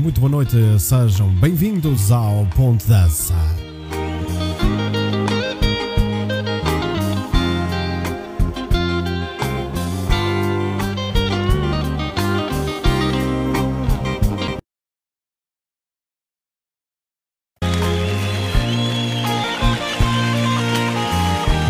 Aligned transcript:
muito 0.00 0.18
boa 0.18 0.30
noite, 0.30 0.56
sejam 0.78 1.28
bem-vindos 1.28 2.10
ao 2.10 2.46
Ponte 2.56 2.86
Dança. 2.86 3.34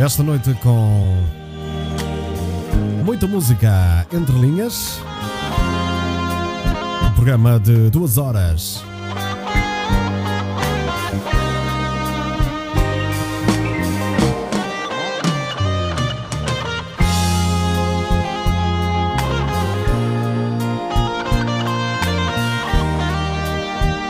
Esta 0.00 0.22
noite 0.22 0.54
com 0.62 1.24
muita 3.04 3.26
música 3.26 4.06
entre 4.12 4.38
linhas. 4.38 5.00
Programa 7.20 7.60
de 7.60 7.90
duas 7.90 8.16
horas. 8.16 8.82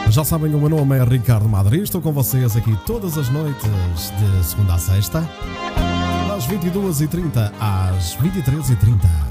Já 0.09 0.23
sabem, 0.23 0.55
o 0.55 0.59
meu 0.61 0.69
nome 0.69 0.97
é 0.97 1.03
Ricardo 1.03 1.49
Madri. 1.49 1.83
Estou 1.83 2.01
com 2.01 2.13
vocês 2.13 2.55
aqui 2.57 2.79
todas 2.87 3.19
as 3.19 3.29
noites, 3.29 4.13
de 4.21 4.45
segunda 4.47 4.75
a 4.75 4.79
sexta, 4.79 5.29
das 6.29 6.47
22h30 6.47 7.51
às 7.59 8.17
23h30. 8.19 9.30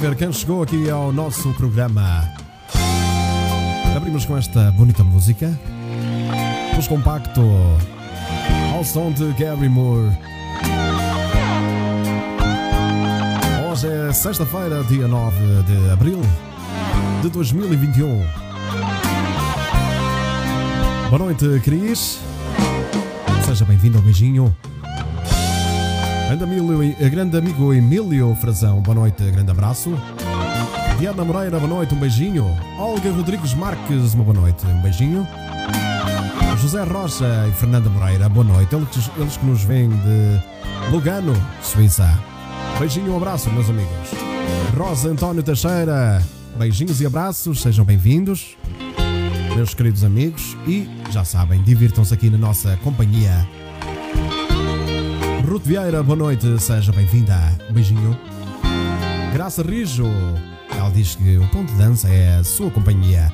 Ver 0.00 0.16
quem 0.16 0.32
chegou 0.32 0.62
aqui 0.62 0.88
ao 0.88 1.12
nosso 1.12 1.52
programa. 1.52 2.26
Abrimos 3.94 4.24
com 4.24 4.34
esta 4.34 4.72
bonita 4.72 5.04
música. 5.04 5.58
Os 6.78 6.88
compacto 6.88 7.42
ao 8.74 8.82
som 8.82 9.12
de 9.12 9.30
Gary 9.34 9.68
Moore. 9.68 10.10
Hoje 13.70 13.88
é 13.88 14.10
sexta-feira, 14.10 14.82
dia 14.84 15.06
9 15.06 15.36
de 15.64 15.90
abril 15.90 16.22
de 17.20 17.28
2021. 17.28 18.24
Boa 21.10 21.18
noite, 21.18 21.60
Cris. 21.62 22.20
Seja 23.44 23.66
bem-vindo 23.66 23.98
ao 23.98 24.02
beijinho. 24.02 24.56
Grande, 26.30 26.44
Emílio, 26.44 27.10
grande 27.10 27.36
amigo 27.38 27.74
Emílio 27.74 28.36
Frazão, 28.36 28.80
boa 28.80 28.94
noite, 28.94 29.20
grande 29.32 29.50
abraço. 29.50 29.92
Diana 30.96 31.24
Moreira, 31.24 31.58
boa 31.58 31.68
noite, 31.68 31.92
um 31.92 31.98
beijinho. 31.98 32.56
Olga 32.78 33.10
Rodrigues 33.10 33.52
Marques, 33.52 34.14
uma 34.14 34.22
boa 34.22 34.42
noite, 34.42 34.64
um 34.64 34.80
beijinho. 34.80 35.26
José 36.60 36.84
Rocha 36.84 37.48
e 37.48 37.52
Fernanda 37.54 37.90
Moreira, 37.90 38.28
boa 38.28 38.44
noite. 38.44 38.72
Eles, 38.76 39.10
eles 39.16 39.36
que 39.38 39.44
nos 39.44 39.64
vêm 39.64 39.88
de 39.88 40.92
Lugano, 40.92 41.34
Suíça. 41.64 42.16
Beijinho, 42.78 43.12
um 43.12 43.16
abraço, 43.16 43.50
meus 43.50 43.68
amigos. 43.68 43.90
Rosa 44.78 45.08
António 45.08 45.42
Teixeira, 45.42 46.22
beijinhos 46.56 47.00
e 47.00 47.06
abraços, 47.06 47.60
sejam 47.60 47.84
bem-vindos, 47.84 48.56
meus 49.56 49.74
queridos 49.74 50.04
amigos. 50.04 50.56
E 50.64 50.88
já 51.10 51.24
sabem, 51.24 51.60
divirtam-se 51.60 52.14
aqui 52.14 52.30
na 52.30 52.38
nossa 52.38 52.76
companhia. 52.84 53.44
Ruth 55.60 55.66
Vieira, 55.66 56.02
boa 56.02 56.16
noite, 56.16 56.58
seja 56.58 56.90
bem-vinda. 56.90 57.36
Um 57.68 57.74
beijinho. 57.74 58.18
Graça 59.32 59.62
Rijo, 59.62 60.06
ela 60.70 60.88
diz 60.90 61.14
que 61.14 61.36
o 61.36 61.46
ponto 61.48 61.70
de 61.70 61.78
dança 61.78 62.08
é 62.08 62.36
a 62.36 62.44
sua 62.44 62.70
companhia. 62.70 63.30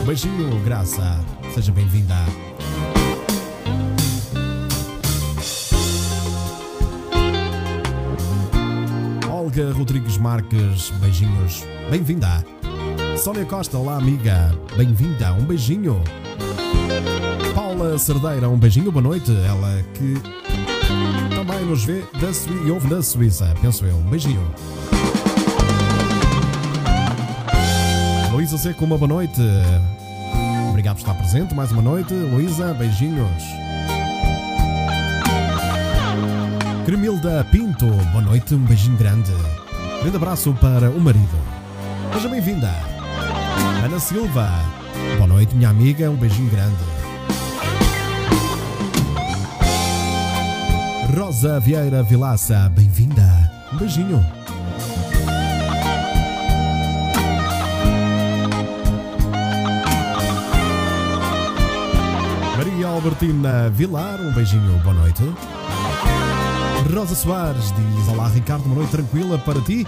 Um 0.00 0.06
beijinho, 0.06 0.58
Graça, 0.64 1.20
seja 1.52 1.70
bem-vinda. 1.70 2.14
Olga 9.30 9.70
Rodrigues 9.72 10.16
Marques, 10.16 10.90
beijinhos, 11.00 11.66
bem-vinda. 11.90 12.44
Sónia 13.18 13.44
Costa, 13.44 13.76
olá 13.76 13.98
amiga, 13.98 14.54
bem-vinda, 14.74 15.34
um 15.34 15.44
beijinho. 15.44 16.02
Paula 17.54 17.98
Cerdeira, 17.98 18.48
um 18.48 18.58
beijinho, 18.58 18.90
boa 18.90 19.02
noite. 19.02 19.32
Ela 19.32 19.82
que 19.92 20.47
também 21.58 21.64
nos 21.70 21.84
vê 21.84 22.04
da 22.20 22.64
e 22.64 22.70
ouve 22.70 22.88
da 22.88 23.02
Suíça, 23.02 23.52
penso 23.60 23.84
eu, 23.84 23.96
um 23.96 24.02
beijinho. 24.02 24.40
Luísa 28.30 28.56
Seco, 28.56 28.84
uma 28.84 28.96
boa 28.96 29.08
noite. 29.08 29.40
Obrigado 30.68 30.96
por 30.96 31.00
estar 31.00 31.14
presente 31.14 31.54
mais 31.54 31.72
uma 31.72 31.82
noite. 31.82 32.14
Luísa, 32.14 32.72
beijinhos. 32.74 33.42
Cremilda 36.84 37.44
Pinto, 37.50 37.86
boa 37.86 38.22
noite, 38.22 38.54
um 38.54 38.64
beijinho 38.64 38.96
grande. 38.96 39.32
Grande 40.02 40.16
abraço 40.16 40.52
para 40.60 40.90
o 40.90 41.00
marido. 41.00 41.38
Seja 42.14 42.28
bem-vinda. 42.28 42.72
Ana 43.84 43.98
Silva, 43.98 44.48
boa 45.16 45.26
noite, 45.26 45.56
minha 45.56 45.70
amiga, 45.70 46.08
um 46.10 46.16
beijinho 46.16 46.50
grande. 46.50 46.97
Rosa 51.18 51.58
Vieira 51.58 52.00
Vilaça, 52.00 52.70
bem-vinda. 52.76 53.24
Um 53.72 53.76
beijinho. 53.76 54.24
Maria 62.56 62.86
Albertina 62.86 63.68
Vilar, 63.70 64.20
um 64.20 64.32
beijinho, 64.32 64.78
boa 64.78 64.94
noite. 64.94 65.24
Rosa 66.94 67.16
Soares 67.16 67.72
diz: 67.72 68.08
Olá 68.08 68.28
Ricardo, 68.28 68.66
uma 68.66 68.76
noite 68.76 68.92
tranquila 68.92 69.38
para 69.38 69.60
ti 69.60 69.84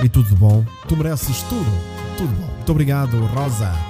e 0.00 0.08
tudo 0.08 0.36
bom. 0.36 0.64
Tu 0.86 0.96
mereces 0.96 1.42
tudo, 1.42 1.72
tudo 2.16 2.32
bom. 2.36 2.54
Muito 2.54 2.70
obrigado, 2.70 3.18
Rosa. 3.34 3.87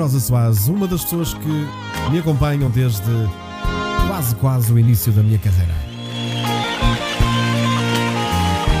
Rosa 0.00 0.18
Soares, 0.18 0.66
uma 0.66 0.88
das 0.88 1.02
pessoas 1.02 1.34
que 1.34 1.68
me 2.10 2.18
acompanham 2.18 2.70
desde 2.70 3.02
quase, 4.08 4.34
quase 4.36 4.72
o 4.72 4.78
início 4.78 5.12
da 5.12 5.22
minha 5.22 5.38
carreira. 5.38 5.74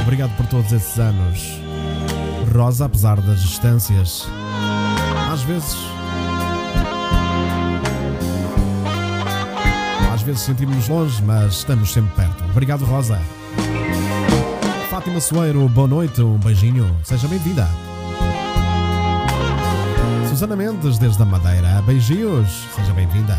Obrigado 0.00 0.34
por 0.34 0.46
todos 0.46 0.72
esses 0.72 0.98
anos. 0.98 1.60
Rosa, 2.56 2.86
apesar 2.86 3.20
das 3.20 3.42
distâncias, 3.42 4.26
às 5.30 5.42
vezes 5.42 5.76
Às 10.14 10.22
vezes 10.22 10.40
sentimos-nos 10.40 10.88
longe, 10.88 11.22
mas 11.22 11.58
estamos 11.58 11.92
sempre 11.92 12.14
perto. 12.16 12.44
Obrigado, 12.44 12.84
Rosa. 12.86 13.20
Fátima 14.88 15.20
Soeiro, 15.20 15.68
boa 15.68 15.86
noite, 15.86 16.22
um 16.22 16.38
beijinho. 16.38 16.90
Seja 17.04 17.28
bem-vinda. 17.28 17.89
Susana 20.40 20.56
Mendes, 20.56 20.96
desde 20.96 21.22
a 21.22 21.26
Madeira, 21.26 21.82
beijinhos. 21.82 22.66
Seja 22.74 22.94
bem-vinda. 22.94 23.36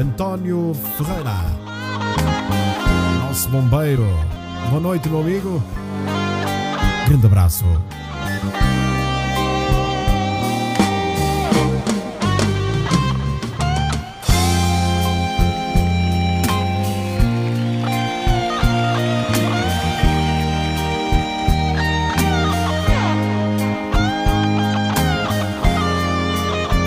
António 0.00 0.74
Ferreira, 0.96 1.36
nosso 3.20 3.48
bombeiro. 3.50 4.04
Boa 4.70 4.80
noite, 4.80 5.08
meu 5.08 5.20
amigo. 5.20 5.62
Grande 7.06 7.24
abraço. 7.24 7.64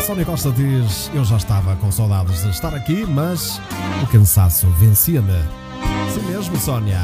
Sónia 0.08 0.24
Costa 0.24 0.50
diz: 0.54 1.12
Eu 1.14 1.26
já 1.26 1.36
estava 1.36 1.76
com 1.76 1.92
saudades 1.92 2.42
de 2.42 2.50
estar 2.50 2.74
aqui, 2.74 3.06
mas 3.06 3.60
o 4.02 4.08
cansaço 4.08 4.66
vencia-me. 4.70 5.44
Sim 6.14 6.22
mesmo, 6.32 6.56
Sónia. 6.56 7.02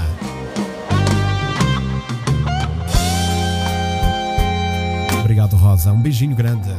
Obrigado, 5.19 5.57
Rosa. 5.57 5.91
Um 5.91 6.01
beijinho 6.01 6.33
grande. 6.33 6.73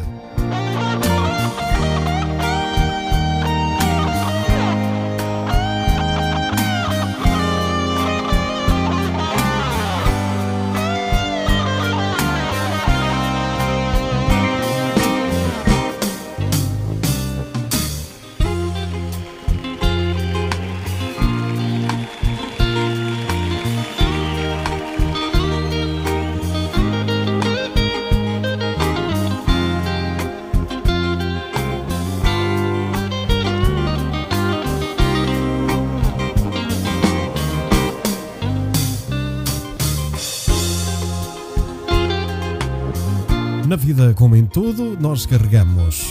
Na 43.75 43.79
vida, 43.79 44.15
como 44.15 44.37
em 44.37 44.47
tudo, 44.47 44.97
nós 45.01 45.27
carregamos 45.27 46.07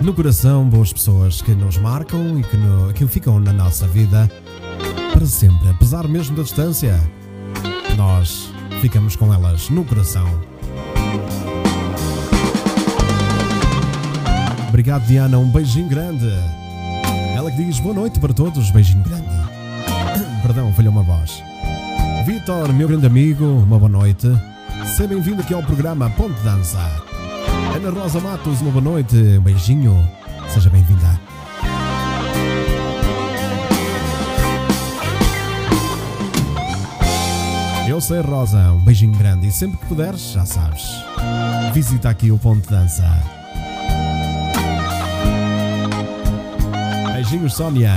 no 0.00 0.14
coração 0.14 0.68
boas 0.68 0.92
pessoas 0.92 1.42
que 1.42 1.50
nos 1.50 1.76
marcam 1.78 2.38
e 2.38 2.44
que, 2.44 2.56
no, 2.56 2.92
que 2.92 3.04
ficam 3.08 3.40
na 3.40 3.52
nossa 3.52 3.88
vida 3.88 4.30
para 5.12 5.26
sempre, 5.26 5.68
apesar 5.68 6.06
mesmo 6.06 6.36
da 6.36 6.44
distância. 6.44 7.02
Nós 7.96 8.52
ficamos 8.80 9.16
com 9.16 9.34
elas 9.34 9.68
no 9.68 9.84
coração. 9.84 10.28
Obrigado, 14.68 15.08
Diana. 15.08 15.40
Um 15.40 15.50
beijinho 15.50 15.88
grande. 15.88 16.30
Ela 17.36 17.50
que 17.50 17.64
diz 17.64 17.80
boa 17.80 17.96
noite 17.96 18.20
para 18.20 18.32
todos. 18.32 18.70
Beijinho 18.70 19.02
grande. 19.02 19.26
Perdão, 20.42 20.72
falhou 20.72 20.92
uma 20.92 21.02
voz. 21.02 21.42
Vitor, 22.24 22.72
meu 22.72 22.86
grande 22.86 23.06
amigo, 23.06 23.44
uma 23.44 23.76
boa 23.76 23.88
noite. 23.88 24.28
Seja 24.84 25.06
bem-vindo 25.08 25.42
aqui 25.42 25.54
ao 25.54 25.62
programa 25.62 26.10
Ponte 26.10 26.40
Dança. 26.42 26.78
Ana 27.74 27.90
Rosa 27.90 28.20
Matos, 28.20 28.60
uma 28.60 28.70
boa 28.70 28.82
noite. 28.82 29.16
Um 29.16 29.40
beijinho. 29.40 30.08
Seja 30.48 30.70
bem-vinda. 30.70 31.20
Eu 37.88 38.00
sei, 38.00 38.20
Rosa. 38.20 38.72
Um 38.72 38.80
beijinho 38.80 39.16
grande. 39.16 39.48
E 39.48 39.52
sempre 39.52 39.78
que 39.78 39.86
puderes, 39.86 40.32
já 40.32 40.44
sabes. 40.44 40.84
Visita 41.72 42.10
aqui 42.10 42.30
o 42.30 42.38
Ponte 42.38 42.68
Dança. 42.68 43.04
Beijinhos, 47.12 47.54
Sónia. 47.54 47.92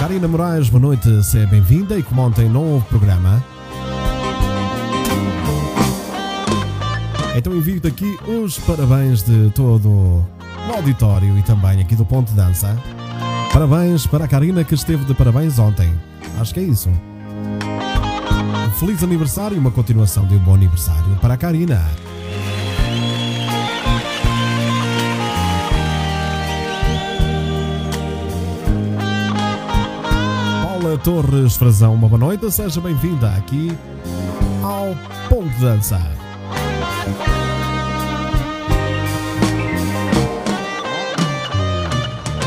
Karina 0.00 0.28
Moraes, 0.28 0.68
boa 0.68 0.82
noite, 0.82 1.22
seja 1.22 1.46
bem-vinda 1.46 1.98
e 1.98 2.02
como 2.02 2.20
ontem 2.20 2.48
não 2.48 2.62
houve 2.62 2.84
programa. 2.86 3.42
Então 7.34 7.52
envio-te 7.52 7.88
aqui 7.88 8.18
os 8.26 8.58
parabéns 8.58 9.22
de 9.22 9.50
todo 9.50 9.88
o 9.88 10.72
auditório 10.72 11.36
e 11.36 11.42
também 11.42 11.80
aqui 11.80 11.96
do 11.96 12.04
Ponte 12.04 12.32
Dança. 12.32 12.76
Parabéns 13.52 14.06
para 14.06 14.24
a 14.24 14.28
Karina 14.28 14.64
que 14.64 14.74
esteve 14.74 15.04
de 15.04 15.14
parabéns 15.14 15.58
ontem. 15.58 15.92
Acho 16.38 16.54
que 16.54 16.60
é 16.60 16.62
isso. 16.62 16.90
Feliz 18.78 19.02
aniversário 19.02 19.56
e 19.56 19.60
uma 19.60 19.70
continuação 19.70 20.26
de 20.26 20.34
um 20.36 20.38
bom 20.38 20.54
aniversário 20.54 21.16
para 21.20 21.34
a 21.34 21.36
Karina. 21.36 21.82
Paula 30.62 30.98
Torres 30.98 31.56
Frazão, 31.56 31.94
uma 31.94 32.08
boa 32.08 32.18
noite, 32.18 32.50
seja 32.50 32.80
bem-vinda 32.80 33.30
aqui 33.30 33.76
ao 34.62 34.94
Ponto 35.28 35.60
Dança. 35.60 36.13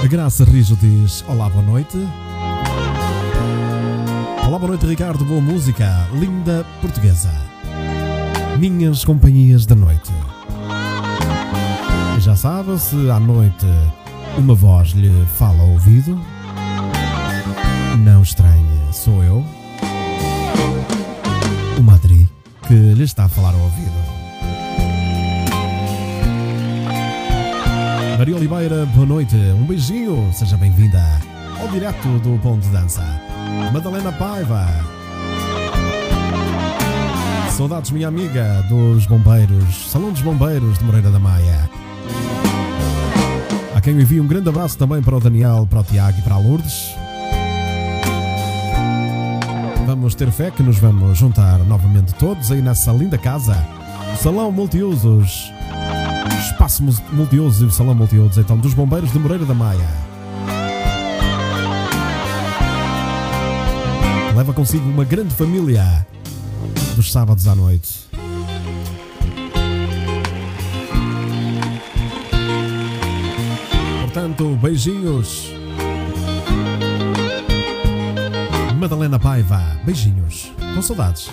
A 0.04 0.08
Graça 0.08 0.44
Rijo 0.46 0.76
diz: 0.78 1.24
Olá, 1.28 1.50
boa 1.50 1.64
noite. 1.64 1.98
Olá, 4.48 4.58
boa 4.58 4.70
noite, 4.70 4.86
Ricardo. 4.86 5.24
Boa 5.26 5.42
música, 5.42 6.08
linda 6.14 6.66
portuguesa. 6.82 7.32
Minhas 8.58 9.06
companhias 9.06 9.66
da 9.66 9.76
noite. 9.76 10.12
Já 12.20 12.36
sabe, 12.36 12.80
se 12.80 13.12
à 13.12 13.20
noite 13.20 13.68
uma 14.38 14.56
voz 14.56 14.90
lhe 14.90 15.12
fala 15.38 15.62
ao 15.62 15.70
ouvido, 15.70 16.20
não 18.00 18.24
estranhe, 18.24 18.80
sou 18.92 19.24
eu, 19.24 19.46
o 21.78 21.84
Madri, 21.84 22.28
que 22.68 22.74
lhe 22.74 23.04
está 23.04 23.26
a 23.26 23.30
falar 23.30 23.54
ao 23.54 23.62
ouvido. 23.62 24.17
Maria 28.28 28.40
Oliveira, 28.40 28.86
boa 28.88 29.06
noite, 29.06 29.38
um 29.38 29.64
beijinho, 29.64 30.30
seja 30.34 30.58
bem-vinda 30.58 31.02
ao 31.62 31.70
direto 31.70 32.20
do 32.20 32.38
Ponto 32.40 32.60
de 32.60 32.68
Dança. 32.68 33.02
Madalena 33.72 34.12
Paiva, 34.12 34.68
saudades, 37.52 37.90
minha 37.92 38.10
amiga, 38.10 38.66
dos 38.68 39.06
bombeiros, 39.06 39.90
Salão 39.90 40.12
dos 40.12 40.20
Bombeiros 40.20 40.78
de 40.78 40.84
Moreira 40.84 41.10
da 41.10 41.18
Maia. 41.20 41.70
A 43.74 43.80
quem 43.80 43.94
eu 43.94 44.02
envio 44.02 44.22
um 44.22 44.28
grande 44.28 44.50
abraço 44.50 44.78
também 44.78 45.02
para 45.02 45.16
o 45.16 45.22
Daniel, 45.22 45.66
para 45.70 45.80
o 45.80 45.84
Tiago 45.86 46.20
e 46.20 46.22
para 46.22 46.36
a 46.36 46.38
Lourdes. 46.38 46.94
Vamos 49.86 50.16
ter 50.16 50.30
fé 50.32 50.52
que 50.52 50.62
nos 50.62 50.78
vamos 50.80 51.18
juntar 51.18 51.60
novamente 51.60 52.14
todos 52.16 52.52
aí 52.52 52.62
nessa 52.62 52.92
linda 52.92 53.18
casa, 53.18 53.56
Salão 54.22 54.52
Multiusos, 54.52 55.50
Espaço 56.36 56.84
Multiusos 57.12 57.62
e 57.62 57.66
o 57.66 57.72
Salão 57.72 57.96
Multiusos, 57.96 58.38
então, 58.38 58.58
dos 58.58 58.74
Bombeiros 58.74 59.12
de 59.12 59.20
Moreira 59.20 59.46
da 59.46 59.54
Maia. 59.54 59.90
Leva 64.36 64.54
consigo 64.54 64.88
uma 64.88 65.04
grande 65.04 65.34
família 65.34 66.06
dos 66.96 67.12
sábados 67.12 67.48
à 67.48 67.56
noite. 67.56 68.08
Portanto, 74.02 74.58
beijinhos. 74.62 75.52
Madalena 78.78 79.20
Paiva, 79.20 79.62
beijinhos. 79.84 80.52
Com 80.76 80.82
saudades. 80.82 81.32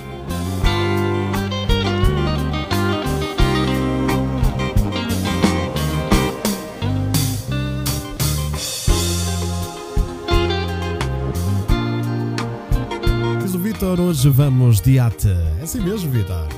Hoje 13.96 14.28
vamos 14.28 14.80
de 14.80 14.98
ate. 14.98 15.28
É 15.28 15.62
assim 15.62 15.80
mesmo, 15.80 16.10
Vitor. 16.10 16.48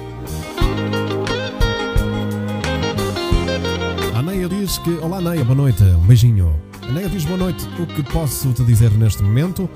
A 4.15 4.23
Neia 4.23 4.49
diz 4.49 4.79
que. 4.79 4.91
Olá, 5.03 5.21
Neia, 5.21 5.45
boa 5.45 5.55
noite. 5.55 5.83
Um 5.83 6.07
beijinho. 6.07 6.59
A 6.83 6.93
Neia 6.93 7.11
diz 7.11 7.27
boa 7.27 7.37
noite. 7.37 7.69
O 7.79 7.87
que 7.87 8.03
posso 8.03 8.53
te 8.55 8.65
dizer 8.65 8.91
neste 8.93 9.23
momento? 9.23 9.69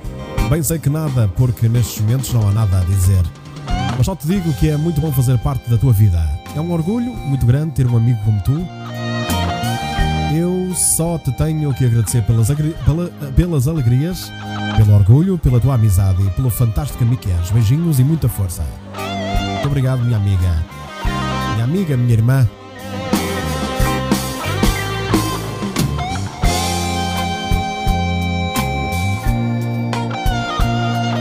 Bem 0.48 0.62
sei 0.62 0.78
que 0.78 0.88
nada, 0.88 1.28
porque 1.36 1.68
nestes 1.68 2.00
momentos 2.00 2.32
não 2.32 2.48
há 2.48 2.52
nada 2.52 2.80
a 2.80 2.84
dizer. 2.84 3.22
Mas 3.96 4.06
só 4.06 4.16
te 4.16 4.26
digo 4.26 4.52
que 4.54 4.70
é 4.70 4.76
muito 4.78 5.00
bom 5.00 5.12
fazer 5.12 5.38
parte 5.38 5.68
da 5.68 5.76
tua 5.76 5.92
vida. 5.92 6.18
É 6.56 6.60
um 6.60 6.72
orgulho 6.72 7.12
muito 7.12 7.44
grande 7.44 7.74
ter 7.74 7.86
um 7.86 7.96
amigo 7.96 8.18
como 8.24 8.40
tu. 8.42 8.66
Eu 10.32 10.72
só 10.74 11.18
te 11.18 11.32
tenho 11.32 11.74
que 11.74 11.84
agradecer 11.84 12.22
pelas, 12.22 12.48
pela- 12.48 13.08
pelas 13.34 13.66
alegrias, 13.66 14.30
pelo 14.76 14.94
orgulho, 14.94 15.36
pela 15.38 15.58
tua 15.60 15.74
amizade 15.74 16.22
e 16.24 16.30
pelo 16.30 16.50
fantástico 16.50 17.04
que 17.16 17.30
és. 17.30 17.50
Beijinhos 17.50 17.98
e 17.98 18.04
muita 18.04 18.28
força. 18.28 18.64
Muito 19.54 19.66
obrigado, 19.66 20.02
minha 20.04 20.16
amiga. 20.16 20.56
Minha 21.54 21.64
amiga, 21.64 21.96
minha 21.96 22.12
irmã. 22.12 22.48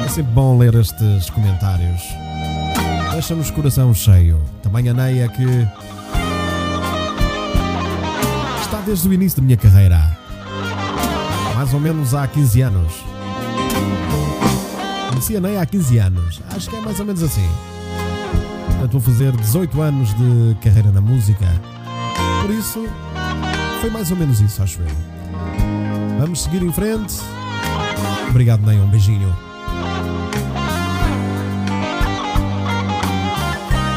É 0.05 0.07
sempre 0.07 0.31
bom 0.33 0.57
ler 0.57 0.73
estes 0.75 1.29
comentários. 1.29 2.01
Deixa-nos 3.11 3.51
coração 3.51 3.93
cheio. 3.93 4.39
Também 4.63 4.89
a 4.89 4.93
Neia 4.93 5.27
que 5.27 5.67
está 8.69 8.81
desde 8.81 9.09
o 9.09 9.13
início 9.13 9.41
da 9.41 9.45
minha 9.45 9.57
carreira. 9.57 9.99
Mais 11.55 11.73
ou 11.73 11.79
menos 11.79 12.13
há 12.13 12.27
15 12.27 12.61
anos. 12.61 12.93
Conheci 15.09 15.38
a 15.38 15.41
Neia 15.41 15.61
há 15.61 15.65
15 15.65 15.97
anos. 15.97 16.41
Acho 16.51 16.69
que 16.69 16.75
é 16.75 16.81
mais 16.81 16.99
ou 16.99 17.05
menos 17.07 17.23
assim. 17.23 17.49
Portanto, 18.67 18.91
vou 18.91 19.01
fazer 19.01 19.31
18 19.35 19.81
anos 19.81 20.13
de 20.13 20.55
carreira 20.61 20.91
na 20.91 21.01
música. 21.01 21.47
Por 22.43 22.51
isso, 22.51 22.88
foi 23.81 23.89
mais 23.89 24.11
ou 24.11 24.17
menos 24.17 24.39
isso, 24.39 24.61
acho 24.61 24.79
eu. 24.81 26.19
Vamos 26.19 26.43
seguir 26.43 26.61
em 26.61 26.71
frente. 26.71 27.15
Obrigado, 28.29 28.63
Neia. 28.63 28.83
Um 28.83 28.88
beijinho. 28.88 29.35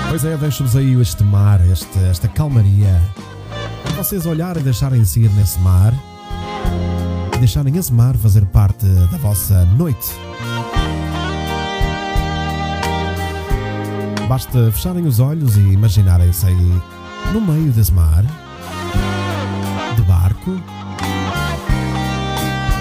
Pois 0.09 0.25
é, 0.25 0.35
deixo-vos 0.39 0.77
aí 0.77 0.99
este 0.99 1.23
mar, 1.23 1.61
este, 1.71 1.99
esta 2.11 2.27
calmaria. 2.27 2.99
Vocês 3.97 4.27
olharem 4.27 4.61
e 4.61 4.65
deixarem-se 4.65 5.21
ir 5.21 5.31
nesse 5.31 5.59
mar. 5.61 5.95
Deixarem 7.39 7.77
esse 7.77 7.93
mar 7.93 8.17
fazer 8.17 8.45
parte 8.47 8.87
da 8.87 9.17
vossa 9.19 9.65
noite. 9.65 10.11
Basta 14.29 14.73
fecharem 14.73 15.07
os 15.07 15.21
olhos 15.21 15.57
e 15.57 15.61
imaginarem-se 15.61 16.47
aí 16.47 16.83
no 17.33 17.41
meio 17.41 17.73
desse 17.73 17.93
mar, 17.93 18.25
de 19.95 20.03
barco, 20.03 20.61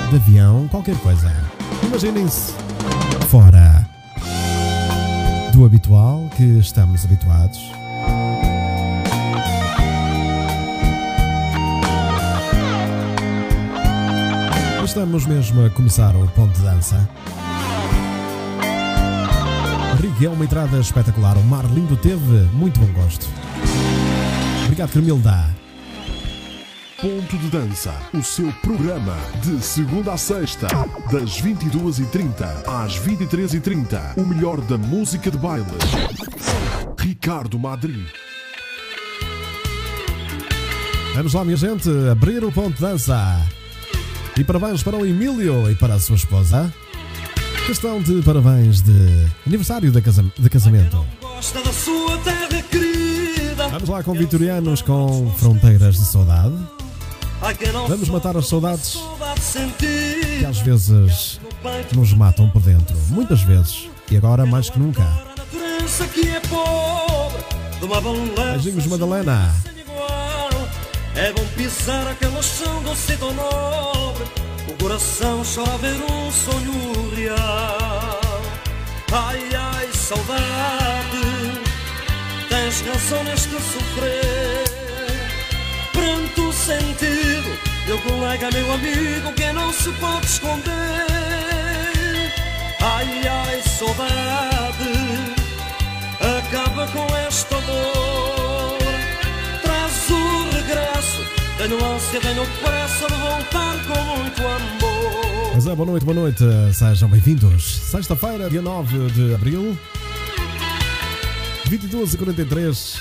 de 0.09 0.15
avião, 0.15 0.67
qualquer 0.69 0.97
coisa. 0.97 1.31
Imaginem-se 1.83 2.53
fora 3.27 3.87
do 5.53 5.65
habitual 5.65 6.29
que 6.35 6.43
estamos 6.59 7.03
habituados. 7.03 7.80
Estamos 14.91 15.25
mesmo 15.25 15.65
a 15.65 15.69
começar 15.69 16.13
o 16.17 16.27
ponto 16.31 16.51
de 16.51 16.63
dança. 16.63 17.09
Rick 20.01 20.25
é 20.25 20.29
uma 20.29 20.43
entrada 20.43 20.77
espetacular. 20.79 21.37
O 21.37 21.43
mar 21.45 21.63
lindo 21.73 21.95
teve 21.95 22.41
muito 22.51 22.77
bom 22.77 22.91
gosto. 23.01 23.25
Obrigado, 24.65 24.91
Carmilda. 24.91 25.55
Ponto 26.99 27.37
de 27.37 27.47
Dança, 27.47 27.93
o 28.13 28.21
seu 28.21 28.51
programa 28.61 29.15
de 29.41 29.63
segunda 29.63 30.11
a 30.11 30.17
sexta, 30.17 30.67
das 31.09 31.41
22h30 31.41 32.67
às 32.67 32.99
23h30. 32.99 34.17
O 34.17 34.25
melhor 34.25 34.59
da 34.59 34.77
música 34.77 35.31
de 35.31 35.37
baile. 35.37 35.67
Ricardo 36.99 37.57
Madri. 37.57 38.05
Vamos 41.15 41.33
lá, 41.33 41.45
minha 41.45 41.55
gente, 41.55 41.89
abrir 42.11 42.43
o 42.43 42.51
ponto 42.51 42.75
de 42.75 42.81
dança. 42.81 43.39
E 44.41 44.43
parabéns 44.43 44.81
para 44.81 44.97
o 44.97 45.05
Emílio 45.05 45.69
e 45.69 45.75
para 45.75 45.93
a 45.93 45.99
sua 45.99 46.15
esposa. 46.15 46.73
Questão 47.67 48.01
de 48.01 48.23
parabéns 48.23 48.81
de 48.81 49.27
aniversário 49.45 49.91
de, 49.91 50.01
casam 50.01 50.31
de 50.35 50.49
casamento. 50.49 51.05
Gosta 51.21 51.61
da 51.61 51.71
sua 51.71 52.17
terra 52.17 52.59
querida. 52.63 53.67
Vamos 53.67 53.87
lá 53.87 54.01
com 54.01 54.13
vitorianos 54.13 54.81
com 54.81 55.31
fronteiras 55.37 55.99
de 55.99 56.05
saudade. 56.07 56.55
Vamos 57.87 58.09
matar 58.09 58.35
as 58.35 58.47
saudades 58.47 58.97
que 59.77 60.43
às 60.43 60.57
vezes 60.57 61.39
nos 61.95 62.11
matam 62.11 62.49
por 62.49 62.63
dentro. 62.63 62.97
Muitas 63.09 63.43
vezes. 63.43 63.89
E 64.09 64.17
agora 64.17 64.43
mais 64.43 64.71
que 64.71 64.79
nunca. 64.79 65.03
a 65.03 65.35
natureza 65.37 66.07
É 71.15 71.31
bom 71.33 71.45
pisar 71.57 72.07
aquela 72.07 72.41
chão 72.41 72.81
doce 72.83 73.17
tão 73.17 73.33
nobre. 73.33 74.23
O 74.67 74.73
coração 74.81 75.43
chora 75.43 75.77
ver 75.77 76.01
um 76.09 76.31
sonho 76.31 77.15
real. 77.15 78.41
Ai, 79.11 79.41
ai, 79.53 79.89
saudade. 79.93 81.61
Tens 82.47 82.81
razão 82.81 83.23
neste 83.25 83.49
sofrer. 83.49 84.71
Pranto 85.91 86.53
sentido, 86.53 87.59
meu 87.85 87.99
colega, 87.99 88.49
meu 88.51 88.73
amigo, 88.73 89.33
que 89.33 89.51
não 89.51 89.73
se 89.73 89.91
pode 89.93 90.25
esconder. 90.25 90.71
Ai, 92.79 93.27
ai, 93.27 93.61
saudade, 93.63 95.35
acaba 96.39 96.87
com 96.87 97.05
esta 97.17 97.59
dor. 97.61 98.50
Ânsia, 101.63 102.19
tenho 102.19 102.43
pressa 102.59 103.07
de 103.07 103.13
voltar 103.13 103.75
com 103.85 104.17
muito 104.17 104.41
amor. 104.41 105.51
Mas 105.53 105.67
é, 105.67 105.75
boa 105.75 105.85
noite, 105.85 106.03
boa 106.03 106.15
noite. 106.15 106.43
Sejam 106.73 107.07
bem-vindos. 107.07 107.81
Sexta-feira, 107.81 108.49
dia 108.49 108.63
9 108.63 109.11
de 109.11 109.35
abril, 109.35 109.77
22h43. 111.69 112.99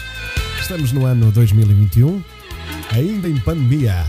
Estamos 0.60 0.92
no 0.92 1.06
ano 1.06 1.32
2021, 1.32 2.22
ainda 2.92 3.28
em 3.28 3.36
pandemia. 3.38 4.04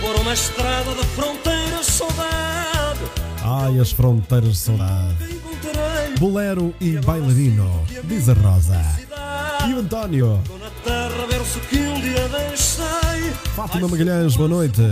Por 0.00 0.16
uma 0.16 0.32
estrada 0.32 0.94
de 0.94 1.04
fronteiras, 1.08 1.86
saudade, 1.86 3.00
Ai, 3.42 3.78
as 3.78 3.92
fronteiras 3.92 4.52
de 4.52 4.58
saudade. 4.58 5.40
Bolero 6.18 6.74
e 6.80 6.92
bailarino, 6.98 7.84
diz 8.04 8.28
a 8.30 8.32
Rosa. 8.32 9.09
E 9.68 9.74
o 9.74 9.78
António. 9.78 10.40
Fátima 13.54 13.88
Magalhães, 13.88 14.36
boa 14.36 14.48
noite. 14.48 14.82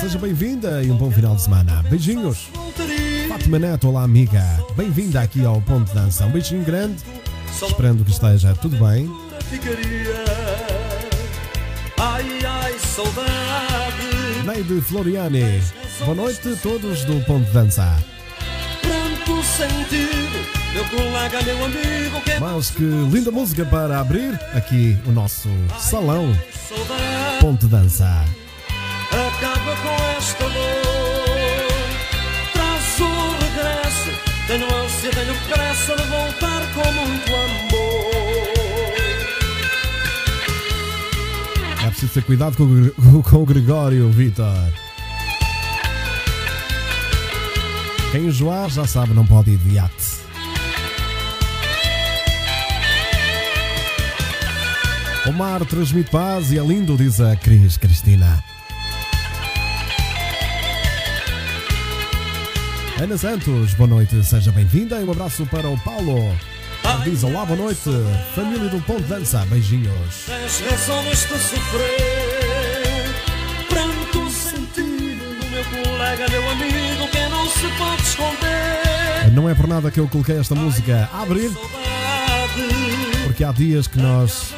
Seja 0.00 0.18
bem-vinda 0.18 0.82
e 0.82 0.90
um 0.90 0.96
bom 0.96 1.10
final 1.10 1.34
de 1.36 1.42
semana. 1.42 1.82
Beijinhos. 1.88 2.48
Fátima 3.28 3.58
Neto, 3.58 3.88
olá 3.88 4.02
amiga. 4.02 4.42
Bem-vinda 4.76 5.20
aqui 5.20 5.44
ao 5.44 5.60
Ponto 5.60 5.88
de 5.88 5.94
Dança. 5.94 6.24
Um 6.26 6.30
beijinho 6.30 6.64
grande. 6.64 7.02
Esperando 7.62 8.04
que 8.04 8.10
esteja 8.10 8.54
tudo 8.54 8.76
bem. 8.84 9.10
Ai, 11.98 12.44
ai, 12.44 12.78
saudade. 12.78 14.42
Neide 14.44 14.80
Floriani. 14.80 15.62
Boa 16.00 16.14
noite 16.14 16.48
a 16.48 16.56
todos 16.56 17.04
do 17.04 17.24
Ponto 17.24 17.44
de 17.44 17.52
Dança. 17.52 18.02
Pranto 18.80 19.42
sentido, 19.44 20.31
meu 20.72 20.84
colega, 20.86 21.42
meu 21.42 21.64
amigo, 21.64 22.20
que 22.22 22.30
é 22.32 22.40
Mas 22.40 22.70
que 22.70 22.82
linda 22.82 23.30
música 23.30 23.64
para 23.64 24.00
abrir 24.00 24.34
aqui 24.54 24.96
o 25.06 25.12
nosso 25.12 25.48
salão. 25.78 26.36
Ponto 27.40 27.66
de 27.66 27.72
Dança. 27.72 28.24
Acaba 29.10 29.76
com 29.76 30.16
esta 30.16 30.44
dor. 30.44 31.72
Traz 32.52 33.00
o 33.00 33.10
regresso. 33.44 34.10
Tenho 34.46 34.64
ânsia, 34.74 35.10
tenho 35.10 35.34
pressa 35.48 35.96
de 35.96 36.02
voltar 36.04 36.62
com 36.74 36.92
muito 36.92 37.34
amor. 37.34 38.12
É 41.84 41.90
preciso 41.90 42.12
ter 42.14 42.22
cuidado 42.22 42.56
com 42.56 43.22
com 43.22 43.36
o 43.42 43.46
Gregório, 43.46 44.10
Vitor. 44.10 44.72
Quem 48.10 48.26
enjoar 48.26 48.70
já 48.70 48.86
sabe, 48.86 49.14
não 49.14 49.26
pode 49.26 49.50
ir 49.50 49.58
de 49.58 49.74
iate. 49.74 50.21
O 55.24 55.32
mar 55.32 55.64
transmite 55.64 56.10
paz 56.10 56.50
e 56.50 56.58
é 56.58 56.62
lindo, 56.62 56.96
diz 56.96 57.20
a 57.20 57.36
Cris 57.36 57.76
Cristina. 57.76 58.42
Ana 63.00 63.16
Santos, 63.16 63.72
boa 63.74 63.88
noite, 63.88 64.24
seja 64.24 64.50
bem-vinda 64.50 65.00
e 65.00 65.04
um 65.04 65.12
abraço 65.12 65.46
para 65.46 65.68
o 65.68 65.78
Paulo. 65.78 66.18
Ele 66.18 67.10
Diz 67.10 67.22
olá, 67.22 67.44
boa 67.44 67.56
noite, 67.56 67.88
família 68.34 68.68
do 68.68 68.80
Ponto 68.80 69.02
de 69.02 69.08
Dança, 69.08 69.46
beijinhos. 69.48 70.26
Tens 70.26 70.60
razão 70.68 71.00
neste 71.04 71.38
sofrer. 71.38 73.14
Pranto 73.68 74.28
sentido 74.28 75.40
do 75.40 75.50
meu 75.50 75.64
colega, 75.64 76.28
meu 76.30 76.50
amigo, 76.50 77.08
que 77.08 77.28
não 77.28 77.48
se 77.48 77.68
pode 77.78 78.02
esconder. 78.02 79.32
Não 79.32 79.48
é 79.48 79.54
por 79.54 79.68
nada 79.68 79.88
que 79.88 80.00
eu 80.00 80.08
coloquei 80.08 80.36
esta 80.36 80.56
música 80.56 81.08
a 81.12 81.22
abrir, 81.22 81.52
porque 83.24 83.44
há 83.44 83.52
dias 83.52 83.86
que 83.86 83.98
nós 83.98 84.52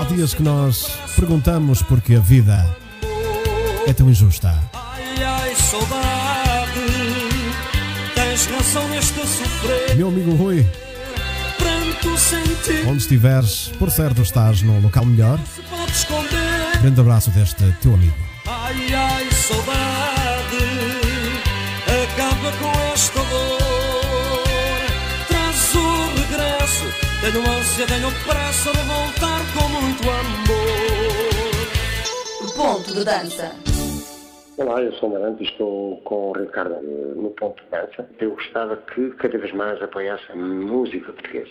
Há 0.00 0.04
dias 0.04 0.32
que 0.34 0.42
nós 0.42 0.98
perguntamos 1.16 1.82
porque 1.82 2.14
a 2.14 2.20
vida 2.20 2.64
é 3.86 3.92
tão 3.92 4.08
injusta. 4.08 4.54
Meu 9.96 10.08
amigo 10.08 10.34
Rui, 10.34 10.66
onde 12.86 12.98
estiveres, 12.98 13.72
por 13.78 13.90
certo 13.90 14.22
estás 14.22 14.62
no 14.62 14.80
local 14.80 15.04
melhor. 15.04 15.38
Grande 16.80 17.00
abraço 17.00 17.30
deste 17.30 17.64
teu 17.80 17.94
amigo. 17.94 18.16
Ai, 18.46 18.94
ai, 18.94 19.30
saudade. 19.32 20.17
Tenho 27.20 27.40
ânsia, 27.50 27.84
tenho 27.86 28.12
pressa 28.24 28.70
de 28.70 28.78
voltar 28.78 29.40
com 29.52 29.68
muito 29.68 30.08
amor. 30.08 30.38
Ponto 32.56 32.94
de 32.94 33.04
dança. 33.04 33.52
Olá, 34.56 34.80
eu 34.80 34.92
sou 34.94 35.08
o 35.08 35.12
Marante 35.12 35.42
e 35.42 35.46
estou 35.46 35.96
com 36.02 36.30
o 36.30 36.32
Ricardo 36.32 36.74
eh, 36.74 37.14
no 37.16 37.30
ponto 37.30 37.60
de 37.64 37.70
dança. 37.70 38.08
Eu 38.20 38.30
gostava 38.30 38.76
que 38.76 39.10
cada 39.16 39.36
vez 39.36 39.52
mais 39.52 39.82
apoiasse 39.82 40.30
a 40.30 40.36
música 40.36 41.12
portuguesa. 41.12 41.50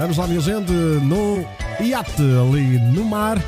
Vamos 0.00 0.18
lá, 0.18 0.26
minha 0.26 0.40
gente, 0.40 0.72
no 0.72 1.46
iate 1.80 2.22
ali 2.22 2.78
no 2.94 3.04
mar. 3.04 3.38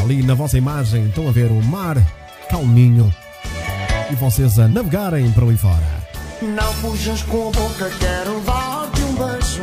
Ali 0.00 0.22
na 0.22 0.34
vossa 0.34 0.56
imagem 0.56 1.08
estão 1.08 1.28
a 1.28 1.32
ver 1.32 1.50
o 1.50 1.60
mar 1.64 1.96
calminho 2.48 3.12
e 4.10 4.14
vocês 4.14 4.58
a 4.60 4.68
navegarem 4.68 5.30
para 5.32 5.44
ali 5.44 5.56
fora. 5.56 5.97
Não 6.40 6.72
fujas 6.74 7.22
com 7.24 7.48
a 7.48 7.50
boca, 7.50 7.90
quero 7.98 8.40
dar-te 8.40 9.02
um 9.02 9.14
beijo. 9.14 9.62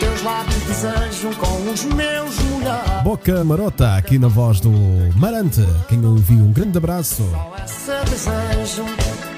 Teus 0.00 0.22
lábios 0.22 0.62
desejam 0.62 1.34
com 1.34 1.70
os 1.70 1.84
meus 1.84 2.38
molhar. 2.44 3.02
Boca 3.04 3.44
Marota, 3.44 3.94
aqui 3.94 4.18
na 4.18 4.28
voz 4.28 4.58
do 4.58 4.70
Marante, 5.16 5.66
quem 5.86 5.98
envio 5.98 6.44
um 6.44 6.52
grande 6.52 6.78
abraço. 6.78 7.22
Só 7.24 7.54
esse 7.62 8.10
desejo, 8.10 8.84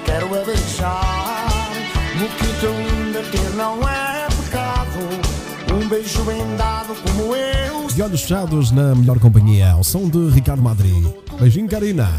quero 0.05 0.27
a 0.27 0.45
beijar. 0.45 1.71
No 2.17 2.27
que 2.29 2.61
teu 2.61 2.73
linda 2.73 3.21
ter 3.31 3.49
não 3.57 3.77
é 3.89 4.27
pecado. 4.29 5.75
Um 5.75 5.89
beijo 5.89 6.23
bem 6.23 6.55
dado 6.57 6.95
como 7.03 7.35
eu 7.35 7.87
De 7.87 8.01
olhos 8.01 8.21
fechados 8.21 8.71
na 8.71 8.95
melhor 8.95 9.19
companhia, 9.19 9.71
ao 9.71 9.83
som 9.83 10.07
de 10.07 10.29
Ricardo 10.29 10.61
Madri. 10.61 11.13
Beijinho, 11.37 11.67
Karina. 11.67 12.09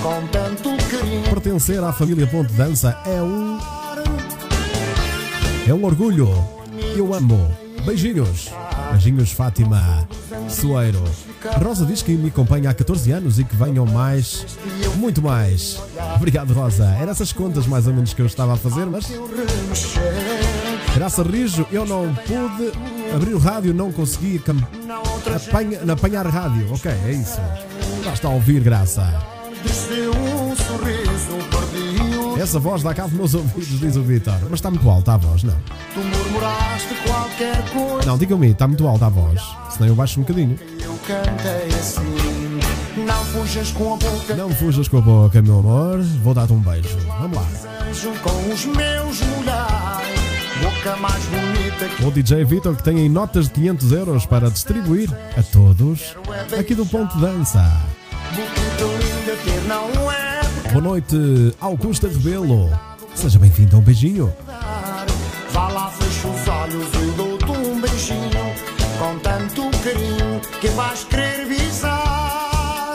Com 0.00 0.26
tanto 0.28 0.70
carinho. 0.88 1.22
Pertencer 1.24 1.82
à 1.82 1.92
família 1.92 2.26
Ponte 2.28 2.52
Dança 2.52 2.96
é 3.04 3.20
um. 3.20 3.79
É 5.70 5.72
um 5.72 5.84
orgulho. 5.84 6.28
Eu 6.96 7.14
amo. 7.14 7.48
Beijinhos. 7.86 8.50
Beijinhos, 8.90 9.30
Fátima. 9.30 10.04
Soeiro. 10.48 11.00
A 11.44 11.58
Rosa 11.58 11.86
diz 11.86 12.02
que 12.02 12.10
me 12.10 12.26
acompanha 12.26 12.70
há 12.70 12.74
14 12.74 13.12
anos 13.12 13.38
e 13.38 13.44
que 13.44 13.54
venham 13.54 13.86
mais. 13.86 14.44
Muito 14.96 15.22
mais. 15.22 15.80
Obrigado, 16.16 16.52
Rosa. 16.52 16.86
Eram 17.00 17.12
essas 17.12 17.32
contas 17.32 17.68
mais 17.68 17.86
ou 17.86 17.94
menos 17.94 18.12
que 18.12 18.20
eu 18.20 18.26
estava 18.26 18.54
a 18.54 18.56
fazer, 18.56 18.84
mas. 18.86 19.12
Graças 20.92 21.24
a 21.24 21.30
Rijo, 21.30 21.64
eu 21.70 21.86
não 21.86 22.12
pude 22.16 22.72
abrir 23.14 23.34
o 23.34 23.38
rádio, 23.38 23.72
não 23.72 23.92
consegui 23.92 24.40
cam... 24.40 24.56
apanha... 25.36 25.92
apanhar 25.92 26.26
rádio. 26.26 26.66
Ok, 26.74 26.90
é 26.90 27.12
isso. 27.12 27.38
Basta 28.04 28.28
ouvir, 28.28 28.60
graça. 28.60 29.04
Essa 32.40 32.58
voz 32.58 32.82
dá 32.82 32.94
cabo 32.94 33.10
nos 33.10 33.34
meus 33.34 33.34
ouvidos, 33.34 33.80
diz 33.80 33.96
o 33.96 34.02
Vitor. 34.02 34.34
Mas 34.44 34.54
está 34.54 34.70
muito 34.70 34.88
alta 34.88 35.12
a 35.12 35.16
voz, 35.18 35.42
não? 35.42 35.54
Tu 35.92 36.00
murmuraste 36.00 36.94
qualquer 37.06 37.62
coisa. 37.68 38.06
Não, 38.06 38.16
digam-me, 38.16 38.52
está 38.52 38.66
muito 38.66 38.88
alta 38.88 39.06
a 39.06 39.08
voz. 39.10 39.42
Senão 39.68 39.88
eu 39.88 39.94
baixo 39.94 40.18
um 40.18 40.22
bocadinho. 40.22 40.58
Eu 40.82 40.98
cantei 41.06 41.66
assim. 41.78 42.00
Não 42.96 43.24
fujas 43.26 43.70
com 43.72 43.92
a 43.92 43.96
boca. 43.98 44.34
Não 44.34 44.48
fujas 44.54 44.88
com 44.88 44.96
a 44.96 45.00
boca, 45.02 45.42
meu 45.42 45.58
amor. 45.58 46.00
Vou 46.00 46.32
dar-te 46.32 46.54
um 46.54 46.60
beijo. 46.60 46.96
Vamos 47.20 47.36
lá. 47.36 47.46
Com 48.22 48.52
os 48.54 48.64
meus 48.64 49.20
molhares. 49.20 50.20
Boca 50.62 50.96
mais 50.96 51.22
bonita 51.26 51.88
que 51.94 52.04
O 52.06 52.10
DJ 52.10 52.44
Vitor 52.44 52.74
que 52.74 52.82
tem 52.82 52.96
aí 53.00 53.08
notas 53.10 53.48
de 53.48 53.52
500 53.52 53.92
euros 53.92 54.24
para 54.24 54.50
distribuir 54.50 55.10
a 55.36 55.42
todos 55.42 56.16
aqui 56.58 56.74
do 56.74 56.86
Ponto 56.86 57.18
Dança. 57.18 57.62
boquita 58.34 58.84
linda 58.84 59.36
ter 59.44 59.68
não 59.68 60.10
é 60.10 60.29
Boa 60.72 60.82
noite, 60.82 61.16
Augusta 61.60 62.06
Rebelo. 62.06 62.70
Seja 63.12 63.40
bem-vindo 63.40 63.74
a 63.74 63.80
um 63.80 63.82
beijinho. 63.82 64.32
Vá 65.50 65.68
lá, 65.68 65.90
fecha 65.90 66.28
os 66.28 66.48
olhos 66.48 66.86
e 66.94 67.10
dou-te 67.16 67.44
um 67.44 67.80
beijinho. 67.80 68.30
Com 68.96 69.18
tanto 69.18 69.68
carinho 69.82 70.40
que 70.60 70.68
vais 70.68 71.02
querer 71.04 71.46
visar. 71.46 72.94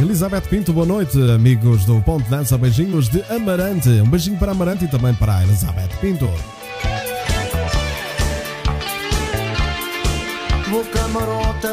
Elizabeth 0.00 0.42
Pinto, 0.42 0.72
boa 0.72 0.86
noite, 0.86 1.18
amigos 1.32 1.84
do 1.84 2.00
Ponto 2.02 2.30
Dança. 2.30 2.56
Beijinhos 2.56 3.08
de 3.08 3.20
Amarante. 3.34 3.88
Um 3.88 4.08
beijinho 4.08 4.38
para 4.38 4.52
Amarante 4.52 4.84
e 4.84 4.88
também 4.88 5.12
para 5.14 5.42
Elizabeth 5.42 5.90
Pinto. 6.00 6.30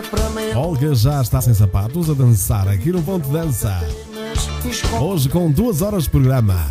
Para 0.10 0.30
mim. 0.30 0.54
Olga 0.56 0.96
já 0.96 1.22
está 1.22 1.42
sem 1.42 1.54
sapatos 1.54 2.10
a 2.10 2.14
dançar 2.14 2.68
aqui 2.70 2.94
no 2.94 3.04
Ponto 3.04 3.28
Dança. 3.28 3.86
Hoje 5.02 5.28
com 5.28 5.52
duas 5.52 5.82
horas 5.82 6.04
de 6.04 6.10
programa. 6.10 6.66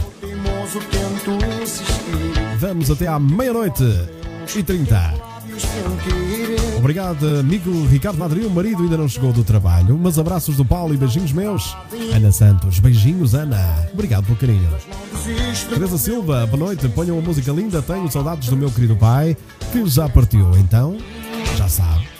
Vamos 2.59 2.91
até 2.91 3.07
à 3.07 3.19
meia-noite 3.19 3.85
e 4.57 4.63
trinta. 4.63 5.13
Obrigado, 6.79 7.41
amigo 7.41 7.87
Ricardo 7.87 8.19
Madrid. 8.19 8.47
O 8.47 8.51
marido 8.51 8.83
ainda 8.83 8.97
não 8.97 9.09
chegou 9.09 9.31
do 9.31 9.45
trabalho, 9.45 9.99
mas 10.03 10.19
abraços 10.19 10.57
do 10.57 10.65
Paulo 10.65 10.95
e 10.95 10.97
beijinhos 10.97 11.33
meus. 11.33 11.77
Ana 12.15 12.33
Santos, 12.33 12.79
beijinhos, 12.79 13.35
Ana. 13.35 13.87
Obrigado 13.93 14.25
pelo 14.25 14.39
carinho. 14.39 14.71
Teresa 15.69 15.99
Silva, 15.99 16.47
boa 16.47 16.59
noite. 16.59 16.89
Ponham 16.89 17.19
uma 17.19 17.27
música 17.27 17.53
linda. 17.53 17.83
Tenho 17.83 18.11
saudades 18.11 18.49
do 18.49 18.57
meu 18.57 18.71
querido 18.71 18.97
pai, 18.97 19.37
que 19.73 19.87
já 19.87 20.09
partiu. 20.09 20.57
Então, 20.57 20.97
já 21.57 21.69
sabe. 21.69 22.13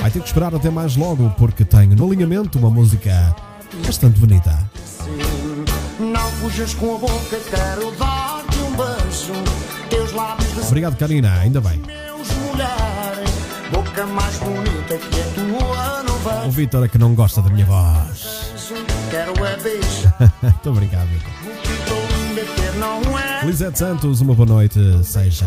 Vai 0.00 0.10
ter 0.10 0.20
que 0.20 0.26
esperar 0.26 0.54
até 0.54 0.70
mais 0.70 0.96
logo, 0.96 1.30
porque 1.38 1.64
tenho 1.64 1.96
no 1.96 2.06
alinhamento 2.06 2.58
uma 2.58 2.70
música 2.70 3.34
bastante 3.86 4.18
bonita. 4.20 4.58
Não 5.98 6.30
fujas 6.32 6.74
com 6.74 6.96
a 6.96 6.98
boca, 6.98 7.38
quero 7.50 7.90
dar-te 7.92 8.58
um 8.58 8.70
beijo. 8.70 9.32
Teus 9.88 10.12
lábios 10.12 10.52
de 10.54 10.60
Obrigado, 10.60 10.96
Karina. 10.96 11.32
Ainda 11.40 11.60
bem. 11.60 11.80
Boca 13.72 14.06
mais 14.06 14.36
bonita 14.38 14.98
que 14.98 15.20
a 15.20 15.24
tua, 15.34 16.02
não 16.02 16.48
O. 16.48 16.50
Vitor 16.50 16.84
é 16.84 16.88
que 16.88 16.98
não 16.98 17.14
gosta 17.14 17.40
da 17.40 17.50
minha 17.50 17.64
voz. 17.64 18.52
Quero 19.10 19.32
é 19.44 19.56
beijo. 19.56 20.12
A 20.42 20.70
brincar, 20.70 21.06
Vitor. 21.06 21.32
É 23.42 23.46
Lisete 23.46 23.78
Santos, 23.78 24.20
uma 24.20 24.34
boa 24.34 24.46
noite. 24.46 24.78
Seja 25.04 25.46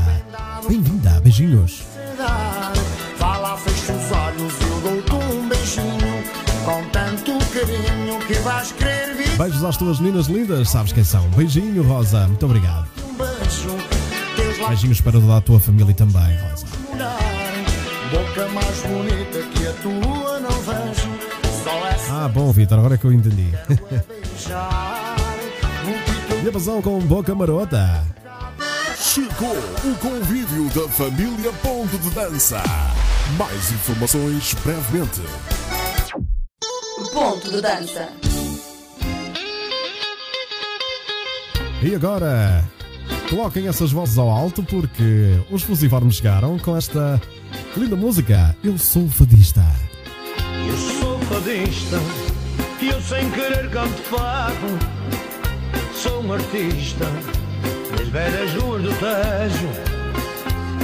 bem-vinda. 0.68 1.20
Beijinhos. 1.22 1.84
Vais 8.46 8.72
querer 8.72 9.16
vir. 9.16 9.38
Beijos 9.38 9.64
às 9.64 9.76
tuas 9.76 10.00
meninas 10.00 10.28
lindas, 10.28 10.70
sabes 10.70 10.94
quem 10.94 11.04
são. 11.04 11.28
Beijinho, 11.30 11.84
Rosa. 11.84 12.28
Muito 12.28 12.46
obrigado. 12.46 12.88
Um 13.04 13.16
beijo. 13.16 14.68
Beijinhos 14.68 15.02
para 15.02 15.14
toda 15.14 15.38
a 15.38 15.42
tua 15.42 15.60
família 15.60 15.94
também, 15.94 16.38
Rosa. 16.38 16.68
Boca 18.12 18.48
mais 18.50 18.82
bonita 18.84 19.40
que 19.50 19.68
a 19.68 19.74
tua 19.82 20.40
não 20.40 20.52
vejo. 20.62 21.10
Ah, 22.12 22.28
bom, 22.28 22.52
Vitor, 22.52 22.78
agora 22.78 22.94
é 22.94 22.98
que 22.98 23.06
eu 23.06 23.12
entendi. 23.12 23.52
E 26.46 26.50
razão 26.50 26.82
com 26.82 27.00
boca 27.00 27.34
marota. 27.34 28.04
Chegou 28.96 29.58
o 29.84 29.96
convívio 29.96 30.70
da 30.70 30.88
família 30.90 31.52
Ponto 31.64 31.98
de 31.98 32.10
Dança. 32.12 32.62
Mais 33.38 33.72
informações 33.72 34.54
brevemente. 34.64 35.22
Ponto 37.12 37.50
de 37.50 37.62
dança. 37.62 38.10
E 41.82 41.94
agora, 41.94 42.64
coloquem 43.30 43.68
essas 43.68 43.92
vozes 43.92 44.18
ao 44.18 44.30
alto 44.30 44.64
porque 44.64 45.40
os 45.52 45.62
fusiformes 45.62 46.16
chegaram 46.16 46.58
com 46.58 46.76
esta 46.76 47.22
linda 47.78 47.96
música. 47.96 48.56
Eu 48.64 48.78
sou 48.78 49.08
fadista. 49.08 49.64
Eu 50.68 50.78
sou 50.78 51.20
fadista 51.20 51.98
e 52.82 52.88
eu 52.88 53.02
sem 53.02 53.30
querer 53.32 53.70
canto 53.70 54.02
fado. 54.04 54.80
Sou 55.94 56.24
um 56.24 56.34
artista 56.34 57.06
das 57.98 58.08
velhas 58.10 58.54
ruas 58.56 58.84
do 58.84 58.90
Tejo. 58.90 59.70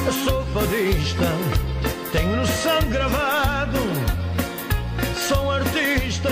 Eu 0.05 0.13
sou 0.13 0.43
fadista, 0.53 1.31
tenho 2.11 2.35
no 2.35 2.45
sangue 2.45 2.91
gravado. 2.91 3.79
Sou 5.27 5.45
um 5.45 5.51
artista, 5.51 6.29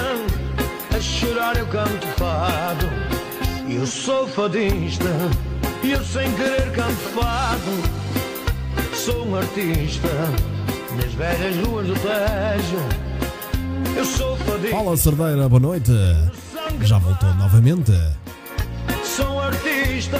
a 0.95 0.99
chorar 0.99 1.57
eu 1.57 1.65
canto 1.67 2.07
fado. 2.17 3.08
Eu 3.71 3.85
sou 3.85 4.27
fadista 4.27 5.05
e 5.83 5.91
eu 5.91 6.03
sem 6.03 6.31
querer 6.33 6.71
canto 6.71 6.95
fado. 7.13 7.61
Sou 8.95 9.27
um 9.27 9.35
artista 9.35 10.07
nas 10.97 11.13
velhas 11.13 11.55
ruas 11.67 11.85
do 11.85 11.93
Tejo. 11.93 12.77
Eu 13.95 14.03
sou 14.05 14.35
fadista, 14.37 14.75
Paula 14.75 14.97
Cerdeira, 14.97 15.47
boa 15.47 15.59
noite. 15.59 15.91
Já 16.81 16.97
voltou 16.97 17.31
novamente. 17.35 17.93
sou 19.03 19.35
um 19.35 19.39
artista. 19.39 20.17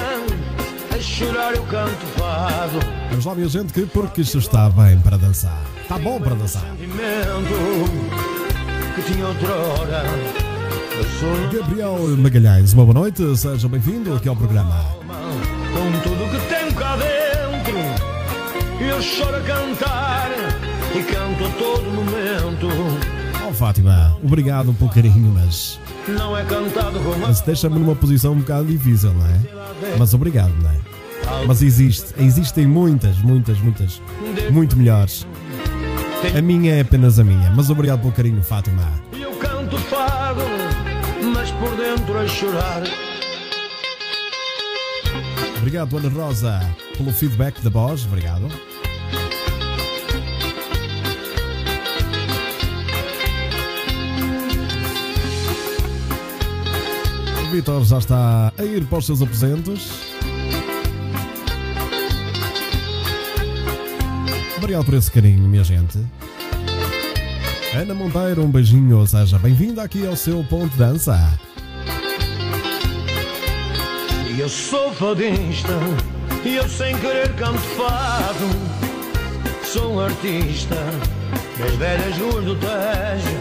A 0.93 0.99
chorar 0.99 1.55
eu 1.55 1.63
canto 1.63 2.05
fado. 2.17 2.79
Vamos 3.09 3.25
lá, 3.25 3.33
minha 3.33 3.49
gente, 3.49 3.73
que 3.73 3.85
porque 3.87 4.21
isto 4.21 4.37
está 4.37 4.69
bem 4.69 4.99
para 4.99 5.17
dançar. 5.17 5.59
Está 5.81 5.97
bom 5.97 6.21
para 6.21 6.35
dançar. 6.35 6.61
Sentimento 6.61 7.55
que 8.95 9.11
tinha 9.11 9.27
outrora. 9.27 10.48
Eu 10.99 11.05
sou 11.17 11.61
Gabriel 11.61 11.97
Magalhães, 12.17 12.73
uma 12.73 12.83
boa 12.83 12.93
noite. 12.93 13.23
Seja 13.37 13.69
bem-vindo 13.69 14.13
aqui 14.13 14.27
ao 14.27 14.35
programa. 14.35 14.83
com 15.07 15.99
tudo 16.03 16.29
que 16.29 16.53
tenho 16.53 16.73
cá 16.73 16.97
dentro. 16.97 17.77
Eu 18.83 19.01
choro 19.01 19.37
a 19.37 19.39
cantar 19.39 20.29
e 20.93 21.01
canto 21.03 21.45
a 21.45 21.49
todo 21.57 21.83
momento. 21.89 22.67
Oh, 23.47 23.53
Fátima, 23.53 24.17
obrigado 24.21 24.73
pelo 24.73 24.89
carinho, 24.89 25.31
mas, 25.31 25.79
Não 26.05 26.37
é 26.37 26.43
cantado 26.43 26.99
com 26.99 27.17
mas 27.17 27.39
deixa-me 27.39 27.79
numa 27.79 27.95
posição 27.95 28.33
um 28.33 28.39
bocado 28.39 28.65
difícil, 28.65 29.13
não 29.13 29.25
é? 29.25 29.95
Mas 29.97 30.13
obrigado, 30.13 30.51
não 30.61 30.69
é? 30.69 30.75
Mas 31.47 31.61
existe, 31.61 32.13
existem 32.19 32.67
muitas, 32.67 33.17
muitas, 33.19 33.57
muitas, 33.59 34.01
muito 34.51 34.75
melhores. 34.75 35.25
A 36.37 36.41
minha 36.41 36.73
é 36.73 36.81
apenas 36.81 37.17
a 37.19 37.23
minha, 37.23 37.49
mas 37.51 37.69
obrigado 37.69 38.01
pelo 38.01 38.11
carinho, 38.11 38.43
Fátima. 38.43 38.83
Eu 39.17 39.31
canto 39.37 39.77
fado, 39.77 40.41
mas 41.33 41.51
por 41.51 41.75
dentro 41.75 42.19
a 42.19 42.27
chorar. 42.27 42.83
Obrigado, 45.57 45.97
Ana 45.97 46.09
Rosa, 46.09 46.75
pelo 46.97 47.11
feedback 47.11 47.61
da 47.61 47.69
voz. 47.69 48.05
Obrigado. 48.05 48.47
O 57.43 57.51
Vitor 57.51 57.83
já 57.83 57.97
está 57.97 58.53
a 58.57 58.63
ir 58.63 58.85
para 58.85 58.99
os 58.99 59.05
seus 59.05 59.21
aposentos. 59.21 60.09
Obrigado 64.57 64.85
por 64.85 64.93
esse 64.93 65.11
carinho, 65.11 65.47
minha 65.47 65.63
gente. 65.63 65.99
Ana 67.75 67.93
Monteiro, 67.93 68.43
um 68.43 68.49
beijinho, 68.49 69.05
seja 69.05 69.37
bem-vinda 69.37 69.83
aqui 69.83 70.05
ao 70.05 70.15
seu 70.15 70.43
ponto 70.43 70.75
dança. 70.75 71.17
Eu 74.37 74.49
sou 74.49 74.91
fadista, 74.93 75.73
e 76.43 76.55
eu 76.55 76.67
sem 76.67 76.97
querer 76.97 77.33
canto 77.35 77.59
fado. 77.59 78.49
Sou 79.63 79.93
um 79.95 79.99
artista 79.99 80.75
das 81.59 81.75
velhas 81.75 82.17
ruas 82.17 82.45
do 82.45 82.55
Tejo. 82.55 83.37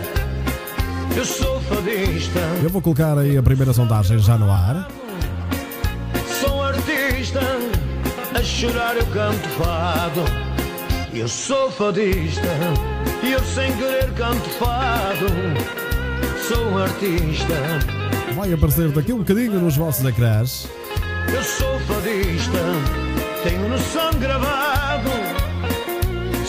Eu 1.17 1.25
sou 1.25 1.61
fadista, 1.63 2.39
Eu 2.63 2.69
vou 2.71 2.83
colocar 2.83 3.17
aí 3.17 3.37
a 3.37 3.43
primeira 3.43 3.73
sondagem 3.73 4.19
já 4.19 4.37
no 4.37 4.51
ar. 4.51 4.89
sou 6.41 6.57
um 6.57 6.63
artista, 6.63 7.41
a 8.35 8.43
chorar 8.43 8.97
eu 8.97 9.07
canto 9.07 9.49
fado. 9.51 10.48
Eu 11.13 11.27
sou 11.27 11.71
fadista, 11.71 12.49
e 13.23 13.33
eu 13.33 13.41
sem 13.41 13.75
querer 13.77 14.13
canto 14.15 14.49
fado. 14.51 15.27
Sou 16.47 16.69
um 16.71 16.79
artista, 16.79 17.55
Vai 18.35 18.53
aparecer 18.53 18.91
daqui 18.91 19.13
um 19.13 19.19
bocadinho 19.19 19.61
nos 19.61 19.77
vossos 19.77 20.05
ecrãs. 20.05 20.69
eu 21.35 21.43
sou 21.43 21.79
fadista, 21.81 22.59
tenho 23.43 23.69
no 23.69 23.79
sangue 23.79 24.19
gravado. 24.19 25.11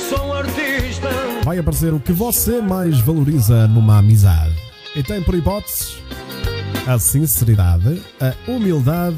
Sou 0.10 0.28
um 0.28 0.34
artista. 0.34 1.10
Vai 1.44 1.58
aparecer 1.58 1.94
o 1.94 2.00
que 2.00 2.12
você 2.12 2.62
mais 2.62 3.00
valoriza 3.00 3.68
numa 3.68 3.98
amizade. 4.00 4.56
E 4.96 5.02
tem 5.02 5.22
por 5.24 5.36
hipóteses 5.36 5.98
a 6.88 7.00
sinceridade, 7.00 8.02
a 8.20 8.34
humildade 8.52 9.18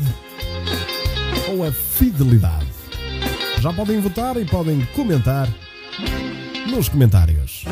ou 1.50 1.66
a 1.66 1.72
fidelidade. 1.72 2.71
Já 3.62 3.72
podem 3.72 4.00
votar 4.00 4.38
e 4.38 4.44
podem 4.44 4.84
comentar 4.96 5.48
nos 6.68 6.90
comentários. 6.90 7.64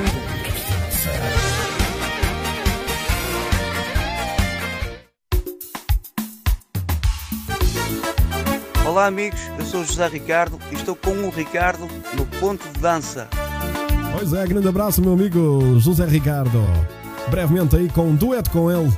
Olá 8.86 9.08
amigos, 9.08 9.39
eu 9.58 9.65
sou 9.65 9.84
José 9.84 10.08
Ricardo 10.08 10.60
e 10.71 10.75
estou 10.75 10.95
com 10.95 11.28
o 11.28 11.32
Ricardo 11.32 11.88
no 12.13 12.23
ponto 12.39 12.71
de 12.71 12.80
dança. 12.80 13.28
Pois 14.15 14.32
é, 14.34 14.45
grande 14.45 14.67
abraço, 14.67 15.02
meu 15.02 15.13
amigo 15.13 15.80
José 15.80 16.06
Ricardo. 16.06 16.62
Brevemente 17.32 17.75
aí 17.75 17.89
com 17.89 18.10
um 18.10 18.15
dueto 18.15 18.52
com 18.52 18.69
ele. 18.69 18.95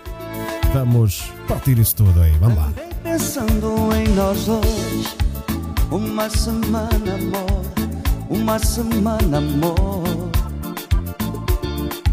Vamos 0.74 1.32
partir 1.48 1.80
isso 1.80 1.96
tudo 1.96 2.22
aí, 2.22 2.32
vamos 2.32 2.58
lá. 2.58 2.66
Andei 2.66 2.90
pensando 3.02 3.96
em 3.96 4.14
nós 4.14 4.46
dois 4.46 5.31
Uma 5.92 6.30
semana, 6.30 7.16
amor. 7.16 7.66
Uma 8.30 8.58
semana, 8.60 9.40
amor. 9.40 10.32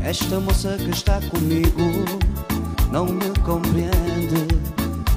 Esta 0.02 0.40
moça 0.40 0.76
que 0.78 0.90
está 0.90 1.20
comigo 1.30 1.82
Não 2.90 3.04
me 3.04 3.30
compreende 3.44 4.48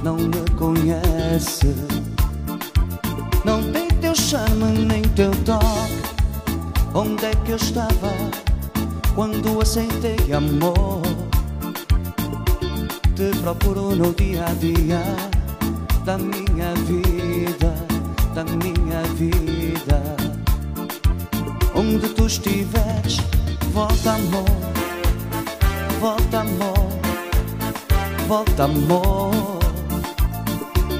Não 0.03 0.15
me 0.15 0.47
conhece. 0.59 1.73
Não 3.43 3.63
tem 3.71 3.87
teu 3.99 4.13
charme 4.13 4.85
nem 4.85 5.01
teu 5.01 5.31
toque. 5.43 5.65
Onde 6.93 7.25
é 7.25 7.31
que 7.43 7.53
eu 7.53 7.55
estava 7.55 8.11
Quando 9.15 9.59
aceitei 9.59 10.33
amor? 10.33 11.01
Te 13.15 13.35
procuro 13.41 13.95
no 13.95 14.13
dia 14.13 14.45
a 14.45 14.53
dia 14.53 15.01
da 16.05 16.17
minha 16.17 16.73
vida, 16.87 17.30
da 18.33 18.43
minha 18.45 19.01
vida. 19.15 20.01
Onde 21.75 22.07
tu 22.09 22.25
estiveres, 22.25 23.17
volta 23.73 24.13
amor, 24.13 24.45
volta 25.99 26.39
amor, 26.39 26.87
volta 28.27 28.63
amor. 28.63 29.59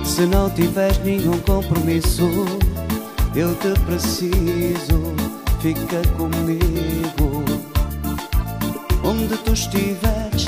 Se 0.04 0.26
não 0.26 0.50
tiveres 0.50 0.98
nenhum 1.04 1.40
compromisso, 1.40 2.30
eu 3.36 3.56
te 3.56 3.80
preciso, 3.86 5.16
fica 5.62 6.02
comigo. 6.18 7.44
Onde 9.04 9.38
tu 9.38 9.54
estiveres, 9.54 10.46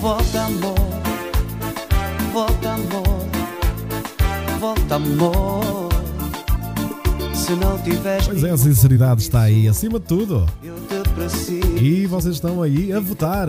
volta 0.00 0.42
amor, 0.42 0.88
volta 2.32 2.72
amor, 2.72 3.28
volta 4.58 4.94
amor. 4.96 5.91
Pois 8.24 8.44
é, 8.44 8.50
a 8.50 8.56
sinceridade 8.56 9.22
está 9.22 9.42
aí 9.42 9.68
acima 9.68 9.98
de 9.98 10.06
tudo. 10.06 10.46
E 11.80 12.06
vocês 12.06 12.34
estão 12.34 12.62
aí 12.62 12.92
a 12.92 13.00
votar. 13.00 13.48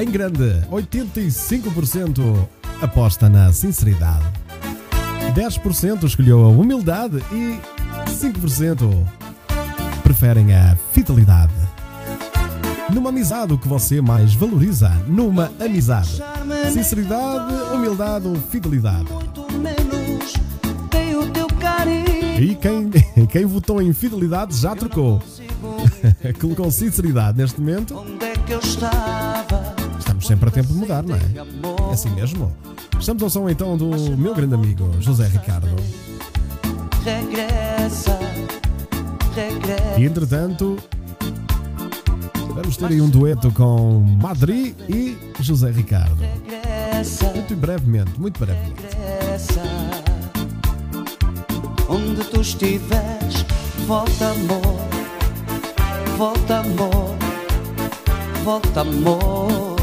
Em 0.00 0.10
grande, 0.10 0.62
85% 0.70 2.48
aposta 2.80 3.28
na 3.28 3.52
sinceridade. 3.52 4.24
10% 5.34 6.04
escolheu 6.04 6.44
a 6.44 6.48
humildade 6.48 7.22
e 7.32 7.58
5% 8.10 9.06
preferem 10.02 10.54
a 10.54 10.76
fidelidade. 10.92 11.52
Numa 12.92 13.08
amizade, 13.08 13.54
o 13.54 13.58
que 13.58 13.66
você 13.68 14.00
mais 14.02 14.34
valoriza 14.34 14.90
numa 15.06 15.50
amizade? 15.58 16.22
Sinceridade, 16.72 17.54
humildade 17.72 18.28
ou 18.28 18.36
fidelidade? 18.36 19.06
E 22.42 22.56
quem, 22.56 22.90
quem 23.30 23.44
votou 23.44 23.80
em 23.80 23.92
fidelidade 23.92 24.56
já 24.56 24.74
trocou. 24.74 25.22
Colocou 26.40 26.68
sinceridade 26.72 27.38
neste 27.38 27.60
momento. 27.60 27.96
Onde 27.96 28.24
é 28.24 28.32
que 28.32 28.52
eu 28.52 28.58
estava? 28.58 29.76
Estamos 29.96 30.26
sempre 30.26 30.48
a 30.48 30.52
tempo 30.52 30.66
de 30.66 30.74
mudar, 30.74 31.04
não 31.04 31.14
é? 31.14 31.20
É 31.20 31.92
assim 31.92 32.10
mesmo. 32.10 32.52
Estamos 32.98 33.22
ao 33.22 33.30
som 33.30 33.48
então 33.48 33.76
do 33.76 34.16
meu 34.16 34.34
grande 34.34 34.54
amigo 34.54 34.90
José 34.98 35.28
Ricardo. 35.28 35.68
Regressa, 37.04 38.18
regressa. 39.36 40.00
E 40.00 40.04
entretanto, 40.04 40.76
vamos 42.54 42.76
ter 42.76 42.86
aí 42.86 43.00
um 43.00 43.08
dueto 43.08 43.52
com 43.52 44.00
Madri 44.00 44.74
e 44.88 45.16
José 45.38 45.70
Ricardo. 45.70 46.18
Muito 47.34 47.54
brevemente, 47.54 48.20
muito 48.20 48.40
brevemente. 48.40 48.82
Onde 51.92 52.24
tu 52.24 52.40
estiveres, 52.40 53.44
volta 53.86 54.30
amor, 54.30 54.78
volta 56.16 56.60
amor, 56.60 57.16
volta 58.42 58.80
amor. 58.80 59.76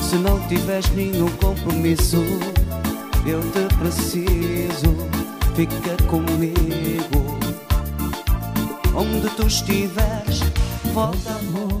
Se 0.00 0.14
não 0.14 0.38
tiveres 0.46 0.88
nenhum 0.94 1.28
compromisso, 1.42 2.18
eu 3.26 3.40
te 3.50 3.74
preciso, 3.78 4.94
fica 5.56 5.96
comigo. 6.06 7.36
Onde 8.94 9.28
tu 9.30 9.48
estiveres, 9.48 10.38
volta 10.94 11.32
amor, 11.32 11.80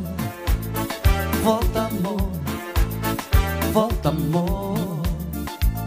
volta 1.44 1.82
amor, 1.82 2.30
volta 3.72 4.08
amor. 4.08 5.00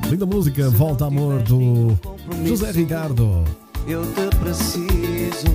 Linda 0.10 0.26
música, 0.26 0.70
Volta 0.70 1.08
Amor 1.08 1.42
do 1.42 2.13
José 2.48 2.72
Ricardo. 2.72 3.44
Eu 3.88 4.04
te 4.14 4.36
preciso, 4.38 5.48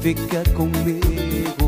fica 0.00 0.42
comigo. 0.54 1.67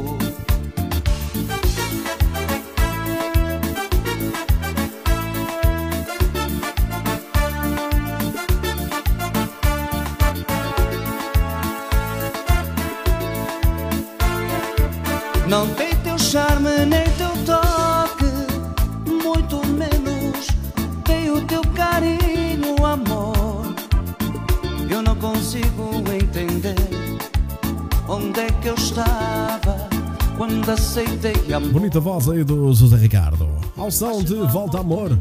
Bonita 31.72 32.00
voz 32.00 32.28
aí 32.28 32.42
do 32.42 32.72
José 32.72 32.96
Ricardo. 32.96 33.48
Ao 33.76 33.90
som 33.90 34.22
de 34.22 34.34
Volta 34.34 34.80
Amor, 34.80 35.16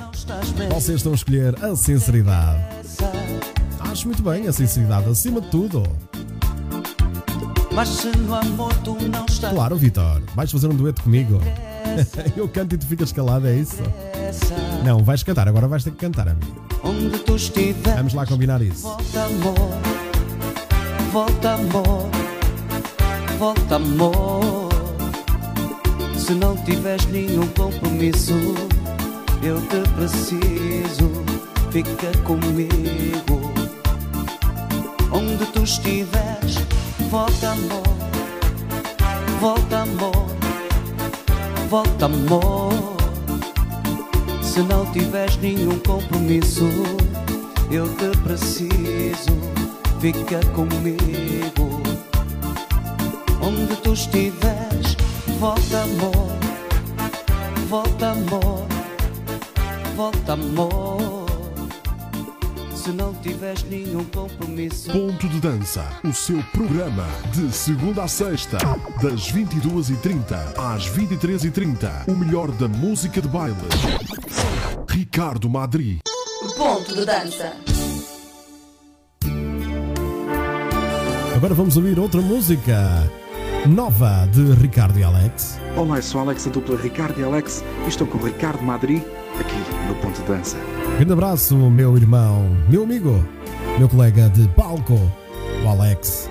vocês 0.73 0.97
estão 0.97 1.11
a 1.11 1.15
escolher 1.15 1.63
a 1.63 1.75
sinceridade. 1.75 2.59
Acho 3.79 4.07
muito 4.07 4.23
bem 4.23 4.47
a 4.47 4.53
sinceridade 4.53 5.07
acima 5.09 5.41
de 5.41 5.49
tudo. 5.49 5.83
mas 7.71 7.87
se 7.89 8.07
no 8.17 8.33
amor 8.33 8.73
tu 8.83 8.97
não 9.07 9.25
estás 9.25 9.53
Claro, 9.53 9.75
Vitor, 9.75 10.21
vais 10.35 10.51
fazer 10.51 10.67
um 10.67 10.75
dueto 10.75 11.03
comigo. 11.03 11.39
Eu 12.35 12.47
canto 12.49 12.75
e 12.75 12.77
tu 12.77 12.87
ficas 12.87 13.11
calado, 13.11 13.47
é 13.47 13.55
isso? 13.55 13.83
Não, 14.83 15.03
vais 15.03 15.21
cantar, 15.21 15.47
agora 15.47 15.67
vais 15.67 15.83
ter 15.83 15.91
que 15.91 15.97
cantar, 15.97 16.27
amigo. 16.27 16.55
Vamos 17.95 18.13
lá 18.13 18.25
combinar 18.25 18.61
isso. 18.61 18.83
Volta 18.83 19.23
amor, 19.25 19.69
volta 21.11 21.53
amor, 21.53 22.09
volta 23.37 23.75
amor. 23.75 24.58
Se 26.29 26.35
não 26.35 26.55
tiveres 26.57 27.07
nenhum 27.07 27.47
compromisso, 27.57 28.35
eu 29.41 29.59
te 29.61 29.81
preciso, 29.95 31.09
fica 31.71 32.15
comigo. 32.23 33.51
Onde 35.11 35.43
tu 35.47 35.63
estiveres, 35.63 36.59
volta 37.09 37.49
amor, 37.49 37.81
volta 39.39 39.79
amor, 39.79 40.27
volta 41.67 42.05
amor. 42.05 42.73
Se 44.43 44.59
não 44.59 44.85
tiveres 44.91 45.35
nenhum 45.37 45.79
compromisso, 45.79 46.69
eu 47.71 47.87
te 47.95 48.15
preciso, 48.19 49.35
fica 49.99 50.45
comigo. 50.53 51.81
Onde 53.41 53.75
tu 53.77 53.93
estiveres, 53.93 54.68
volta 55.39 55.83
amor, 55.83 56.27
volta 57.69 58.11
amor, 58.11 58.67
volta 59.95 60.33
amor. 60.33 61.29
Se 62.75 62.91
não 62.91 63.13
tiveres 63.13 63.63
nenhum 63.63 64.03
compromisso. 64.03 64.91
Ponto 64.91 65.29
de 65.29 65.39
Dança, 65.39 65.85
o 66.03 66.11
seu 66.11 66.43
programa 66.51 67.05
de 67.31 67.53
segunda 67.53 68.03
a 68.03 68.07
sexta, 68.07 68.57
das 69.01 69.31
22h30 69.31 70.57
às 70.57 70.89
23h30. 70.89 72.09
O 72.09 72.15
melhor 72.17 72.51
da 72.51 72.67
música 72.67 73.21
de 73.21 73.27
baile. 73.29 73.55
Ricardo 74.89 75.49
Madri. 75.49 75.99
Ponto 76.57 76.93
de 76.93 77.05
dança. 77.05 77.55
Agora 81.35 81.53
vamos 81.53 81.77
ouvir 81.77 81.97
outra 81.97 82.21
música 82.21 83.09
nova 83.67 84.27
de 84.31 84.53
Ricardo 84.53 84.97
e 84.99 85.03
Alex. 85.03 85.59
Olá, 85.75 85.97
eu 85.97 86.03
sou 86.03 86.21
Alex, 86.21 86.47
a 86.47 86.49
dupla 86.49 86.77
Ricardo 86.77 87.19
e 87.19 87.23
Alex, 87.23 87.63
e 87.85 87.89
estou 87.89 88.07
com 88.07 88.17
o 88.17 88.25
Ricardo 88.25 88.61
Madri, 88.63 89.03
aqui 89.39 89.55
no 89.87 89.95
Ponto 89.95 90.21
de 90.21 90.27
Dança. 90.27 90.57
Grande 90.95 91.13
abraço, 91.13 91.55
meu 91.55 91.95
irmão, 91.97 92.49
meu 92.69 92.83
amigo, 92.83 93.23
meu 93.77 93.89
colega 93.89 94.29
de 94.29 94.47
palco, 94.49 94.99
o 95.63 95.67
Alex. 95.67 96.29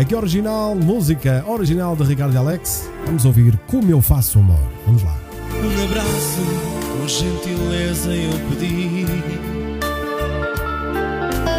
Aqui 0.00 0.14
original, 0.14 0.74
música 0.74 1.44
original 1.46 1.94
de 1.94 2.02
Ricardo 2.04 2.34
e 2.34 2.36
Alex. 2.36 2.90
Vamos 3.06 3.24
ouvir 3.24 3.56
Como 3.68 3.90
Eu 3.90 4.00
Faço 4.00 4.38
Amor. 4.40 4.58
Vamos 4.86 5.02
lá. 5.02 5.16
Um 5.52 5.84
abraço, 5.84 6.40
com 6.98 7.06
gentileza 7.06 8.10
eu 8.10 8.32
pedi. 8.50 9.06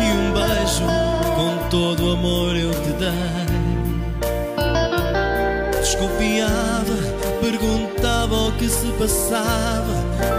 E 0.01 0.11
um 0.11 0.33
beijo, 0.33 0.83
com 1.35 1.69
todo 1.69 2.07
o 2.07 2.11
amor 2.13 2.55
eu 2.55 2.71
te 2.71 2.91
dei. 2.99 3.44
Desconfiava, 5.95 6.93
perguntava 7.39 8.35
o 8.35 8.51
que 8.57 8.67
se 8.67 8.87
passava, 8.99 9.93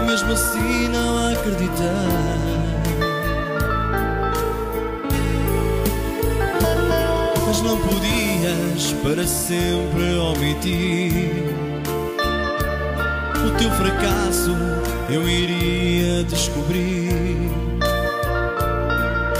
mesmo 0.05 0.31
assim 0.31 0.87
não 0.89 1.31
acreditei. 1.31 1.87
Mas 7.47 7.61
não 7.63 7.75
podias 7.79 8.93
para 9.01 9.25
sempre 9.25 10.13
omitir 10.19 11.47
o 13.47 13.51
teu 13.57 13.71
fracasso 13.71 14.55
eu 15.09 15.27
iria 15.27 16.23
descobrir 16.25 17.49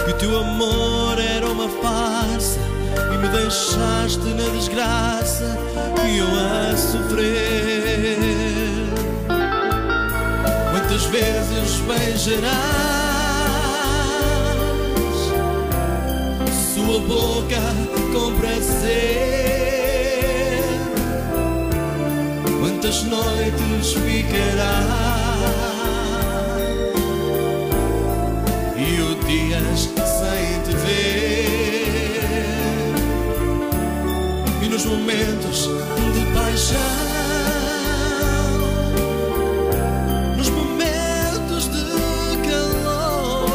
que 0.04 0.10
o 0.10 0.14
teu 0.14 0.40
amor 0.40 1.16
era 1.20 1.46
uma 1.46 1.68
farsa 1.68 2.67
me 3.18 3.28
deixaste 3.28 4.28
na 4.34 4.48
desgraça 4.50 5.56
e 6.06 6.18
eu 6.18 6.26
a 6.26 6.76
sofrer. 6.76 8.18
Quantas 10.70 11.04
vezes 11.06 11.80
beijarás 11.80 12.48
sua 16.74 17.00
boca 17.00 17.60
com 18.12 18.34
prazer? 18.38 19.38
quantas 22.60 23.02
noites 23.04 23.92
ficará 23.92 24.80
e 28.76 29.00
o 29.00 29.14
dias 29.26 29.80
sem 29.80 30.62
te 30.62 30.76
ver 30.76 31.77
nos 34.78 34.86
momentos 34.86 35.68
de 36.14 36.24
paixão 36.32 36.78
nos 40.36 40.48
momentos 40.50 41.68
de 41.68 41.82
calor 42.48 43.48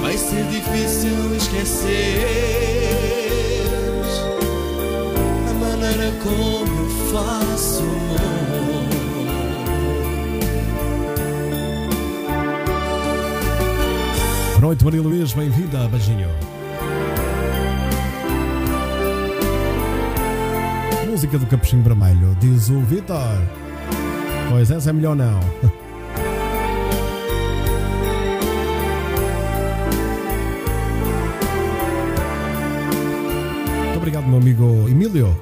vai 0.00 0.16
ser 0.16 0.44
difícil 0.44 1.34
esquecer 1.36 2.62
maneira 5.58 6.12
como 6.22 6.78
eu 6.78 6.88
faço 7.12 7.82
amor. 7.82 8.86
Boa 14.50 14.60
noite, 14.60 14.84
Maria 14.84 15.02
Luís, 15.02 15.32
bem-vinda, 15.32 15.88
beijinho. 15.88 16.51
Música 21.12 21.38
do 21.38 21.44
Capuchinho 21.44 21.82
Vermelho, 21.82 22.34
diz 22.40 22.70
o 22.70 22.80
Vitor. 22.80 23.18
Pois 24.48 24.70
essa 24.70 24.88
é 24.88 24.92
melhor 24.94 25.14
não. 25.14 25.40
Muito 33.76 33.96
obrigado, 33.98 34.26
meu 34.26 34.38
amigo 34.38 34.88
Emílio. 34.88 35.38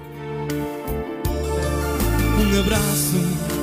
Um 2.40 2.60
abraço, 2.60 3.20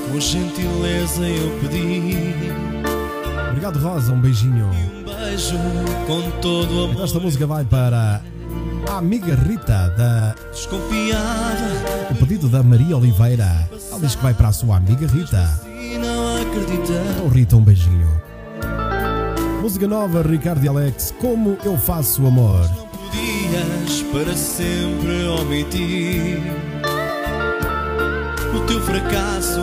com 0.10 0.17
gentileza 0.17 1.28
eu 1.28 1.60
pedi. 1.60 2.24
Obrigado, 3.50 3.80
Rosa, 3.80 4.13
um 4.13 4.22
beijinho. 4.22 4.67
Um 4.67 5.04
beijo 5.04 5.58
com 6.08 6.32
todo 6.39 6.74
o 6.74 6.86
amor. 6.86 7.04
Esta 7.04 7.20
música 7.20 7.46
vai 7.46 7.65
para 7.65 8.22
a 8.89 8.98
amiga 8.98 9.36
Rita. 9.36 9.76
Desconfiada. 10.58 12.10
O 12.10 12.15
pedido 12.15 12.50
da 12.50 12.63
Maria 12.63 12.98
Oliveira. 12.98 13.70
Ela 13.91 14.00
diz 14.00 14.15
que 14.15 14.24
vai 14.24 14.34
para 14.34 14.48
a 14.48 14.52
sua 14.52 14.78
amiga 14.78 15.06
Rita. 15.06 15.62
E. 15.67 15.93
Então, 15.93 17.30
Rita, 17.30 17.56
um 17.56 17.62
beijinho. 17.62 18.10
Música 19.62 19.88
nova, 19.88 20.24
Ricardo 20.24 20.65
e 20.65 20.67
Alex. 20.67 21.13
Como 21.22 21.60
eu 21.63 21.78
faço 21.78 22.26
amor. 22.26 22.67
Não 22.76 22.88
podias 22.88 24.02
para 24.12 24.36
sempre 24.36 25.28
omitir 25.28 26.41
o 28.56 28.65
teu 28.65 28.82
fracasso 28.82 29.60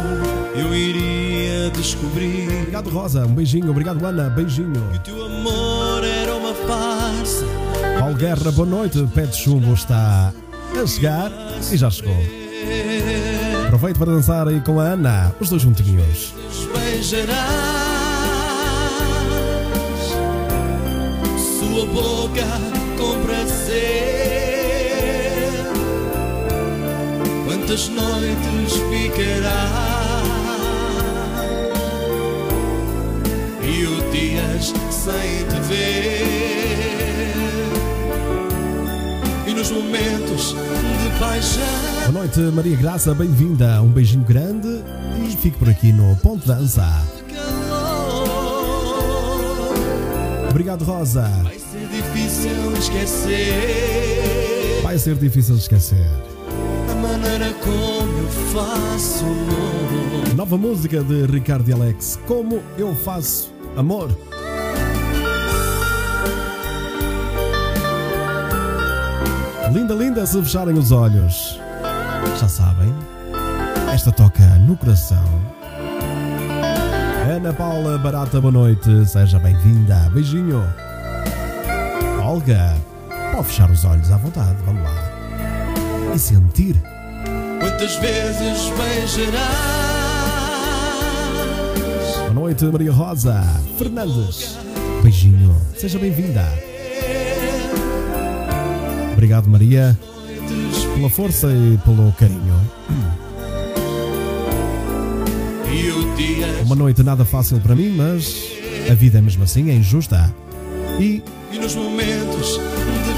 eu 0.55 0.73
iria 0.73 1.71
descobrir. 1.71 2.49
Obrigado, 2.61 2.91
Rosa. 2.91 3.27
Um 3.27 3.35
beijinho. 3.35 3.71
Obrigado, 3.71 4.05
Ana. 4.05 4.31
Beijinho. 4.31 4.91
Que 5.03 5.11
o 5.11 5.15
teu 5.15 5.27
amor 5.27 6.05
era 6.05 6.35
uma 6.37 6.55
farsa. 6.55 7.45
Paulo 7.99 8.15
Guerra, 8.15 8.53
boa 8.53 8.69
noite. 8.69 9.05
Pé 9.15 9.27
de 9.27 9.37
chumbo 9.37 9.75
está 9.75 10.33
a 10.83 10.87
chegar 10.87 11.31
e 11.73 11.77
já 11.77 11.91
chegou. 11.91 12.17
Aproveito 13.67 13.99
para 13.99 14.13
dançar 14.13 14.49
aí 14.49 14.61
com 14.61 14.81
a 14.81 14.85
Ana, 14.85 15.35
os 15.41 15.49
dois 15.49 15.63
juntinhos. 15.63 16.35
Beijarás 16.73 17.85
sua 21.59 21.87
boca 21.87 22.47
com 22.99 23.23
prazer. 23.25 23.75
Quantas 27.47 27.89
noites 27.89 28.73
ficará 28.91 30.23
e 33.63 33.87
o 33.87 34.11
dias 34.13 34.73
sem 34.91 35.47
te 35.49 35.61
ver 35.69 37.04
e 39.55 39.57
nos 39.57 39.71
momentos 39.71 40.53
de 40.53 41.19
paixão. 41.19 41.62
Boa 42.01 42.12
noite, 42.12 42.40
Maria 42.40 42.77
Graça, 42.77 43.14
bem-vinda. 43.14 43.81
Um 43.83 43.88
beijinho 43.88 44.25
grande 44.25 44.83
e 45.27 45.31
fique 45.37 45.59
por 45.59 45.69
aqui 45.69 45.93
no 45.93 46.17
Ponto 46.17 46.47
Dança. 46.47 46.87
Obrigado, 50.51 50.85
Rosa. 50.85 51.29
Vai 51.43 51.59
ser 51.59 51.87
difícil 51.88 52.73
esquecer. 52.79 54.81
Vai 54.83 54.99
ser 54.99 55.17
difícil 55.17 55.57
esquecer. 55.57 56.07
A 56.90 56.95
maneira 56.95 57.53
como 57.55 58.19
eu 58.19 58.29
faço 58.53 59.25
amor. 59.25 60.35
Nova 60.37 60.57
música 60.57 61.03
de 61.03 61.27
Ricardo 61.27 61.69
e 61.69 61.73
Alex. 61.73 62.19
Como 62.27 62.62
eu 62.79 62.95
faço 62.95 63.53
amor. 63.77 64.11
Linda, 69.85 69.94
linda, 69.97 70.27
se 70.27 70.40
fecharem 70.40 70.79
os 70.79 70.90
olhos. 70.92 71.61
Já 72.40 72.49
sabem, 72.49 72.90
esta 73.92 74.11
toca 74.11 74.42
no 74.61 74.79
coração. 74.79 75.23
Ana 77.31 77.53
Paula 77.53 77.99
Barata, 77.99 78.40
boa 78.40 78.51
noite, 78.51 79.05
seja 79.05 79.38
bem-vinda. 79.38 80.11
Beijinho. 80.14 80.64
Olga, 82.23 82.75
pode 83.31 83.49
fechar 83.49 83.70
os 83.70 83.85
olhos 83.85 84.11
à 84.11 84.16
vontade, 84.16 84.57
vamos 84.64 84.85
lá. 84.85 84.94
E 86.14 86.18
sentir. 86.18 86.83
Quantas 87.61 87.94
vezes 87.97 88.73
beijarás? 88.79 89.42
Boa 92.20 92.33
noite, 92.33 92.64
Maria 92.64 92.90
Rosa 92.90 93.44
Fernandes. 93.77 94.57
Beijinho, 95.03 95.55
seja 95.77 95.99
bem-vinda. 95.99 96.74
Obrigado, 99.25 99.49
Maria, 99.49 99.99
pela 100.95 101.09
força 101.09 101.47
e 101.51 101.79
pelo 101.79 102.13
carinho. 102.13 102.61
Uma 106.63 106.77
noite 106.77 107.03
nada 107.03 107.25
fácil 107.25 107.59
para 107.59 107.75
mim, 107.75 107.89
mas 107.97 108.53
a 108.91 108.93
vida 108.93 109.17
é 109.17 109.23
mesmo 109.23 109.45
assim, 109.45 109.71
é 109.71 109.73
injusta. 109.73 110.31
E 111.01 111.23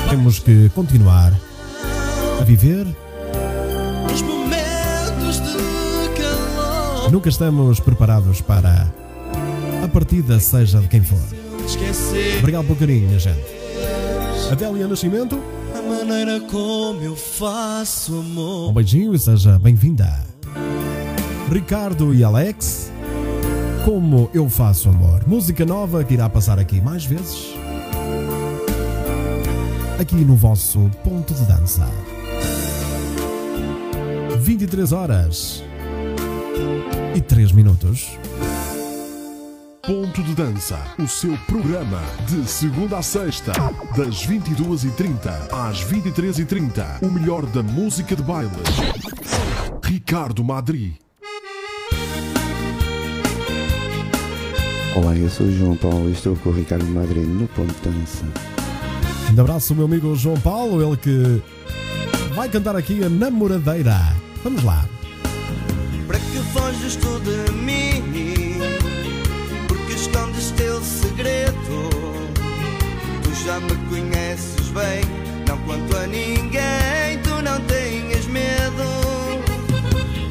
temos 0.08 0.38
que 0.38 0.68
continuar 0.76 1.34
a 2.40 2.44
viver. 2.44 2.86
Nunca 7.10 7.28
estamos 7.28 7.80
preparados 7.80 8.40
para 8.40 8.92
a 9.82 9.88
partida, 9.88 10.38
seja 10.38 10.78
de 10.78 10.86
quem 10.86 11.02
for. 11.02 11.18
Obrigado 12.38 12.64
pelo 12.64 12.76
carinho, 12.76 13.08
minha 13.08 13.18
gente. 13.18 13.56
Adélia 14.50 14.86
Nascimento, 14.86 15.40
a 15.76 15.82
maneira 15.82 16.40
como 16.40 17.02
eu 17.02 17.14
faço 17.14 18.14
um 18.14 18.20
amor. 18.20 18.72
beijinho 18.72 19.14
e 19.14 19.18
seja 19.18 19.58
bem-vinda. 19.58 20.24
Ricardo 21.52 22.14
e 22.14 22.24
Alex, 22.24 22.90
como 23.84 24.30
eu 24.32 24.48
faço 24.48 24.88
amor. 24.88 25.26
Música 25.26 25.66
nova 25.66 26.02
que 26.02 26.14
irá 26.14 26.30
passar 26.30 26.58
aqui 26.58 26.80
mais 26.80 27.04
vezes. 27.04 27.54
Aqui 30.00 30.16
no 30.16 30.34
vosso 30.34 30.90
ponto 31.04 31.34
de 31.34 31.44
dança. 31.44 31.86
23 34.40 34.92
horas 34.92 35.62
e 37.14 37.20
3 37.20 37.52
minutos. 37.52 38.18
Ponto 39.86 40.20
de 40.20 40.34
Dança, 40.34 40.82
o 40.98 41.06
seu 41.06 41.38
programa 41.46 42.02
de 42.26 42.44
segunda 42.50 42.98
a 42.98 43.02
sexta, 43.02 43.52
das 43.96 44.26
22h30 44.26 45.52
às 45.52 45.84
23h30. 45.84 47.02
O 47.02 47.08
melhor 47.08 47.46
da 47.46 47.62
música 47.62 48.16
de 48.16 48.22
baile. 48.24 48.50
Ricardo 49.84 50.42
Madri. 50.42 50.98
Olá, 54.96 55.14
eu 55.16 55.30
sou 55.30 55.46
o 55.46 55.56
João 55.56 55.76
Paulo 55.76 56.08
e 56.08 56.12
estou 56.12 56.34
com 56.34 56.48
o 56.48 56.52
Ricardo 56.52 56.86
Madrid 56.86 57.24
no 57.24 57.46
Ponto 57.46 57.72
de 57.72 57.88
Dança. 57.88 58.24
Um 59.32 59.40
abraço 59.40 59.72
meu 59.72 59.84
amigo 59.84 60.16
João 60.16 60.40
Paulo, 60.40 60.82
ele 60.82 60.96
que 60.96 61.42
vai 62.34 62.48
cantar 62.48 62.74
aqui 62.74 63.04
a 63.04 63.08
namoradeira. 63.08 64.16
Vamos 64.42 64.64
lá. 64.64 64.84
Para 66.08 66.18
que 66.18 66.38
foges 66.52 66.96
tu 66.96 67.20
de 67.20 67.52
mim? 67.52 67.95
Já 73.46 73.60
me 73.60 73.76
conheces 73.88 74.68
bem, 74.70 75.04
não 75.46 75.56
conto 75.58 75.96
a 75.96 76.06
ninguém. 76.08 77.18
Tu 77.22 77.30
não 77.42 77.60
tenhas 77.60 78.26
medo, 78.26 78.82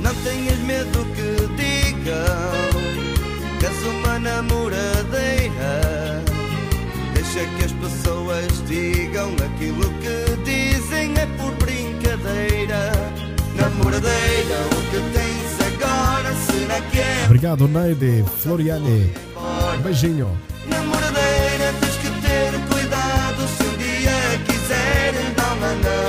não 0.02 0.14
tenhas 0.16 0.60
medo 0.60 1.06
que 1.16 1.48
digam 1.56 2.70
que 3.58 3.66
és 3.66 3.84
uma 3.84 4.20
namoradeira. 4.20 6.22
Deixa 7.14 7.46
que 7.56 7.64
as 7.64 7.72
pessoas 7.72 8.48
digam 8.68 9.34
aquilo 9.46 9.90
que 10.02 10.36
dizem 10.44 11.14
é 11.18 11.26
por 11.38 11.56
brincadeira. 11.56 12.92
Namoradeira, 13.56 14.58
o 14.66 14.82
que 14.92 15.00
tens 15.14 15.58
agora 15.74 16.34
será 16.52 16.82
que 16.82 17.00
é 17.00 17.24
Obrigado, 17.26 17.66
Neide 17.70 18.26
Floriani. 18.42 19.14
Um 19.78 19.82
beijinho. 19.82 20.38
namoradeira? 20.68 21.85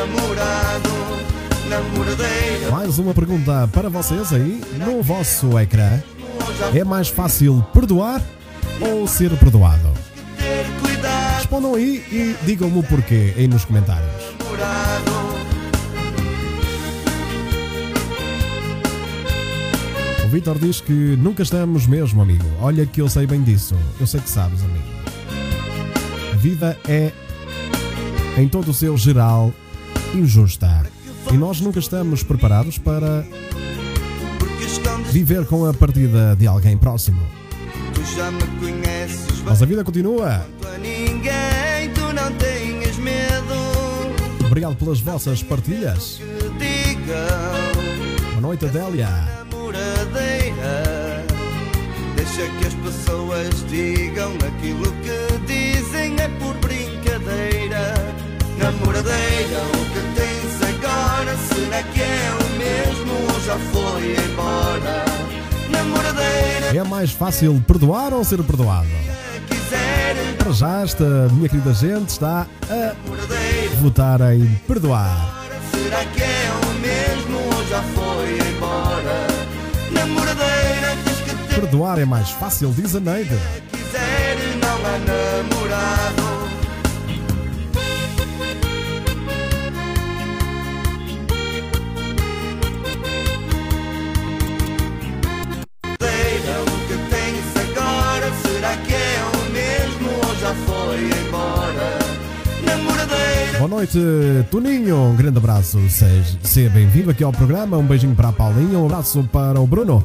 Namorado. 0.07 0.90
Namoradeira, 1.68 2.70
Mais 2.70 2.98
uma 2.98 3.12
pergunta 3.12 3.68
para 3.72 3.88
vocês 3.88 4.32
aí 4.32 4.61
no 4.78 5.02
vosso 5.02 5.59
ecrã. 5.59 6.00
É 6.74 6.84
mais 6.84 7.09
fácil 7.09 7.64
perdoar 7.72 8.22
ou 8.80 9.07
ser 9.07 9.30
perdoado? 9.36 9.92
Respondam 11.36 11.74
aí 11.74 12.04
e 12.11 12.36
digam-me 12.44 12.78
o 12.78 12.82
porquê 12.82 13.34
aí 13.36 13.48
nos 13.48 13.64
comentários. 13.64 14.36
O 20.24 20.28
Vitor 20.28 20.59
diz 20.59 20.80
que 20.80 20.92
nunca 20.92 21.42
estamos 21.42 21.86
mesmo, 21.86 22.20
amigo. 22.20 22.44
Olha 22.61 22.84
que 22.84 23.00
eu 23.00 23.09
sei 23.09 23.26
bem 23.26 23.42
disso. 23.42 23.76
Eu 24.00 24.07
sei 24.07 24.20
que 24.20 24.28
sabes, 24.28 24.61
amigo. 24.62 24.84
A 26.32 26.36
vida 26.36 26.76
é, 26.88 27.12
em 28.36 28.48
todo 28.48 28.70
o 28.70 28.74
seu 28.74 28.96
geral, 28.96 29.52
injusta. 30.16 30.86
E 31.32 31.36
nós 31.36 31.60
nunca 31.60 31.78
estamos 31.78 32.22
preparados 32.22 32.78
para 32.78 33.24
viver 35.10 35.46
com 35.46 35.66
a 35.66 35.74
partida 35.74 36.36
de 36.36 36.46
alguém 36.46 36.76
próximo. 36.76 37.20
Mas 39.44 39.62
a 39.62 39.66
vida 39.66 39.84
continua. 39.84 40.46
Obrigado 44.46 44.76
pelas 44.76 45.00
vossas 45.00 45.42
partilhas. 45.42 46.20
Boa 48.30 48.40
noite, 48.40 48.66
Adélia. 48.66 49.08
Deixa 52.16 52.50
que 52.58 52.66
as 52.66 52.74
pessoas 52.74 53.64
digam 53.68 54.32
aquilo 54.34 54.92
que 55.02 55.46
dizem 55.46 56.16
é 56.20 56.28
por 56.38 56.54
brincadeira. 56.58 56.76
Namoradeira, 58.59 59.61
o 59.74 59.84
que 59.92 60.00
tens 60.20 60.62
agora 60.62 61.36
será 61.48 61.82
que 61.82 62.00
é 62.00 62.30
o 62.40 62.48
mesmo 62.59 63.12
ou 63.32 63.40
já 63.40 63.57
foi 63.72 64.16
embora? 64.30 65.04
Namoradeira, 65.70 66.76
É 66.78 66.82
mais 66.84 67.12
fácil 67.12 67.62
perdoar 67.66 68.12
ou 68.12 68.24
ser 68.24 68.42
perdoado? 68.42 68.88
quiser, 69.48 70.36
Para 70.38 70.52
já, 70.52 70.82
esta 70.82 71.04
minha 71.32 71.48
querida 71.48 71.74
gente 71.74 72.09
está 72.11 72.46
a 72.70 72.94
votar 73.80 74.20
em 74.34 74.46
perdoar. 74.66 75.46
será 75.70 76.04
que 76.04 76.22
é 76.22 76.50
o 76.62 76.80
mesmo 76.80 77.38
ou 77.57 77.66
já 77.66 77.82
foi 77.82 78.38
embora? 78.48 79.26
Namoradeira, 79.92 80.96
tens 81.04 81.18
que 81.18 81.30
ter 81.48 81.61
Perdoar 81.61 81.98
é 81.98 82.04
mais 82.04 82.30
fácil, 82.30 82.72
diz 82.74 82.94
a 82.96 83.00
Neide. 83.00 83.36
quiser, 83.70 84.36
não 84.61 84.74
há 84.74 84.98
namorado. 84.98 86.26
Boa 103.59 103.68
noite, 103.68 103.98
Toninho. 104.50 104.96
Um 104.96 105.16
grande 105.16 105.38
abraço. 105.38 105.78
Seja, 105.88 106.38
seja 106.42 106.68
bem-vindo 106.68 107.11
aqui 107.11 107.24
ao 107.24 107.32
programa. 107.32 107.78
Um 107.78 107.86
beijinho 107.86 108.14
para 108.14 108.28
a 108.28 108.32
Paulinha, 108.32 108.78
um 108.78 108.84
abraço 108.84 109.22
para 109.32 109.59
o 109.59 109.66
Bruno 109.66 110.04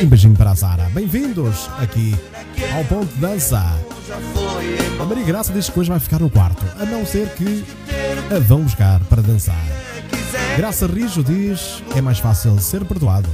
e 0.00 0.04
um 0.04 0.08
beijinho 0.08 0.36
para 0.36 0.52
a 0.52 0.56
Sara. 0.56 0.84
Bem-vindos 0.94 1.68
aqui 1.78 2.14
ao 2.76 2.84
Ponto 2.84 3.12
de 3.12 3.20
Dança. 3.20 3.60
A 5.00 5.04
Maria 5.04 5.24
Graça 5.24 5.52
diz 5.52 5.68
que 5.68 5.80
hoje 5.80 5.90
vai 5.90 5.98
ficar 5.98 6.20
no 6.20 6.30
quarto, 6.30 6.64
a 6.80 6.84
não 6.84 7.04
ser 7.04 7.28
que 7.30 7.64
a 8.34 8.38
vão 8.38 8.62
buscar 8.62 9.00
para 9.04 9.20
dançar. 9.20 9.60
Graça 10.56 10.86
Rijo 10.86 11.24
diz 11.24 11.82
que 11.90 11.98
é 11.98 12.02
mais 12.02 12.20
fácil 12.20 12.56
ser 12.60 12.84
perdoado. 12.84 13.28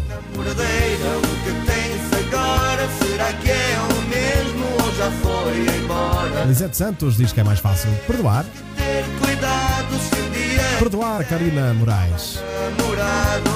Lisete 6.46 6.76
Santos 6.76 7.16
diz 7.18 7.32
que 7.32 7.40
é 7.40 7.44
mais 7.44 7.58
fácil 7.58 7.90
perdoar. 8.06 8.46
Ter 8.88 9.04
cuidado 9.20 9.98
se 9.98 10.18
um 10.18 10.30
dia 10.30 10.78
Perdoar, 10.78 11.28
Karina 11.28 11.74
Moraes. 11.74 12.40
namorado. 12.78 13.50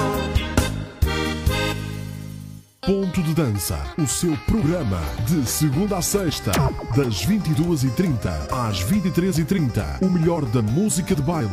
Ponto 2.85 3.23
de 3.23 3.33
Dança, 3.33 3.79
o 3.97 4.05
seu 4.05 4.37
programa 4.45 4.99
de 5.25 5.43
segunda 5.49 5.97
a 5.97 6.01
sexta, 6.03 6.51
das 6.95 7.25
22h30 7.25 8.29
às 8.51 8.83
23h30. 8.83 10.03
O 10.03 10.09
melhor 10.09 10.45
da 10.45 10.61
música 10.61 11.15
de 11.15 11.21
baile. 11.23 11.49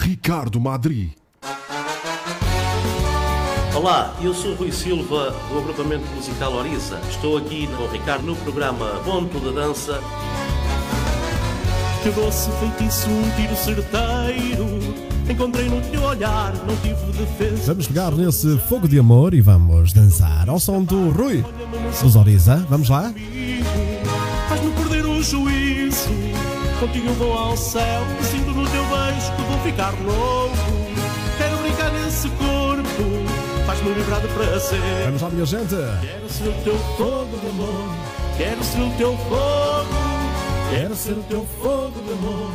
Ricardo 0.00 0.58
Madri. 0.60 1.14
Olá, 3.76 4.12
eu 4.20 4.34
sou 4.34 4.54
Rui 4.56 4.72
Silva 4.72 5.30
do 5.48 5.58
agrupamento 5.58 6.06
musical 6.16 6.52
Oriza. 6.54 6.98
Estou 7.10 7.36
aqui 7.36 7.68
com 7.76 7.84
o 7.84 7.88
Ricardo 7.88 8.24
no 8.24 8.34
programa 8.34 9.00
Ponto 9.04 9.38
da 9.38 9.52
Dança. 9.52 10.00
Que 12.02 12.10
doce 12.10 12.50
feitiço, 12.52 13.10
um 13.10 13.30
tiro 13.36 13.54
certeiro. 13.56 14.80
Encontrei 15.28 15.68
no 15.68 15.80
teu 15.82 16.02
olhar, 16.02 16.52
não 16.66 16.74
tive 16.76 17.12
defesa. 17.12 17.66
Vamos 17.66 17.86
pegar 17.86 18.10
nesse 18.12 18.58
fogo 18.68 18.88
de 18.88 18.98
amor 18.98 19.34
e 19.34 19.40
vamos 19.42 19.92
dançar 19.92 20.48
ao 20.48 20.58
som 20.58 20.82
do 20.82 21.10
Rui 21.10 21.44
dos 22.02 22.16
Oriza. 22.16 22.56
Vamos 22.70 22.88
lá? 22.88 23.12
Faz-me 24.48 24.72
perder 24.72 25.04
o 25.04 25.22
juízo. 25.22 26.08
Contigo 26.80 27.12
vou 27.18 27.32
ao 27.34 27.56
céu, 27.56 28.02
sinto 28.22 28.50
no 28.50 28.66
teu 28.66 28.84
beijo 28.86 29.32
que 29.36 29.42
vou 29.42 29.58
ficar 29.60 29.92
louco. 30.02 30.56
Quero 31.36 31.56
brincar 31.58 31.92
nesse 31.92 32.28
corpo, 32.30 33.66
faz-me 33.66 33.92
livrar 33.92 34.20
de 34.22 34.28
prazer. 34.28 34.80
Vamos 35.04 35.22
lá, 35.22 35.30
minha 35.30 35.44
gente. 35.44 35.76
Quero 36.00 36.28
ser 36.28 36.48
o 36.48 36.52
teu 36.64 36.78
fogo 36.96 37.38
de 37.38 37.46
amor. 37.50 37.94
Quero 38.38 38.64
ser 38.64 38.80
o 38.80 38.90
teu 38.96 39.16
fogo. 39.28 40.09
Quero 40.70 40.94
ser 40.94 41.12
o 41.12 41.22
teu 41.24 41.46
fogo 41.60 42.00
de 42.00 42.12
amor. 42.12 42.50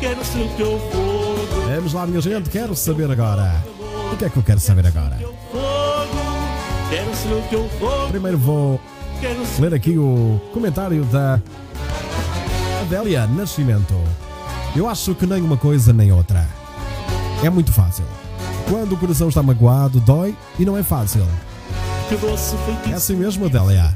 Quero 0.00 0.24
ser 0.24 0.40
o 0.40 0.48
teu 0.56 0.78
fogo. 0.90 1.68
Vamos 1.74 1.92
lá, 1.92 2.06
minha 2.06 2.20
gente. 2.20 2.48
Quero 2.48 2.74
saber 2.74 3.10
agora. 3.10 3.62
O 4.12 4.16
que 4.16 4.24
é 4.24 4.30
que 4.30 4.36
eu 4.38 4.42
quero 4.42 4.58
saber 4.58 4.86
agora? 4.86 5.18
Quero 6.88 7.14
ser 7.14 7.32
o 7.32 7.42
teu 7.50 7.68
fogo. 7.78 8.08
Primeiro 8.08 8.38
vou 8.38 8.80
ler 9.58 9.74
aqui 9.74 9.98
o 9.98 10.40
comentário 10.52 11.04
da 11.04 11.40
Adélia 12.80 13.26
Nascimento. 13.26 13.94
Eu 14.74 14.88
acho 14.88 15.14
que 15.14 15.26
nem 15.26 15.42
uma 15.42 15.56
coisa 15.56 15.92
nem 15.92 16.10
outra. 16.10 16.46
É 17.44 17.50
muito 17.50 17.72
fácil. 17.72 18.04
Quando 18.68 18.94
o 18.94 18.96
coração 18.96 19.28
está 19.28 19.42
magoado, 19.42 20.00
dói 20.00 20.34
e 20.58 20.64
não 20.64 20.76
é 20.76 20.82
fácil. 20.82 21.26
É 22.90 22.94
assim 22.94 23.16
mesmo, 23.16 23.46
Adélia. 23.46 23.94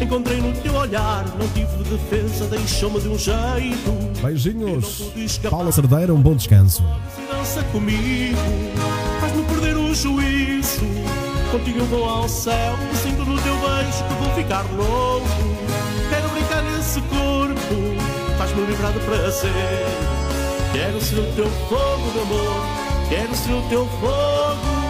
Encontrei 0.00 0.40
no 0.40 0.52
teu 0.60 0.74
olhar, 0.74 1.24
não 1.38 1.48
tive 1.48 1.84
defesa, 1.84 2.46
deixou-me 2.46 3.00
de 3.00 3.08
um 3.08 3.18
jeito. 3.18 4.20
Beijinhos. 4.22 5.10
Paula 5.50 5.72
Cerdeira, 5.72 6.12
um 6.12 6.20
bom 6.20 6.34
descanso. 6.34 6.82
Se 7.14 7.22
dança 7.32 7.62
comigo, 7.72 8.38
faz-me 9.20 9.42
perder 9.44 9.76
o 9.76 9.94
juízo. 9.94 10.80
Contigo 11.50 11.78
eu 11.78 11.86
vou 11.86 12.08
ao 12.08 12.28
céu, 12.28 12.74
sinto 13.02 13.24
no 13.24 13.40
teu 13.40 13.54
beijo 13.56 14.04
que 14.04 14.14
vou 14.14 14.34
ficar 14.34 14.64
louco. 14.76 15.28
Quero 16.10 16.28
brincar 16.30 16.62
nesse 16.62 17.00
corpo, 17.02 18.36
faz-me 18.36 18.66
livrar 18.66 18.92
de 18.92 18.98
prazer. 19.00 19.52
Quero 20.72 21.00
ser 21.00 21.18
o 21.20 21.32
teu 21.34 21.46
fogo 21.68 22.10
de 22.12 22.18
amor, 22.18 22.66
quero 23.08 23.34
ser 23.34 23.52
o 23.52 23.62
teu 23.68 23.86
fogo. 24.00 24.84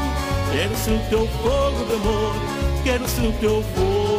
Quero 0.54 0.76
ser 0.76 0.92
o 0.92 1.00
teu 1.10 1.26
fogo 1.42 1.84
de 1.84 1.94
amor, 1.94 2.32
quero 2.84 3.08
ser 3.08 3.26
o 3.26 3.32
teu 3.32 3.62
fogo. 3.74 4.13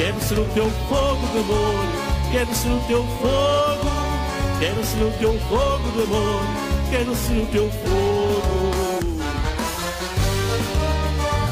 Quero 0.00 0.18
ser 0.22 0.38
o 0.38 0.44
teu 0.54 0.70
fogo 0.88 1.26
de 1.30 1.38
amor, 1.40 1.84
quero 2.32 2.54
ser 2.54 2.70
o 2.70 2.80
teu 2.88 3.04
fogo. 3.20 3.90
Quero 4.58 4.82
ser 4.82 5.04
o 5.04 5.10
teu 5.18 5.38
fogo 5.40 5.90
de 5.94 6.02
amor, 6.04 6.42
quero 6.88 7.14
ser 7.14 7.42
o 7.42 7.46
teu 7.48 7.70
fogo. 7.70 8.70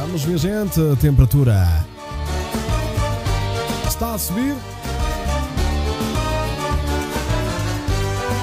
Vamos, 0.01 0.25
minha 0.25 0.39
gente. 0.39 0.81
A 0.81 0.97
temperatura 0.97 1.87
está 3.87 4.15
a 4.15 4.19
subir. 4.19 4.57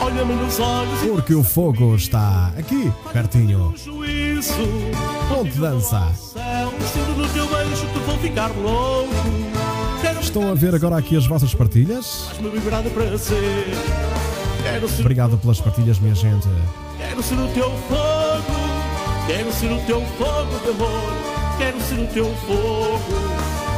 Olha-me 0.01 0.35
nos 0.35 0.59
olhos 0.59 0.99
Porque 1.01 1.33
o 1.33 1.43
fogo 1.43 1.95
está 1.95 2.53
aqui, 2.55 2.93
pertinho. 3.11 3.73
Ponto 5.29 5.51
de 5.51 5.59
dança. 5.59 6.11
Sinto 6.13 7.17
no 7.17 7.27
teu 7.29 7.47
beijo 7.47 7.87
que 7.87 7.99
vou 8.05 8.17
ficar 8.19 8.51
louco. 8.51 9.44
Estão 10.25 10.49
a 10.49 10.55
ver 10.55 10.73
agora 10.73 10.97
aqui 10.97 11.15
as 11.15 11.27
vossas 11.27 11.53
partilhas? 11.53 12.27
Obrigado 14.99 15.37
pelas 15.37 15.61
partilhas, 15.61 15.99
minha 15.99 16.15
gente. 16.15 16.47
quero 16.97 17.23
ser 17.23 17.35
o 17.35 17.47
teu 17.49 17.69
fogo. 17.69 18.55
Quero 19.27 19.53
ser 19.53 19.71
o 19.71 19.79
teu 19.85 20.01
fogo 20.01 20.59
de 20.63 20.69
amor. 20.71 21.13
Quero 21.57 21.79
ser 21.79 21.99
o 21.99 22.07
teu 22.07 22.35
fogo. 22.47 22.99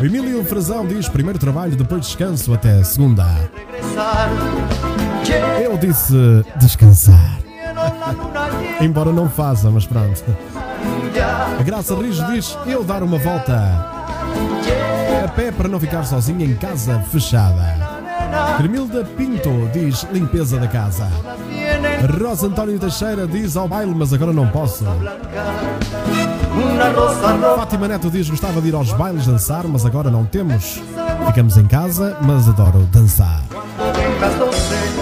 O 0.00 0.04
Emílio 0.04 0.44
Frazão 0.44 0.84
diz 0.84 1.08
primeiro 1.08 1.38
trabalho, 1.38 1.76
depois 1.76 2.04
descanso 2.04 2.52
até 2.52 2.82
segunda. 2.82 3.24
Eu 5.62 5.78
disse 5.78 6.14
descansar. 6.56 7.38
Embora 8.82 9.12
não 9.12 9.30
faça, 9.30 9.70
mas 9.70 9.86
pronto. 9.86 10.24
A 11.58 11.62
Graça 11.62 11.94
Rijo 11.94 12.24
diz 12.26 12.56
eu 12.66 12.82
dar 12.82 13.02
uma 13.02 13.18
volta 13.18 13.54
a 15.24 15.28
pé 15.28 15.52
para 15.52 15.68
não 15.68 15.78
ficar 15.78 16.04
sozinha 16.04 16.44
em 16.44 16.54
casa 16.56 16.98
fechada. 17.10 17.92
Cremilda 18.56 19.04
Pinto 19.04 19.50
diz 19.72 20.06
limpeza 20.10 20.58
da 20.58 20.66
casa. 20.66 21.06
Rosa 22.20 22.46
António 22.46 22.78
Teixeira 22.78 23.26
diz 23.26 23.56
ao 23.56 23.68
baile, 23.68 23.94
mas 23.94 24.12
agora 24.12 24.32
não 24.32 24.48
posso. 24.48 24.84
Fátima 27.56 27.88
Neto 27.88 28.10
diz 28.10 28.28
gostava 28.28 28.60
de 28.60 28.68
ir 28.68 28.74
aos 28.74 28.92
bailes 28.92 29.26
dançar, 29.26 29.66
mas 29.66 29.86
agora 29.86 30.10
não 30.10 30.24
temos. 30.24 30.82
Ficamos 31.26 31.56
em 31.56 31.66
casa, 31.66 32.16
mas 32.22 32.48
adoro 32.48 32.80
dançar. 32.90 33.42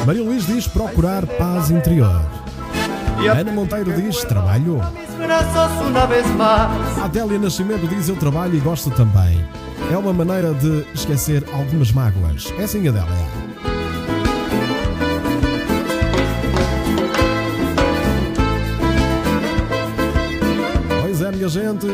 Maria 0.06 0.22
Luís 0.22 0.46
diz 0.46 0.66
procurar 0.66 1.26
paz 1.26 1.70
interior. 1.70 2.39
Ana 3.28 3.52
Monteiro 3.52 3.92
diz: 3.92 4.24
trabalho. 4.24 4.80
Adélia 7.02 7.38
Nascimento 7.38 7.86
diz: 7.86 8.08
eu 8.08 8.16
trabalho 8.16 8.56
e 8.56 8.60
gosto 8.60 8.90
também. 8.90 9.44
É 9.92 9.96
uma 9.96 10.12
maneira 10.12 10.54
de 10.54 10.86
esquecer 10.94 11.44
algumas 11.52 11.92
mágoas. 11.92 12.52
É 12.58 12.64
assim, 12.64 12.86
Adélia. 12.86 13.06
Pois 21.02 21.22
é, 21.22 21.32
minha 21.32 21.48
gente. 21.48 21.86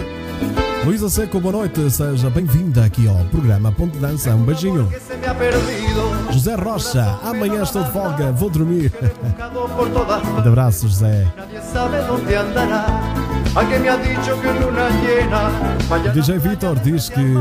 Luísa 0.86 1.10
Seco, 1.10 1.40
boa 1.40 1.50
noite. 1.50 1.90
Seja 1.90 2.30
bem-vinda 2.30 2.84
aqui 2.84 3.08
ao 3.08 3.16
programa 3.24 3.72
Ponte 3.72 3.98
Dança. 3.98 4.30
Um 4.30 4.44
beijinho. 4.44 4.88
José 6.30 6.54
Rocha, 6.54 7.18
amanhã 7.24 7.64
estou 7.64 7.82
de 7.82 7.90
folga, 7.90 8.30
vou 8.30 8.48
dormir. 8.48 8.92
Um 10.32 10.38
abraço, 10.38 10.86
José. 10.86 11.26
DJ 16.12 16.38
Vitor 16.38 16.78
diz 16.78 17.08
que 17.08 17.34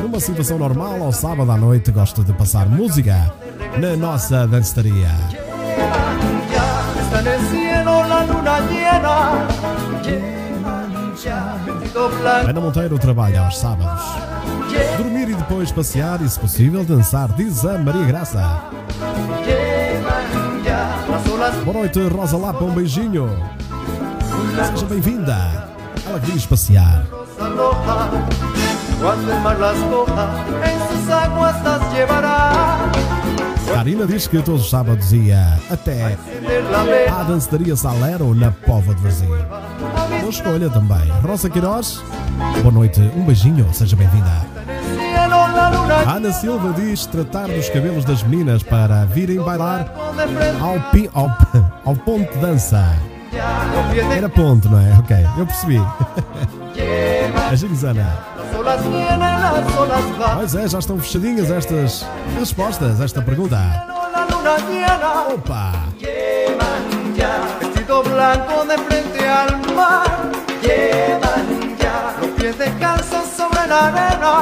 numa 0.00 0.20
situação 0.20 0.56
normal, 0.56 1.02
ao 1.02 1.12
sábado 1.12 1.50
à 1.50 1.56
noite, 1.56 1.90
gosta 1.90 2.22
de 2.22 2.32
passar 2.34 2.68
música 2.68 3.34
na 3.80 3.96
nossa 3.96 4.46
danceteria. 4.46 5.10
Ana 11.96 12.60
Monteiro 12.60 12.98
trabalha 12.98 13.40
aos 13.40 13.58
sábados. 13.58 14.02
Dormir 14.98 15.30
e 15.30 15.34
depois 15.34 15.72
passear 15.72 16.20
e, 16.20 16.28
se 16.28 16.38
possível, 16.38 16.84
dançar, 16.84 17.32
diz 17.32 17.64
a 17.64 17.78
Maria 17.78 18.04
Graça. 18.04 18.64
Boa 21.64 21.78
noite, 21.78 22.00
Rosa 22.08 22.36
Lapa, 22.36 22.62
um 22.64 22.74
beijinho. 22.74 23.30
Seja 24.74 24.86
bem-vinda. 24.86 25.68
Ela 26.06 26.20
diz 26.20 26.44
passear. 26.44 27.06
Karina 33.72 34.06
diz 34.06 34.26
que 34.26 34.42
todos 34.42 34.62
os 34.62 34.70
sábados 34.70 35.12
ia 35.12 35.58
até 35.70 36.16
à 37.10 37.22
danceteria 37.22 37.74
Salero 37.74 38.34
na 38.34 38.50
Pova 38.50 38.94
de 38.94 39.02
Varzim. 39.02 39.28
Escolha 40.28 40.68
também. 40.68 41.08
Rosa 41.22 41.48
Queiroz, 41.48 42.02
boa 42.62 42.72
noite, 42.72 43.00
um 43.16 43.24
beijinho, 43.24 43.68
seja 43.72 43.94
bem-vinda. 43.96 44.44
A 46.06 46.12
Ana 46.14 46.32
Silva 46.32 46.72
diz 46.72 47.06
tratar 47.06 47.46
dos 47.48 47.68
cabelos 47.68 48.04
das 48.04 48.22
meninas 48.22 48.62
para 48.62 49.04
virem 49.04 49.38
bailar 49.38 49.92
ao, 50.60 50.80
pi, 50.90 51.08
ao, 51.14 51.30
ao 51.84 51.94
ponto 51.94 52.32
de 52.32 52.38
dança. 52.38 52.96
Era 54.16 54.28
ponto, 54.28 54.68
não 54.68 54.80
é? 54.80 54.92
Ok, 54.98 55.16
eu 55.38 55.46
percebi. 55.46 55.80
Beijinhos, 57.48 57.84
Ana. 57.84 58.18
Pois 60.36 60.54
é, 60.54 60.68
já 60.68 60.78
estão 60.78 60.98
fechadinhas 60.98 61.50
estas 61.50 62.06
respostas 62.38 63.00
a 63.00 63.04
esta 63.04 63.22
pergunta. 63.22 63.58
Opa! 65.32 65.72
Vestido 67.60 68.02
blanco 68.02 68.66
de 68.66 68.78
frente 68.84 69.15
mar. 69.76 70.10
Llevan 70.62 71.46
ya 71.78 72.14
los 72.20 72.30
pies 72.30 72.58
descalzos 72.58 73.26
sobre 73.36 73.62
la 73.68 73.78
arena. 73.88 74.34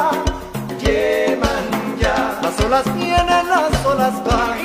Llevan 0.81 1.65
ya 1.99 2.39
las 2.41 2.59
olas 2.65 2.85
vienen, 2.95 3.43
las 3.53 3.85
olas 3.85 4.15
van. 4.25 4.57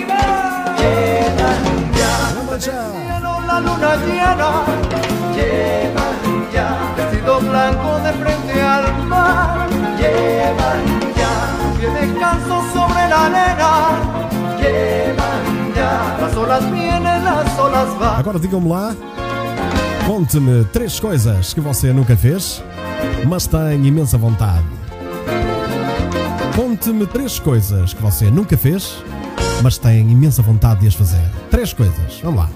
Llevan 0.81 1.63
ya 1.99 2.13
cielo, 2.61 3.33
la 3.47 3.61
luna 3.61 3.97
llena. 4.07 4.51
Llevan 5.37 6.51
ya 6.53 6.69
vestido 6.97 7.41
blanco 7.41 7.91
de 8.05 8.13
frente 8.21 8.63
al 8.63 8.87
mar. 9.05 9.69
Llevan 10.01 10.83
ya 11.19 11.33
pies 11.79 11.93
descalzos 12.01 12.65
sobre 12.73 13.03
la 13.13 13.27
arena. 13.27 13.73
Llevan 14.61 15.75
ya 15.75 15.93
las 16.21 16.37
olas 16.37 16.73
vienen, 16.73 17.25
las 17.25 17.59
olas 17.59 17.99
van. 17.99 18.21
Agora 18.21 18.39
digam-me 18.39 18.69
lá, 18.69 18.95
conte-me 20.11 20.65
três 20.73 20.99
coisas 20.99 21.55
que 21.55 21.61
você 21.61 21.93
nunca 21.93 22.17
fez, 22.17 22.61
mas 23.29 23.47
tem 23.47 23.87
imensa 23.87 24.19
vontade. 24.19 24.67
Conte-me 26.57 27.07
três 27.07 27.39
coisas 27.39 27.95
que 27.95 28.03
você 28.03 28.29
nunca 28.29 28.57
fez, 28.57 29.05
mas 29.63 29.79
tem 29.79 30.11
imensa 30.11 30.43
vontade 30.43 30.81
de 30.81 30.89
as 30.89 30.95
fazer. 30.95 31.23
Três 31.49 31.73
coisas, 31.73 32.21
vamos 32.25 32.41
lá. 32.41 32.51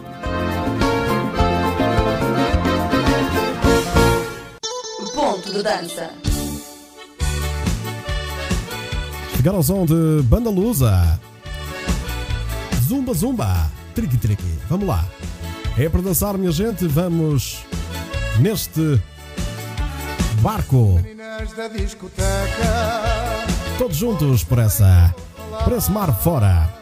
Ponto 5.15 5.53
de 5.53 5.63
dança. 5.63 6.11
Chegar 9.37 9.55
ao 9.55 9.63
som 9.63 9.87
de 9.87 10.23
Banda 10.25 10.51
Lusa. 10.51 11.21
Zumba 12.83 13.15
Zumba. 13.15 13.71
Triqui 13.95 14.19
Triqui. 14.19 14.59
Vamos 14.69 14.89
lá. 14.89 15.05
É 15.77 15.89
para 15.89 16.01
dançar, 16.01 16.39
minha 16.39 16.53
gente. 16.53 16.87
Vamos 16.87 17.65
neste 18.39 19.01
barco. 20.41 21.01
Todos 23.77 23.97
juntos 23.97 24.45
por 24.45 24.59
essa. 24.59 25.13
Por 25.65 25.73
esse 25.73 25.91
mar 25.91 26.15
fora. 26.21 26.73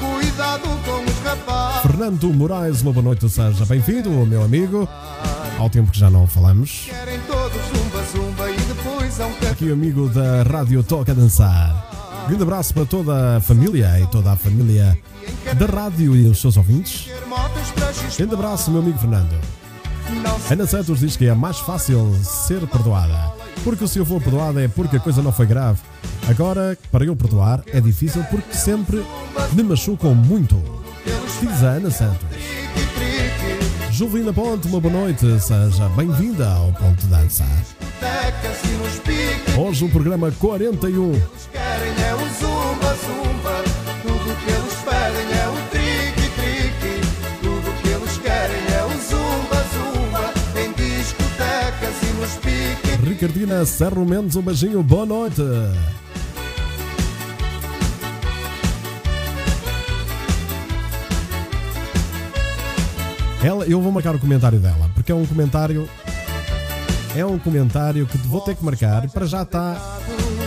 cuidado 0.00 0.68
com 0.84 1.04
os 1.04 1.18
rapazes. 1.24 1.82
Fernando 1.82 2.34
Moraes, 2.34 2.82
uma 2.82 2.92
boa 2.92 3.04
noite, 3.04 3.28
seja 3.28 3.64
bem-vindo, 3.64 4.10
meu 4.10 4.42
amigo. 4.42 4.88
Ao 5.56 5.70
tempo 5.70 5.92
que 5.92 5.98
já 5.98 6.10
não 6.10 6.26
falamos. 6.26 6.88
Querem 6.90 7.20
todos 7.20 7.62
zumba 7.68 8.02
zumba 8.12 8.50
e 8.50 8.56
depois 8.56 9.20
um. 9.20 9.50
Aqui 9.50 9.70
amigo 9.70 10.08
da 10.08 10.42
Rádio 10.42 10.82
Toca 10.82 11.14
Dançar. 11.14 12.26
Grande 12.26 12.42
abraço 12.42 12.74
para 12.74 12.84
toda 12.84 13.36
a 13.36 13.40
família 13.40 14.00
e 14.00 14.06
toda 14.08 14.32
a 14.32 14.36
família 14.36 14.98
da 15.56 15.66
rádio 15.66 16.16
e 16.16 16.26
os 16.26 16.40
seus 16.40 16.56
ouvintes. 16.56 17.08
Grande 18.16 18.34
abraço, 18.34 18.70
meu 18.70 18.80
amigo 18.80 18.98
Fernando. 18.98 19.34
Ana 20.50 20.66
Santos 20.66 21.00
diz 21.00 21.16
que 21.16 21.26
é 21.26 21.34
mais 21.34 21.58
fácil 21.58 22.14
ser 22.22 22.66
perdoada. 22.66 23.32
Porque 23.64 23.86
se 23.88 23.98
eu 23.98 24.06
for 24.06 24.22
perdoada 24.22 24.62
é 24.62 24.68
porque 24.68 24.96
a 24.96 25.00
coisa 25.00 25.20
não 25.20 25.32
foi 25.32 25.46
grave. 25.46 25.80
Agora, 26.28 26.78
para 26.90 27.04
eu 27.04 27.16
perdoar, 27.16 27.62
é 27.72 27.80
difícil 27.80 28.24
porque 28.30 28.54
sempre 28.54 29.04
me 29.52 29.62
machucam 29.62 30.14
muito. 30.14 30.56
Diz 31.40 31.62
a 31.62 31.72
Ana 31.72 31.90
Santos. 31.90 32.26
Juvelina 33.90 34.32
Ponte, 34.32 34.68
uma 34.68 34.80
boa 34.80 34.92
noite. 34.92 35.26
Seja 35.40 35.88
bem-vinda 35.96 36.48
ao 36.48 36.72
Ponto 36.72 37.06
Dança. 37.06 37.44
Hoje 39.58 39.84
o 39.84 39.88
programa 39.88 40.30
41. 40.32 41.12
Ricardina 53.06 53.64
Serro 53.64 54.04
Mendes, 54.04 54.34
um 54.34 54.42
beijinho, 54.42 54.82
boa 54.82 55.06
noite. 55.06 55.40
Ela, 63.44 63.64
eu 63.66 63.80
vou 63.80 63.92
marcar 63.92 64.16
o 64.16 64.18
comentário 64.18 64.58
dela, 64.58 64.90
porque 64.92 65.12
é 65.12 65.14
um 65.14 65.24
comentário. 65.24 65.88
É 67.14 67.24
um 67.24 67.38
comentário 67.38 68.08
que 68.08 68.18
vou 68.18 68.40
ter 68.40 68.56
que 68.56 68.64
marcar. 68.64 69.08
Para 69.10 69.24
já 69.24 69.42
está, 69.42 69.76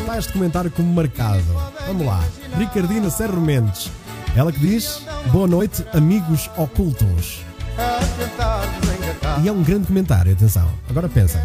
está 0.02 0.18
este 0.18 0.34
comentário 0.34 0.70
como 0.70 0.94
marcado. 0.94 1.42
Vamos 1.88 2.06
lá. 2.06 2.22
Ricardina 2.58 3.10
Serro 3.10 3.40
Mendes. 3.40 3.90
Ela 4.36 4.52
que 4.52 4.60
diz: 4.60 5.02
Boa 5.32 5.48
noite, 5.48 5.86
amigos 5.94 6.52
ocultos. 6.58 7.40
Desengatar. 7.78 9.44
E 9.46 9.48
é 9.48 9.52
um 9.52 9.64
grande 9.64 9.88
comentário, 9.88 10.34
atenção. 10.34 10.70
Agora 10.90 11.08
pensem. 11.08 11.42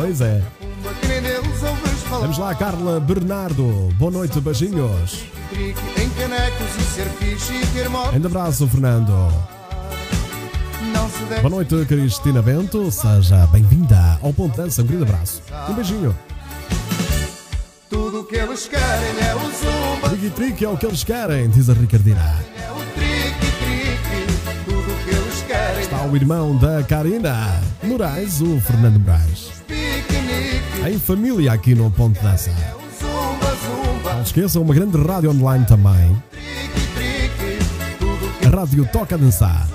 Pois 0.00 0.22
é. 0.22 0.42
Vamos 2.08 2.38
lá, 2.38 2.54
Carla 2.54 2.98
Bernardo. 2.98 3.90
Boa 3.98 4.10
noite, 4.10 4.40
beijinhos. 4.40 5.24
Grande 8.10 8.26
abraço, 8.26 8.66
Fernando. 8.66 9.12
Boa 11.42 11.50
noite, 11.50 11.84
Cristina 11.84 12.40
Bento. 12.40 12.90
Seja 12.90 13.46
bem-vinda 13.48 14.18
ao 14.22 14.32
Ponto 14.32 14.56
Dança. 14.56 14.80
Um 14.80 14.86
grande 14.86 15.02
abraço. 15.02 15.42
Um 15.68 15.74
beijinho. 15.74 16.16
Tudo 17.90 18.24
que 18.24 18.36
eles 18.36 18.68
querem 18.68 19.20
é 19.20 19.34
o 19.34 19.40
zumba, 19.50 20.08
Triqui 20.08 20.30
Triqui 20.30 20.64
é 20.64 20.68
o 20.70 20.78
que 20.78 20.86
eles 20.86 21.04
querem, 21.04 21.50
diz 21.50 21.68
a 21.68 21.74
Ricardina. 21.74 22.36
é 22.56 22.70
o 22.70 22.76
trique 22.94 23.52
trique. 23.58 24.64
Tudo 24.64 25.04
que 25.04 25.10
eles 25.10 25.42
querem 25.46 25.82
Está 25.82 26.02
o 26.06 26.16
irmão 26.16 26.56
da 26.56 26.82
Karina 26.84 27.60
Moraes, 27.82 28.40
o 28.40 28.58
Fernando 28.60 28.98
Moraes. 28.98 29.60
Em 30.86 30.98
família 30.98 31.52
aqui 31.52 31.74
no 31.74 31.90
Ponto 31.90 32.18
de 32.18 32.26
Dança. 32.26 32.50
Não 34.02 34.22
esqueçam, 34.22 34.62
uma 34.62 34.74
grande 34.74 34.96
rádio 34.96 35.30
online 35.30 35.64
também. 35.66 36.16
A 38.44 38.48
rádio 38.48 38.88
Toca 38.90 39.18
Dançar. 39.18 39.68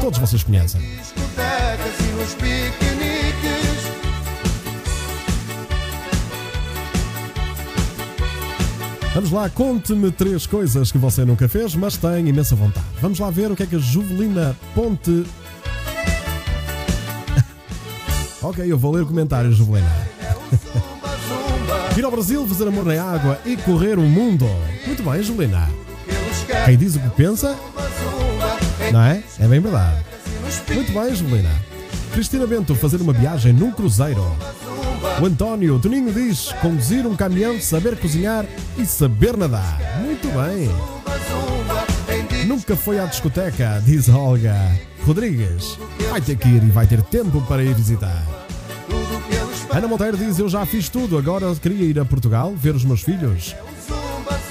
Todos 0.00 0.18
vocês 0.18 0.42
conhecem. 0.42 0.80
Vamos 9.14 9.30
lá, 9.30 9.50
conte-me 9.50 10.10
três 10.10 10.46
coisas 10.46 10.90
que 10.90 10.96
você 10.96 11.24
nunca 11.24 11.46
fez, 11.46 11.74
mas 11.74 11.98
tem 11.98 12.28
imensa 12.28 12.56
vontade. 12.56 12.86
Vamos 13.00 13.18
lá 13.18 13.28
ver 13.28 13.50
o 13.50 13.56
que 13.56 13.64
é 13.64 13.66
que 13.66 13.76
a 13.76 13.78
Juvelina 13.78 14.56
Ponte. 14.74 15.26
Ok, 18.42 18.70
eu 18.70 18.76
vou 18.78 18.92
ler 18.92 19.02
o 19.02 19.06
comentário, 19.06 19.52
Juvelina. 19.52 19.90
Ir 21.96 22.04
ao 22.04 22.10
Brasil, 22.10 22.46
fazer 22.46 22.66
amor 22.68 22.84
na 22.84 23.02
água 23.02 23.38
e 23.44 23.56
correr 23.56 23.98
o 23.98 24.02
mundo. 24.02 24.46
Muito 24.86 25.02
bem, 25.02 25.22
Juvelina. 25.22 25.68
Quem 26.64 26.76
diz 26.76 26.96
o 26.96 27.00
que 27.00 27.10
pensa, 27.10 27.56
não 28.90 29.02
é? 29.02 29.22
É 29.38 29.46
bem 29.46 29.60
verdade. 29.60 30.02
Muito 30.72 30.92
bem, 30.92 31.14
Juvelina. 31.14 31.50
Cristina 32.12 32.46
Bento, 32.46 32.74
fazer 32.74 33.00
uma 33.00 33.12
viagem 33.12 33.52
num 33.52 33.70
cruzeiro. 33.70 34.24
O 35.20 35.26
António 35.26 35.78
Toninho 35.78 36.12
diz 36.12 36.52
conduzir 36.60 37.06
um 37.06 37.14
caminhão, 37.14 37.60
saber 37.60 37.96
cozinhar 37.98 38.44
e 38.78 38.86
saber 38.86 39.36
nadar. 39.36 39.78
Muito 40.00 40.28
bem. 40.28 40.70
Nunca 42.46 42.74
foi 42.76 42.98
à 42.98 43.06
discoteca, 43.06 43.82
diz 43.84 44.08
Olga 44.08 44.56
Rodrigues. 45.06 45.78
Vai 46.10 46.20
ter 46.20 46.36
que 46.36 46.48
ir 46.48 46.62
e 46.62 46.70
vai 46.70 46.86
ter 46.86 47.02
tempo 47.02 47.40
para 47.42 47.62
ir 47.62 47.74
visitar. 47.74 48.24
Ana 49.70 49.88
Monteiro 49.88 50.16
diz: 50.16 50.38
Eu 50.38 50.48
já 50.48 50.64
fiz 50.66 50.88
tudo, 50.88 51.16
agora 51.18 51.54
queria 51.56 51.84
ir 51.86 51.98
a 51.98 52.04
Portugal 52.04 52.52
ver 52.54 52.74
os 52.74 52.84
meus 52.84 53.02
filhos. 53.02 53.54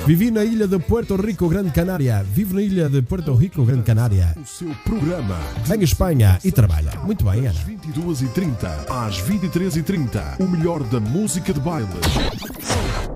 Vivi 0.05 0.31
na 0.31 0.43
ilha 0.43 0.67
de 0.67 0.79
Puerto 0.79 1.15
Rico, 1.15 1.47
Grande 1.47 1.69
Canária. 1.69 2.23
Vivo 2.23 2.55
na 2.55 2.61
ilha 2.61 2.89
de 2.89 3.03
Puerto 3.03 3.35
Rico, 3.35 3.63
Grande 3.63 3.83
Canária. 3.83 4.35
O 4.35 4.45
seu 4.45 4.69
programa 4.83 5.37
Em 5.73 5.83
Espanha 5.83 6.39
e 6.43 6.51
trabalha. 6.51 6.91
Muito 7.03 7.23
bem, 7.23 7.45
Ana. 7.45 7.59
22h30 7.67 8.89
às 8.89 9.21
23h30. 9.21 10.39
O 10.39 10.47
melhor 10.47 10.83
da 10.83 10.99
música 10.99 11.53
de 11.53 11.59
baile. 11.59 11.87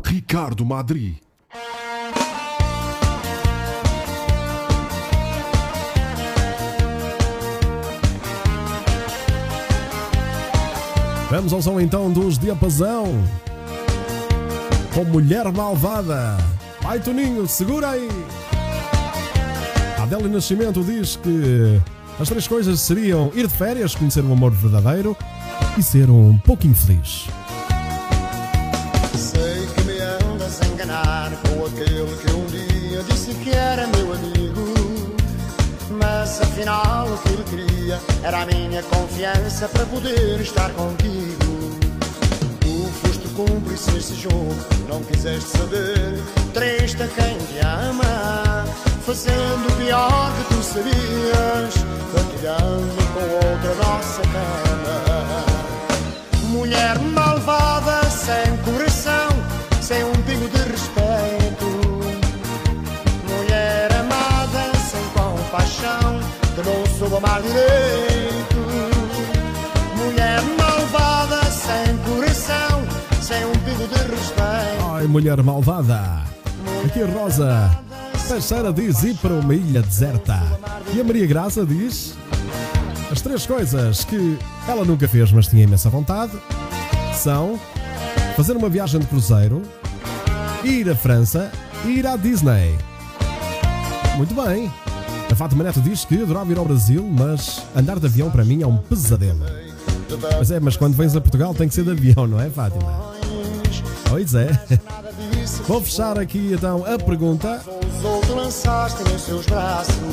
Ricardo 0.05 0.63
Madri. 0.63 1.19
Vamos 11.29 11.53
ao 11.53 11.61
som 11.61 11.79
então 11.79 12.11
dos 12.11 12.37
Diapasão. 12.37 13.07
Com 14.93 15.03
Mulher 15.05 15.51
Malvada. 15.51 16.37
Vai, 16.81 16.99
Toninho, 16.99 17.47
segura 17.47 17.91
aí. 17.91 18.09
A 19.97 20.03
Adélia 20.03 20.27
Nascimento 20.27 20.83
diz 20.83 21.15
que 21.15 21.81
as 22.19 22.29
três 22.29 22.47
coisas 22.47 22.79
seriam 22.79 23.31
ir 23.33 23.47
de 23.47 23.53
férias, 23.53 23.95
conhecer 23.95 24.23
um 24.23 24.33
amor 24.33 24.51
verdadeiro 24.51 25.17
e 25.77 25.81
ser 25.81 26.09
um 26.09 26.37
pouco 26.37 26.67
infeliz. 26.67 27.27
Afinal 36.55 37.05
o 37.07 37.17
que 37.17 37.29
ele 37.33 37.43
queria 37.43 37.99
era 38.23 38.43
a 38.43 38.45
minha 38.45 38.81
confiança 38.83 39.67
para 39.67 39.85
poder 39.87 40.39
estar 40.39 40.71
contigo. 40.71 41.77
Tu 42.61 42.89
foste 43.01 43.27
cúmplice 43.35 43.91
nesse 43.91 44.15
jogo, 44.15 44.55
não 44.87 45.03
quiseste 45.03 45.49
saber. 45.49 46.23
Triste 46.53 47.03
a 47.03 47.07
quem 47.09 47.37
te 47.39 47.59
ama, 47.59 48.65
fazendo 49.05 49.67
o 49.67 49.75
pior 49.75 50.31
que 50.37 50.55
tu 50.55 50.63
sabias, 50.63 51.73
partilhando 52.13 53.03
com 53.13 53.35
outra 53.35 53.75
nossa 53.75 54.21
cama. 54.21 55.45
Mulher 56.43 56.97
malvada, 56.99 58.09
sem 58.09 58.55
coração, 58.63 58.84
não 67.05 67.09
soube 67.09 67.15
amar 67.17 67.41
direito. 67.41 68.55
Mulher 69.97 70.41
malvada, 70.57 71.41
sem 71.51 71.97
coração, 71.97 72.83
sem 73.21 73.45
um 73.45 73.51
pingo 73.51 73.87
de 73.87 73.99
respeito. 74.11 74.91
Ai, 74.91 75.07
mulher 75.07 75.41
malvada. 75.43 76.23
Aqui 76.85 77.01
a 77.01 77.07
Rosa 77.07 77.79
Teixeira 78.27 78.73
diz 78.73 79.03
ir 79.03 79.15
para 79.15 79.33
uma 79.33 79.53
ilha 79.53 79.81
deserta. 79.81 80.41
E 80.93 80.99
a 80.99 81.03
Maria 81.03 81.27
Graça 81.27 81.65
diz 81.65 82.15
as 83.11 83.21
três 83.21 83.45
coisas 83.45 84.03
que 84.03 84.37
ela 84.67 84.83
nunca 84.83 85.07
fez, 85.07 85.31
mas 85.31 85.47
tinha 85.47 85.63
imensa 85.63 85.89
vontade 85.89 86.33
são 87.13 87.59
fazer 88.35 88.57
uma 88.57 88.67
viagem 88.67 88.99
de 88.99 89.07
cruzeiro, 89.07 89.61
ir 90.63 90.89
à 90.89 90.95
França 90.95 91.51
e 91.85 91.99
ir 91.99 92.05
à 92.05 92.17
Disney. 92.17 92.75
Muito 94.17 94.33
bem. 94.33 94.71
A 95.31 95.35
Fátima 95.35 95.63
Neto 95.63 95.81
diz 95.81 96.05
que 96.05 96.21
adorava 96.21 96.51
ir 96.51 96.57
ao 96.57 96.65
Brasil, 96.65 97.03
mas 97.03 97.61
andar 97.75 97.99
de 97.99 98.05
avião 98.05 98.29
para 98.29 98.45
mim 98.45 98.61
é 98.61 98.67
um 98.67 98.77
pesadelo. 98.77 99.43
Mas 100.37 100.51
é, 100.51 100.59
mas 100.59 100.77
quando 100.77 100.95
vens 100.95 101.15
a 101.15 101.21
Portugal 101.21 101.53
tem 101.53 101.67
que 101.67 101.73
ser 101.73 101.83
de 101.83 101.91
avião, 101.91 102.27
não 102.27 102.39
é, 102.39 102.49
Fátima? 102.49 103.13
Pois 104.09 104.33
é. 104.35 104.47
Vou 105.67 105.81
fechar 105.81 106.17
aqui 106.19 106.51
então 106.53 106.85
a 106.85 106.97
pergunta 106.97 107.61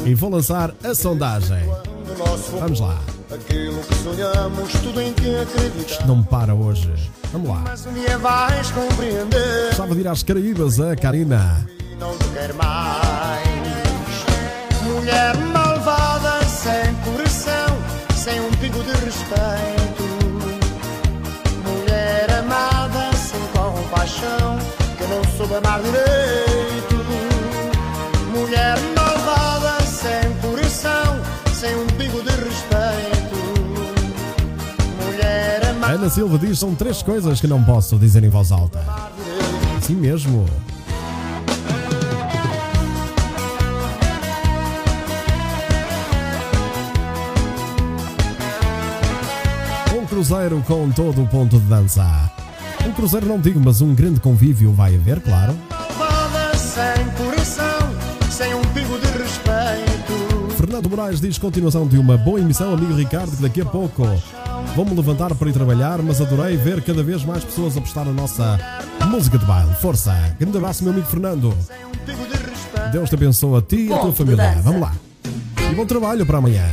e 0.04 0.14
vou 0.14 0.30
lançar 0.30 0.74
a 0.82 0.94
sondagem. 0.94 1.62
Vamos 2.58 2.80
lá. 2.80 2.98
Acreditamos. 3.30 4.72
Não 6.06 6.22
para 6.22 6.54
hoje. 6.54 6.90
Vamos 7.32 7.48
lá. 7.48 7.62
Mas 7.66 7.86
um 7.86 7.92
dia 7.92 8.18
vais 8.18 8.70
compreender. 8.70 9.68
Gostava 9.68 9.94
de 9.94 10.00
ir 10.00 10.08
às 10.08 10.22
Caraíbas, 10.22 10.80
a 10.80 10.96
Karina. 10.96 11.66
não 11.98 12.16
te 12.18 12.28
quero 12.28 12.54
mais. 12.56 13.21
Mulher 15.02 15.36
malvada, 15.36 16.44
sem 16.44 16.94
coração, 17.04 17.76
sem 18.14 18.38
um 18.38 18.50
pingo 18.52 18.80
de 18.84 18.92
respeito. 19.04 20.04
Mulher 21.66 22.30
amada, 22.38 23.10
sem 23.16 23.40
compaixão, 23.48 24.56
que 24.96 25.04
não 25.08 25.24
soube 25.36 25.56
amar 25.56 25.82
direito. 25.82 27.04
Mulher 28.30 28.78
malvada, 28.96 29.84
sem 29.84 30.32
coração, 30.40 31.20
sem 31.52 31.74
um 31.74 31.86
pingo 31.98 32.22
de 32.22 32.30
respeito. 32.30 33.36
Mulher 35.04 35.66
amada. 35.66 35.94
Ana 35.94 36.10
Silva 36.10 36.38
diz: 36.38 36.60
são 36.60 36.76
três 36.76 37.02
coisas 37.02 37.40
que 37.40 37.48
não 37.48 37.60
posso 37.64 37.98
dizer 37.98 38.22
em 38.22 38.28
voz 38.28 38.52
alta. 38.52 38.80
Sim 39.80 39.96
mesmo. 39.96 40.46
Cruzeiro 50.22 50.62
com 50.68 50.88
todo 50.92 51.20
o 51.20 51.26
ponto 51.26 51.58
de 51.58 51.66
dança. 51.66 52.30
Um 52.86 52.92
cruzeiro 52.92 53.26
não 53.26 53.40
digo, 53.40 53.58
mas 53.58 53.80
um 53.80 53.92
grande 53.92 54.20
convívio 54.20 54.72
vai 54.72 54.94
haver, 54.94 55.20
claro. 55.20 55.52
malvada, 55.68 56.56
sem 56.56 57.04
coração, 57.16 57.90
sem 58.30 58.54
um 58.54 58.62
pingo 58.66 58.96
de 59.00 59.06
respeito. 59.18 60.54
Fernando 60.56 60.88
Moraes 60.88 61.20
diz 61.20 61.38
continuação 61.38 61.88
de 61.88 61.98
uma 61.98 62.16
boa 62.16 62.38
emissão, 62.38 62.72
amigo 62.72 62.94
Ricardo, 62.94 63.36
que 63.36 63.42
daqui 63.42 63.62
a 63.62 63.64
pouco 63.64 64.04
vou-me 64.76 64.94
levantar 64.94 65.34
para 65.34 65.48
ir 65.50 65.52
trabalhar, 65.52 66.00
mas 66.00 66.20
adorei 66.20 66.56
ver 66.56 66.82
cada 66.82 67.02
vez 67.02 67.24
mais 67.24 67.42
pessoas 67.42 67.76
apostar 67.76 68.04
na 68.04 68.12
nossa 68.12 68.60
música 69.08 69.36
de 69.36 69.44
baile. 69.44 69.74
Força! 69.80 70.14
Grande 70.38 70.56
abraço, 70.56 70.84
meu 70.84 70.92
amigo 70.92 71.08
Fernando. 71.08 71.52
Deus 72.92 73.08
te 73.08 73.16
abençoe 73.16 73.58
a 73.58 73.62
ti 73.62 73.88
e 73.88 73.92
a 73.92 73.98
tua 73.98 74.12
família. 74.12 74.60
Vamos 74.62 74.82
lá. 74.82 74.92
E 75.68 75.74
bom 75.74 75.84
trabalho 75.84 76.24
para 76.24 76.38
amanhã. 76.38 76.64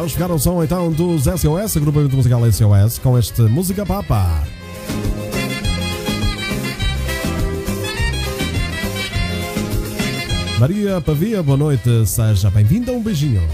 Vamos 0.00 0.14
pegar 0.14 0.30
o 0.30 0.38
som 0.38 0.64
então 0.64 0.90
dos 0.90 1.24
SOS, 1.24 1.76
agrupamento 1.76 2.16
musical 2.16 2.40
SOS, 2.50 2.98
com 2.98 3.18
este 3.18 3.42
Música 3.42 3.84
Papa. 3.84 4.42
Maria 10.58 11.02
Pavia, 11.02 11.42
boa 11.42 11.58
noite, 11.58 12.06
seja 12.06 12.50
bem-vinda, 12.50 12.92
um 12.92 13.02
beijinho. 13.02 13.46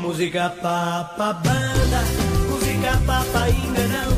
Música 0.00 0.48
papa 0.62 1.32
banda, 1.32 2.04
música 2.48 3.02
papa 3.04 3.50
enganão, 3.50 4.10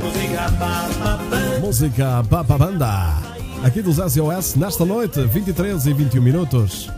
música 0.00 0.42
papa 0.60 1.16
banda. 1.28 1.58
Música 1.58 2.24
Papa 2.30 2.56
Banda. 2.56 3.29
Aqui 3.62 3.82
dos 3.82 3.96
SOS, 3.96 4.54
nesta 4.56 4.86
noite, 4.86 5.20
23 5.20 5.84
e 5.84 5.92
21 5.92 6.22
minutos. 6.22 6.88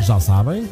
Já 0.00 0.18
sabem. 0.18 0.66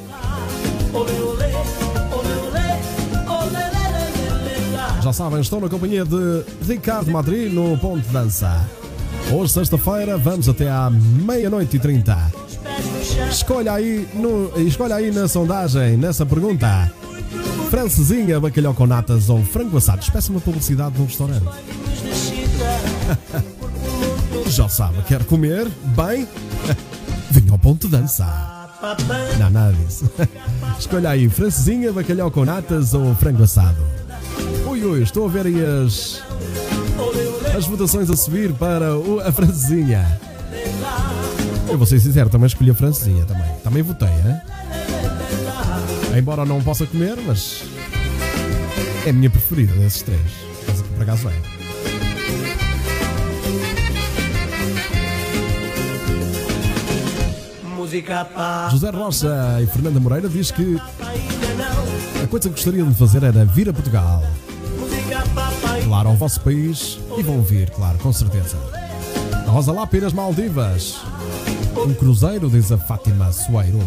Já 5.03 5.13
sabem, 5.13 5.41
estou 5.41 5.61
na 5.61 5.69
companhia 5.69 6.07
de 6.07 6.45
Ricardo 6.67 7.11
Madrid 7.11 7.53
no 7.53 7.77
Ponto 7.77 8.01
de 8.01 8.09
Dança. 8.13 8.67
Hoje, 9.31 9.53
sexta-feira, 9.53 10.17
vamos 10.17 10.49
até 10.49 10.71
à 10.71 10.89
meia-noite 10.91 11.77
e 11.77 11.79
trinta. 11.79 12.17
Escolha 13.31 13.75
aí, 13.75 14.09
no, 14.15 14.51
escolha 14.67 14.95
aí 14.95 15.11
na 15.11 15.29
sondagem, 15.29 15.99
nessa 15.99 16.25
pergunta. 16.25 16.91
Francesinha, 17.69 18.41
bacalhau 18.41 18.73
com 18.73 18.87
natas 18.87 19.29
ou 19.29 19.45
frango 19.45 19.77
assado? 19.77 20.01
Espécie 20.01 20.31
uma 20.31 20.41
publicidade 20.41 20.95
de 20.95 21.03
um 21.03 21.05
restaurante. 21.05 21.45
Já 24.61 24.69
sabe, 24.69 25.01
quer 25.05 25.25
comer 25.25 25.67
bem? 25.97 26.29
Venha 27.33 27.53
ao 27.53 27.59
ponto 27.59 27.89
de 27.89 27.97
dança. 27.97 28.27
Não, 29.39 29.49
nada 29.49 29.73
disso. 29.73 30.05
Escolha 30.79 31.09
aí, 31.09 31.31
francesinha, 31.31 31.91
bacalhau 31.91 32.31
com 32.31 32.45
natas 32.45 32.93
ou 32.93 33.15
frango 33.15 33.43
assado. 33.43 33.79
Ui, 34.67 34.85
ui, 34.85 35.03
estou 35.03 35.25
a 35.25 35.31
ver 35.31 35.47
aí 35.47 35.65
as, 35.65 36.23
as 37.57 37.65
votações 37.65 38.11
a 38.11 38.17
subir 38.19 38.53
para 38.53 38.99
o- 38.99 39.21
a 39.21 39.33
francesinha. 39.33 40.21
Eu 41.67 41.79
vou 41.79 41.87
ser 41.87 41.99
sincero, 41.99 42.29
também 42.29 42.47
escolhi 42.47 42.69
a 42.71 42.75
francesinha 42.75 43.25
também. 43.25 43.51
Também 43.65 43.83
votei, 43.83 44.09
hein? 44.09 44.41
Embora 46.19 46.45
não 46.45 46.61
possa 46.61 46.85
comer, 46.85 47.17
mas 47.27 47.63
é 49.07 49.09
a 49.09 49.13
minha 49.15 49.31
preferida 49.31 49.73
desses 49.73 50.03
três. 50.03 50.21
Por 50.95 51.03
acaso 51.03 51.31
é. 51.31 51.60
José 58.71 58.91
Rocha 58.91 59.59
e 59.63 59.67
Fernanda 59.67 59.99
Moreira 60.01 60.29
diz 60.29 60.51
que 60.51 60.77
a 62.23 62.27
coisa 62.27 62.49
que 62.49 62.55
gostariam 62.55 62.89
de 62.89 62.95
fazer 62.95 63.23
era 63.23 63.45
vir 63.45 63.69
a 63.69 63.73
Portugal. 63.73 64.23
Claro, 65.85 66.09
ao 66.09 66.15
vosso 66.17 66.41
país 66.41 66.99
e 67.19 67.23
vão 67.23 67.43
vir, 67.43 67.71
claro, 67.71 67.99
com 67.99 68.13
certeza. 68.13 68.57
Rosa 69.47 69.73
Lápia 69.73 69.99
e 70.01 70.05
as 70.05 70.13
Maldivas. 70.13 71.01
Um 71.77 71.93
cruzeiro, 71.95 72.49
diz 72.49 72.71
a 72.71 72.79
Fátima 72.79 73.33
Soeiro. 73.33 73.81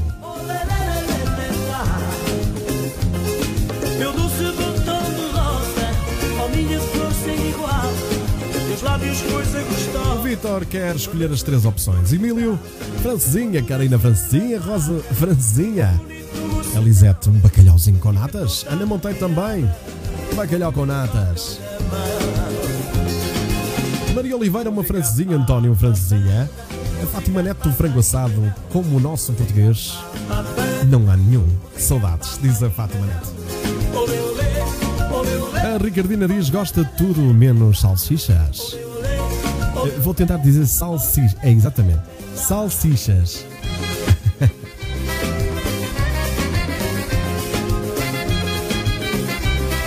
Lábios 8.94 9.22
coisa 9.22 9.60
gostosa. 9.64 10.14
O 10.14 10.22
Vitor 10.22 10.66
quer 10.66 10.96
escolher 10.96 11.32
as 11.32 11.42
três 11.42 11.66
opções. 11.66 12.14
Emílio, 12.14 12.60
Francesinha, 13.02 13.64
Carina 13.64 13.98
Francesinha, 13.98 14.60
Rosa 14.60 15.00
Francesinha. 15.14 16.00
Elisete, 16.76 17.28
um 17.30 17.34
bacalhauzinho 17.34 17.98
com 17.98 18.12
natas. 18.12 18.64
Ana 18.70 18.86
Monteiro 18.86 19.18
também. 19.18 19.68
Bacalhau 20.36 20.72
com 20.72 20.86
natas. 20.86 21.60
Maria 24.14 24.38
Oliveira, 24.38 24.70
uma 24.70 24.84
francesinha. 24.84 25.38
António, 25.38 25.74
francesinha. 25.74 26.48
A 27.02 27.06
Fátima 27.08 27.42
Neto, 27.42 27.70
um 27.70 27.74
frango 27.74 28.00
assado, 28.00 28.54
como 28.72 28.98
o 28.98 29.00
nosso 29.00 29.34
português. 29.34 29.98
Não 30.88 31.10
há 31.10 31.18
nenhum. 31.18 31.48
Saudades, 31.76 32.38
diz 32.40 32.62
a 32.62 32.70
Fátima 32.70 33.08
Neto. 33.08 34.33
A 35.74 35.78
Ricardina 35.78 36.28
diz 36.28 36.52
gosta 36.52 36.84
de 36.84 36.92
tudo 36.92 37.20
menos 37.34 37.82
salsichas. 37.82 38.76
Eh, 38.76 40.00
Vou 40.02 40.14
tentar 40.14 40.38
dizer 40.38 40.68
salsichas. 40.68 41.36
É 41.42 41.50
exatamente. 41.50 42.02
Salsichas. 42.36 43.44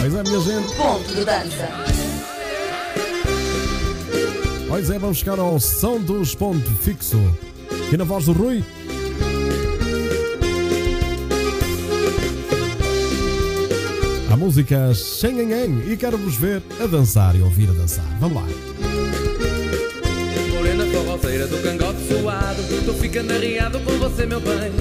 Pois 0.00 0.14
é, 0.14 0.22
minha 0.22 0.40
gente. 0.40 0.74
Ponto 0.76 1.14
de 1.14 1.24
dança. 1.24 1.68
Pois 4.68 4.90
é, 4.90 4.98
vamos 4.98 5.18
chegar 5.18 5.38
ao 5.38 5.58
som 5.58 6.00
dos 6.00 6.34
ponto 6.34 6.70
fixo. 6.76 7.18
E 7.92 7.96
na 7.96 8.04
voz 8.04 8.26
do 8.26 8.32
Rui. 8.32 8.64
A 14.36 14.38
música 14.38 14.92
Xenhenhen 14.92 15.90
e 15.90 15.96
quero-vos 15.96 16.36
ver 16.36 16.62
a 16.78 16.86
dançar 16.86 17.34
e 17.34 17.40
ouvir 17.40 17.70
a 17.70 17.72
dançar. 17.72 18.04
Vamos 18.20 18.36
lá. 18.36 18.46
Morena 20.52 20.84
forroceira 20.84 21.46
do 21.46 21.56
cangote 21.62 21.98
suado 22.06 22.62
ficando 23.00 23.32
arriado 23.32 23.80
com 23.80 23.92
você, 23.92 24.26
meu 24.26 24.38
bem 24.38 24.72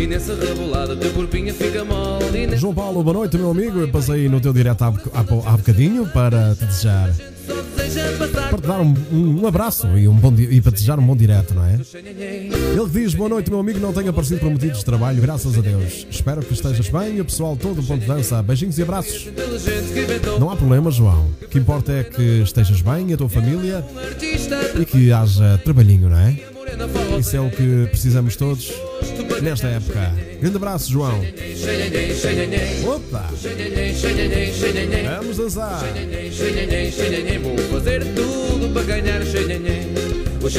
E 0.00 0.06
nesse 0.08 0.34
rebolado 0.34 0.96
teu 0.96 1.12
corpinho 1.12 1.54
fica 1.54 1.84
mole 1.84 2.48
nesse 2.48 2.56
João 2.56 2.74
Paulo, 2.74 3.04
boa 3.04 3.18
noite, 3.18 3.38
meu 3.38 3.52
amigo. 3.52 3.78
Eu 3.78 3.88
passei 3.88 4.28
no 4.28 4.40
teu 4.40 4.52
direto 4.52 4.82
há, 4.82 4.88
há, 4.88 5.20
há 5.20 5.56
bocadinho 5.58 6.08
para 6.08 6.56
te 6.56 6.64
desejar. 6.64 7.14
Para 8.50 8.58
te 8.58 8.66
dar 8.68 8.80
um, 8.80 8.94
um- 9.12 9.42
um 9.42 9.46
abraço 9.46 9.86
e, 9.98 10.06
um 10.08 10.14
bom, 10.14 10.32
e 10.38 10.60
para 10.60 10.72
desejar 10.72 10.98
um 10.98 11.06
bom 11.06 11.16
direto, 11.16 11.54
não 11.54 11.64
é? 11.64 11.74
Ele 11.74 12.88
diz: 12.92 13.14
Boa 13.14 13.28
noite, 13.28 13.50
meu 13.50 13.60
amigo. 13.60 13.78
Não 13.80 13.92
tenho 13.92 14.10
aparecido 14.10 14.40
por 14.40 14.50
motivos 14.50 14.78
de 14.78 14.84
trabalho, 14.84 15.20
graças 15.20 15.56
a 15.58 15.60
Deus. 15.60 16.06
Espero 16.10 16.42
que 16.42 16.52
estejas 16.52 16.88
bem 16.88 17.16
e 17.16 17.20
o 17.20 17.24
pessoal 17.24 17.56
todo 17.56 17.76
do 17.80 17.82
ponto 17.86 18.00
de 18.00 18.06
dança. 18.06 18.42
Beijinhos 18.42 18.78
e 18.78 18.82
abraços. 18.82 19.28
Não 20.38 20.50
há 20.50 20.56
problema, 20.56 20.90
João. 20.90 21.26
O 21.42 21.48
que 21.48 21.58
importa 21.58 21.92
é 21.92 22.04
que 22.04 22.22
estejas 22.42 22.80
bem 22.82 23.12
a 23.12 23.16
tua 23.16 23.28
família 23.28 23.84
um 24.76 24.82
e 24.82 24.84
que 24.84 25.12
haja 25.12 25.58
trabalhinho, 25.64 26.08
não 26.08 26.18
é? 26.18 26.36
Isso 27.18 27.36
é 27.36 27.40
o 27.40 27.50
que 27.50 27.86
precisamos 27.90 28.34
todos 28.36 28.72
nesta 29.42 29.68
época. 29.68 30.12
Grande 30.40 30.56
abraço, 30.56 30.90
João. 30.90 31.20
Opa! 32.86 33.28
Vamos 35.20 35.36
dançar. 35.36 35.80
O 40.44 40.46
O 40.46 40.50
O 40.50 40.52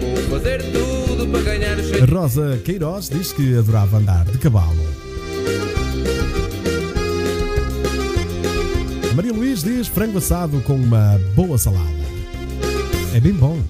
Vou 0.00 0.16
fazer 0.30 0.62
tudo 0.72 1.26
para 1.30 1.42
ganhar 1.42 1.76
xenhenhen 1.76 2.06
Rosa 2.06 2.58
Queiroz 2.64 3.10
diz 3.10 3.34
que 3.34 3.58
adorava 3.58 3.98
andar 3.98 4.24
de 4.24 4.38
cavalo. 4.38 4.82
Maria 9.14 9.34
Luís 9.34 9.62
diz 9.62 9.86
frango 9.86 10.16
assado 10.16 10.62
com 10.62 10.76
uma 10.76 11.20
boa 11.36 11.58
salada. 11.58 11.84
É 13.14 13.20
bem 13.20 13.34
bom. 13.34 13.60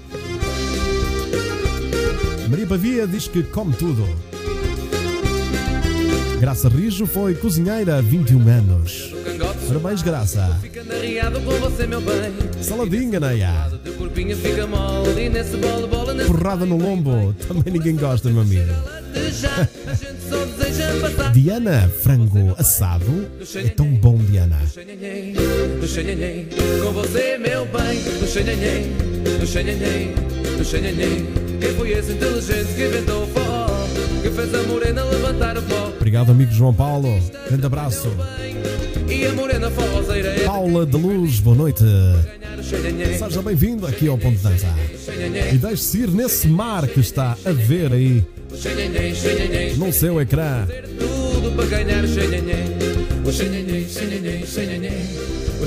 Maria 2.49 2.67
Pavia 2.69 3.05
diz 3.09 3.27
que 3.27 3.43
come 3.43 3.75
tudo. 3.75 4.09
Graça 6.39 6.69
Rijo 6.69 7.05
foi 7.05 7.35
cozinheira 7.35 7.97
há 7.97 8.01
21 8.01 8.49
anos. 8.49 9.12
Parabéns, 9.73 10.03
Graça. 10.03 10.59
Ficando 10.61 10.93
arriado 10.93 11.41
com 11.41 11.51
você, 11.53 11.87
meu 11.87 12.03
bem 12.03 12.31
Saladinha, 12.61 13.19
Neia. 13.19 13.71
Nesse 15.33 15.57
Porrada 16.27 16.67
no 16.67 16.77
lombo. 16.77 17.35
Também 17.49 17.73
ninguém 17.73 17.97
gosta, 17.97 18.29
meu 18.29 18.43
amigo. 18.43 18.71
Diana, 21.33 21.91
frango 22.03 22.55
assado. 22.59 23.27
É 23.55 23.69
tão 23.71 23.95
bom, 23.95 24.19
Diana. 24.19 24.59
xenhenhen, 24.67 25.33
no 25.81 25.89
xenhenhen 25.89 26.49
Com 26.83 26.93
você, 26.93 27.39
meu 27.39 27.65
bem 27.67 27.99
No 28.21 28.27
xenhenhen, 28.27 28.87
no 29.41 29.47
xenhenhen, 29.47 30.15
no 30.59 30.65
xenhenhen 30.65 31.27
Quem 31.61 31.75
foi 31.75 31.91
esse 31.93 32.13
inteligente 32.13 32.75
que 32.75 32.87
inventou 32.87 33.25
o 33.25 33.27
forró 33.27 33.67
Que 34.23 34.31
fez 34.31 34.55
a 34.55 34.63
morena 34.65 35.05
levantar 35.05 35.57
o 35.59 35.63
pó 35.63 35.93
Obrigado, 36.03 36.33
amigo 36.33 36.51
João 36.51 36.75
Paulo. 36.75 37.09
Grande 37.49 37.65
abraço. 37.65 38.11
Paula 40.45 40.85
de 40.85 40.97
Luz, 40.97 41.39
boa 41.39 41.57
noite. 41.57 41.85
Seja 43.19 43.43
bem-vindo 43.43 43.87
aqui 43.87 44.09
ao 44.09 44.19
Ponto 44.19 44.37
de 44.37 44.43
Dança. 44.43 44.67
E 45.53 45.59
deixe-se 45.59 45.99
ir 45.99 46.09
nesse 46.09 46.49
mar 46.49 46.87
que 46.89 46.99
está 46.99 47.37
a 47.45 47.53
ver 47.53 47.93
aí 47.93 48.25
no 49.77 49.93
seu 49.93 50.21
ecrã. 50.21 50.67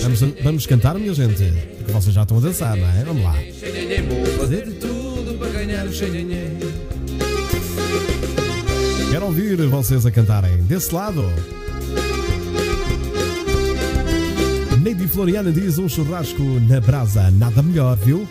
Vamos, 0.01 0.19
vamos 0.43 0.65
cantar, 0.65 0.95
minha 0.95 1.13
gente? 1.13 1.43
Porque 1.77 1.93
vocês 1.93 2.13
já 2.13 2.23
estão 2.23 2.37
a 2.37 2.41
dançar, 2.41 2.75
não 2.75 2.87
é? 2.89 3.03
Vamos 3.05 3.23
lá. 3.23 3.35
Quero 9.09 9.25
ouvir 9.25 9.55
vocês 9.67 10.05
a 10.05 10.11
cantarem. 10.11 10.57
Desse 10.63 10.93
lado. 10.93 11.23
Neide 15.05 15.13
Floriana 15.13 15.51
diz 15.51 15.77
um 15.77 15.87
churrasco 15.87 16.41
na 16.67 16.79
brasa, 16.81 17.29
nada 17.29 17.61
melhor, 17.61 17.95
viu? 17.97 18.27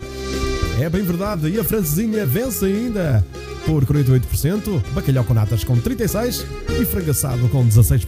É 0.80 0.88
bem 0.88 1.02
verdade, 1.02 1.48
e 1.48 1.58
a 1.58 1.62
francesinha 1.62 2.26
vence 2.26 2.64
ainda 2.64 3.24
por 3.64 3.84
48%, 3.84 4.82
bacalhau 4.92 5.24
com 5.24 5.34
natas 5.34 5.62
com 5.62 5.76
36% 5.76 6.44
e 6.80 6.84
frango 6.84 7.12
assado 7.12 7.48
com 7.48 7.64
16%. 7.64 8.06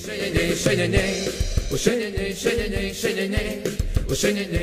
Xenhenhen, 0.00 0.56
xenhenhen 0.56 1.20
O 1.70 1.76
xenhenhen, 1.76 2.34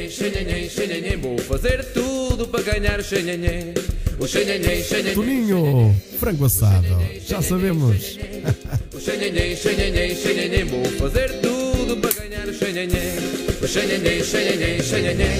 xenhenhen, 0.09 0.69
xenhenhen 0.69 1.21
Vou 1.21 1.37
fazer 1.37 1.85
tudo 1.93 2.47
para 2.47 2.63
ganhar 2.63 2.99
o 2.99 3.03
xenhenhen 3.03 3.73
O 4.19 4.27
xenhenhen, 4.27 4.83
xenhenhen. 4.83 5.13
Toninho, 5.13 5.95
frango 6.19 6.45
assado. 6.45 6.99
Já 7.25 7.41
sabemos. 7.41 8.17
O 8.93 8.99
xenhenhen, 8.99 9.55
xenhenhen, 9.55 10.15
xenhenhen. 10.15 10.65
Vou 10.65 10.85
fazer 10.97 11.39
tudo 11.39 11.56
para 11.95 12.11
ganhar 12.13 12.47
o 12.47 12.53
xenhenhen. 12.53 13.17
O 13.61 13.67
xenhenhen, 13.67 14.23
xenhenhen, 14.23 14.83
xenhenhen. 14.83 15.37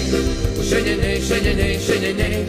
O 0.57 0.63
xenhenhen, 0.63 1.21
xenhenhen, 1.21 1.79
xenhenhen. 1.79 2.45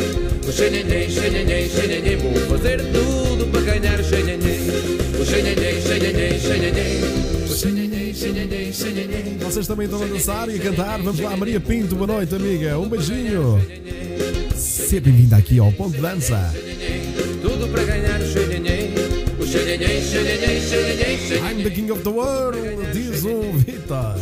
O 0.46 0.52
xenhenhen, 0.52 1.10
xenhenhen, 1.10 1.68
xenhenhen. 1.68 2.18
Vou 2.18 2.58
fazer 2.58 2.80
tudo 2.92 3.46
para 3.50 3.62
ganhar 3.62 3.98
o 3.98 4.04
xenhenhen. 4.04 4.60
O 5.20 5.24
xenhenhen, 5.24 5.82
xenhenhen, 5.82 6.38
xenhenhen. 6.38 7.28
Vocês 9.40 9.66
também 9.66 9.86
estão 9.86 10.02
a 10.02 10.06
dançar 10.06 10.48
e 10.48 10.56
a 10.56 10.58
cantar. 10.60 11.02
Vamos 11.02 11.18
lá, 11.18 11.36
Maria 11.36 11.58
Pinto, 11.58 11.96
boa 11.96 12.06
noite, 12.06 12.34
amiga. 12.34 12.78
Um 12.78 12.88
beijinho. 12.88 13.60
Seja 14.54 15.00
bem-vinda 15.00 15.36
aqui 15.36 15.58
ao 15.58 15.72
Ponto 15.72 15.96
de 15.96 16.02
Dança. 16.02 16.54
Tudo 17.42 17.66
para 17.68 17.82
ganhar 17.84 18.20
o 18.20 18.32
xenhenhen. 18.32 18.77
I'm 21.42 21.62
the 21.62 21.70
king 21.70 21.90
of 21.90 22.02
the 22.02 22.10
world, 22.10 22.58
diz 22.92 23.24
o 23.24 23.50
Vitor. 23.54 24.14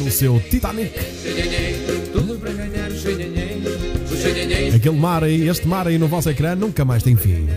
No 0.00 0.10
seu 0.10 0.40
Titanic. 0.40 0.92
Aquele 4.74 4.96
mar 4.98 5.22
aí, 5.22 5.48
este 5.48 5.68
mar 5.68 5.86
aí 5.86 5.96
no 5.98 6.08
vosso 6.08 6.30
ecrã 6.30 6.56
nunca 6.56 6.84
mais 6.84 7.04
tem 7.04 7.14
fim. 7.14 7.48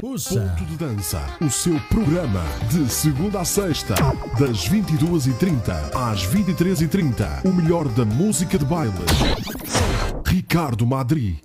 Ponto 0.00 0.64
de 0.64 0.76
Dança, 0.78 1.22
o 1.42 1.50
seu 1.50 1.78
programa 1.90 2.42
de 2.70 2.90
segunda 2.90 3.40
a 3.40 3.44
sexta, 3.44 3.94
das 4.38 4.66
22h30 4.70 5.90
às 5.94 6.26
23h30. 6.28 7.44
O 7.44 7.52
melhor 7.52 7.86
da 7.88 8.06
música 8.06 8.56
de 8.56 8.64
baile. 8.64 8.94
Ricardo 10.24 10.86
Madri. 10.86 11.42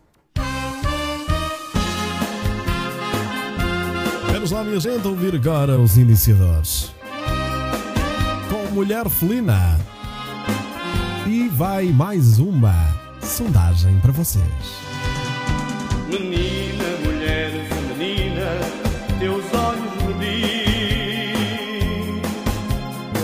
Vamos 4.41 4.53
lá, 4.53 4.63
minha 4.63 4.79
gente, 4.79 5.07
ouvir 5.07 5.35
agora 5.35 5.77
os 5.77 5.97
iniciadores. 5.97 6.91
Com 8.49 8.73
Mulher 8.73 9.07
Felina. 9.07 9.79
E 11.27 11.47
vai 11.49 11.85
mais 11.89 12.39
uma 12.39 12.73
sondagem 13.21 13.99
para 13.99 14.11
vocês. 14.11 14.43
Menina, 16.09 16.83
mulher 17.05 17.51
feminina, 17.69 18.57
teus 19.19 19.45
olhos 19.53 19.93
me 20.07 20.13
diz 20.15 20.47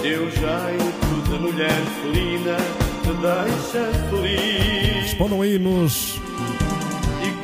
Teu 0.03 0.29
jeito 0.29 1.31
de 1.31 1.39
mulher 1.39 1.81
felina 1.99 2.57
te 3.01 3.13
deixa 3.23 3.91
feliz 4.11 5.03
Respondam 5.03 5.41
aí 5.41 5.57
nos, 5.57 6.16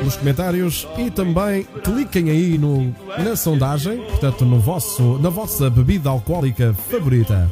nos 0.03 0.15
comentários 0.17 0.87
e 0.97 1.09
também 1.09 1.65
cliquem 1.83 2.29
aí 2.29 2.57
no, 2.57 2.93
na 3.17 3.35
sondagem, 3.35 3.97
portanto, 3.97 4.45
no 4.45 4.59
vosso, 4.59 5.17
na 5.19 5.29
vossa 5.29 5.69
bebida 5.69 6.09
alcoólica 6.09 6.75
favorita. 6.89 7.49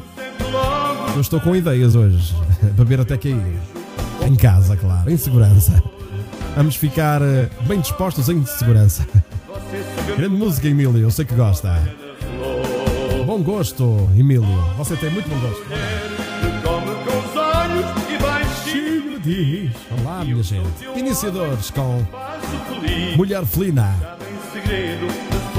Eu 1.14 1.20
estou 1.20 1.40
com 1.40 1.54
ideias 1.54 1.94
hoje. 1.94 2.34
Beber 2.76 3.00
até 3.00 3.16
cair. 3.16 3.56
Em 4.26 4.36
casa, 4.36 4.76
claro, 4.76 5.10
em 5.10 5.16
segurança. 5.16 5.82
Vamos 6.54 6.76
ficar 6.76 7.20
eh, 7.22 7.48
bem 7.66 7.80
dispostos 7.80 8.28
em 8.28 8.44
segurança. 8.46 9.06
Grande 10.16 10.36
música, 10.36 10.68
Emílio, 10.68 10.98
eu 10.98 11.10
sei 11.10 11.24
que 11.24 11.34
gosta. 11.34 11.80
Bom 13.26 13.42
gosto, 13.42 14.08
Emílio. 14.16 14.44
Você 14.76 14.94
tem 14.96 15.10
muito 15.10 15.28
bom 15.28 15.38
gosto. 15.40 15.62
Olá, 19.90 20.24
minha 20.24 20.42
gente. 20.42 20.66
Iniciadores 20.96 21.70
com 21.70 22.02
Mulher 23.16 23.44
Felina. 23.44 23.94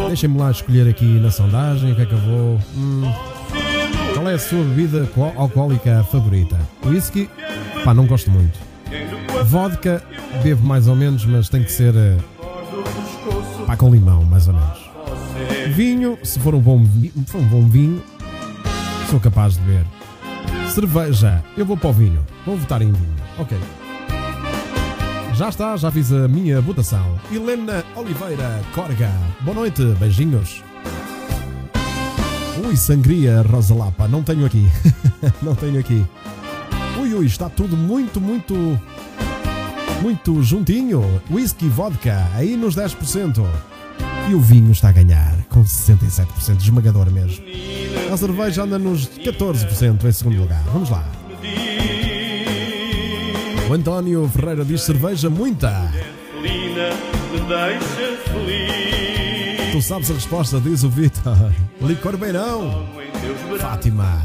Deixem-me 0.07 0.37
lá 0.37 0.51
escolher 0.51 0.87
aqui 0.89 1.05
na 1.19 1.31
sondagem 1.31 1.91
o 1.91 1.95
que 1.95 2.01
é 2.01 2.05
que 2.05 2.13
eu 2.13 2.17
vou. 2.19 2.59
Hum, 2.75 3.11
qual 4.13 4.29
é 4.29 4.33
a 4.33 4.39
sua 4.39 4.63
bebida 4.63 5.01
alco- 5.17 5.39
alcoólica 5.39 6.03
favorita? 6.11 6.59
Whisky? 6.85 7.29
Pá, 7.83 7.93
não 7.93 8.05
gosto 8.05 8.29
muito. 8.31 8.57
Vodka, 9.45 10.03
bebo 10.43 10.65
mais 10.65 10.87
ou 10.87 10.95
menos, 10.95 11.25
mas 11.25 11.49
tem 11.49 11.63
que 11.63 11.71
ser. 11.71 11.93
eh, 11.95 12.17
Pá, 13.65 13.75
com 13.77 13.89
limão, 13.89 14.23
mais 14.23 14.47
ou 14.47 14.53
menos. 14.53 14.83
Vinho, 15.75 16.17
se 16.23 16.39
for 16.39 16.53
um 16.53 16.59
bom, 16.59 16.85
for 17.27 17.39
um 17.41 17.45
bom 17.47 17.67
vinho, 17.67 18.03
sou 19.09 19.19
capaz 19.19 19.53
de 19.55 19.61
beber. 19.61 19.85
Cerveja, 20.69 21.43
eu 21.57 21.65
vou 21.65 21.77
para 21.77 21.89
o 21.89 21.93
vinho. 21.93 22.19
Vou 22.45 22.57
votar 22.57 22.81
em 22.81 22.91
vinho. 22.91 23.13
Ok. 23.37 23.57
Já 25.35 25.49
está, 25.49 25.75
já 25.75 25.91
fiz 25.91 26.11
a 26.11 26.27
minha 26.27 26.61
votação. 26.61 27.19
Helena 27.31 27.83
Oliveira 27.95 28.61
Corga. 28.73 29.11
Boa 29.41 29.55
noite, 29.55 29.83
beijinhos. 29.99 30.63
Ui, 32.63 32.77
sangria 32.77 33.41
Rosa 33.41 33.73
Lapa. 33.73 34.07
Não 34.07 34.21
tenho 34.21 34.45
aqui. 34.45 34.67
Não 35.41 35.55
tenho 35.55 35.79
aqui. 35.79 36.05
Ui, 36.99 37.13
ui, 37.15 37.25
está 37.25 37.49
tudo 37.49 37.75
muito, 37.75 38.21
muito. 38.21 38.53
Muito 40.03 40.43
juntinho. 40.43 41.03
Whisky, 41.31 41.67
vodka, 41.67 42.27
aí 42.35 42.55
nos 42.55 42.75
10%. 42.75 43.43
E 44.29 44.35
o 44.35 44.39
vinho 44.39 44.71
está 44.71 44.89
a 44.89 44.91
ganhar, 44.91 45.35
com 45.49 45.63
67%, 45.63 46.61
esmagador 46.61 47.09
mesmo. 47.11 47.43
A 48.11 48.15
cerveja 48.15 48.63
anda 48.63 48.77
nos 48.77 49.09
14% 49.09 50.03
em 50.05 50.11
segundo 50.11 50.39
lugar. 50.39 50.63
Vamos 50.71 50.89
lá. 50.89 51.03
O 53.73 53.75
António 53.75 54.29
Ferreira 54.29 54.63
diz 54.63 54.83
cerveja 54.83 55.31
muita. 55.31 55.91
Tu 59.71 59.81
sabes 59.81 60.11
a 60.11 60.13
resposta, 60.13 60.59
diz 60.59 60.83
o 60.83 60.89
Vitor. 60.91 61.35
Licor 61.81 62.15
beirão. 62.15 62.87
Fátima. 63.59 64.23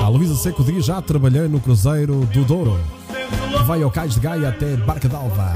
A 0.00 0.08
Luísa 0.08 0.34
Seco 0.36 0.64
diz 0.64 0.86
já 0.86 1.02
trabalhei 1.02 1.46
no 1.46 1.60
Cruzeiro 1.60 2.26
do 2.32 2.44
Douro. 2.46 2.80
Que 3.10 3.62
vai 3.64 3.82
ao 3.82 3.90
Cais 3.90 4.14
de 4.14 4.20
Gaia 4.20 4.48
até 4.48 4.78
Barca 4.78 5.06
d'Alva. 5.06 5.54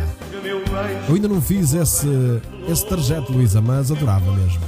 Eu 1.09 1.15
ainda 1.15 1.27
não 1.27 1.41
fiz 1.41 1.73
esse, 1.73 2.07
esse 2.69 2.87
trajeto, 2.87 3.33
Luísa, 3.33 3.63
mas 3.63 3.91
adorava 3.91 4.31
mesmo. 4.33 4.61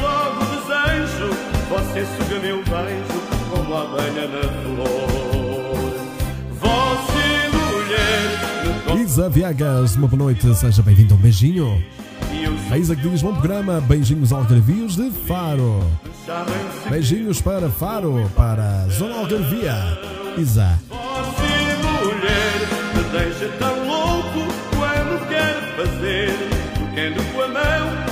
logo 0.00 0.44
desejo 0.44 1.34
Você 1.70 2.06
suga 2.06 2.38
meu 2.40 2.58
beijo 2.58 3.38
como 3.50 3.74
a 3.74 3.82
abelha 3.82 4.28
na 4.28 4.57
mulher 9.08 9.16
me 9.16 9.18
Isa 9.18 9.28
Viegas, 9.28 9.96
uma 9.96 10.06
boa 10.06 10.24
noite, 10.24 10.54
seja 10.54 10.82
bem-vindo. 10.82 11.14
Um 11.14 11.18
beijinho. 11.18 11.82
e 12.30 12.44
eu 12.44 12.52
A 12.70 12.78
Isa 12.78 12.94
que 12.94 13.08
diz 13.08 13.22
bom 13.22 13.32
programa, 13.32 13.80
beijinhos 13.80 14.32
algarvios 14.32 14.96
de 14.96 15.10
Faro. 15.10 15.82
Beijinhos 16.90 17.40
para 17.40 17.70
Faro, 17.70 18.30
para 18.36 18.86
Zona 18.88 19.16
Algarvia. 19.16 19.74
Isa. 20.36 20.78
Você 20.88 21.76
mulher 21.82 22.68
me 22.94 23.02
deixa 23.18 23.48
tão 23.58 23.88
louco 23.88 24.52
quando 24.76 25.28
quer 25.28 25.76
fazer 25.76 26.30
Tocando 26.74 27.32
com 27.32 27.42
a 27.42 27.48
mão 27.48 28.08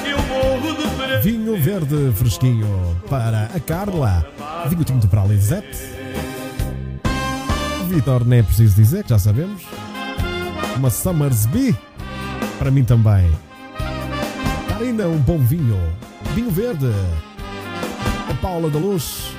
Vinho 1.22 1.60
verde 1.60 2.12
fresquinho 2.14 2.96
para 3.08 3.50
a 3.54 3.60
Carla. 3.60 4.26
Vinho 4.68 4.84
tinto 4.84 5.08
para 5.08 5.22
a 5.22 5.26
Lisette. 5.26 5.78
Vitor, 7.88 8.24
nem 8.24 8.40
é 8.40 8.42
preciso 8.42 8.74
dizer, 8.74 9.04
que 9.04 9.10
já 9.10 9.18
sabemos. 9.18 9.62
Uma 10.76 10.90
Summersby. 10.90 11.74
Para 12.58 12.70
mim 12.70 12.84
também. 12.84 13.30
Karina, 14.68 15.06
um 15.06 15.18
bom 15.18 15.38
vinho. 15.38 15.78
Vinho 16.34 16.50
verde. 16.50 16.90
A 18.30 18.34
Paula 18.34 18.68
da 18.70 18.78
Luz. 18.78 19.30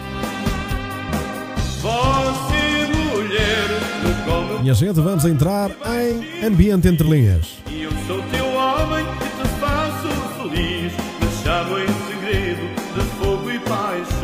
Você 1.82 2.88
mulher 2.92 3.68
me 4.04 4.14
come 4.26 4.60
Minha 4.62 4.74
gente, 4.74 5.00
vamos 5.00 5.26
entrar 5.26 5.70
em 5.86 6.46
ambiente 6.46 6.88
entre 6.88 7.08
linhas. 7.08 7.58
E 7.70 7.84
eu 7.84 7.92
sou 8.08 8.22
teu 8.32 8.46
homem 8.46 9.06
e 9.06 9.44
te 9.44 9.48
faço 9.60 10.08
feliz 10.38 10.92
Me 10.94 11.44
chamo 11.44 11.78
em 11.78 11.88
segredo 12.08 12.68
de 12.96 13.02
fogo 13.20 13.52
e 13.52 13.60
paixão 13.60 14.18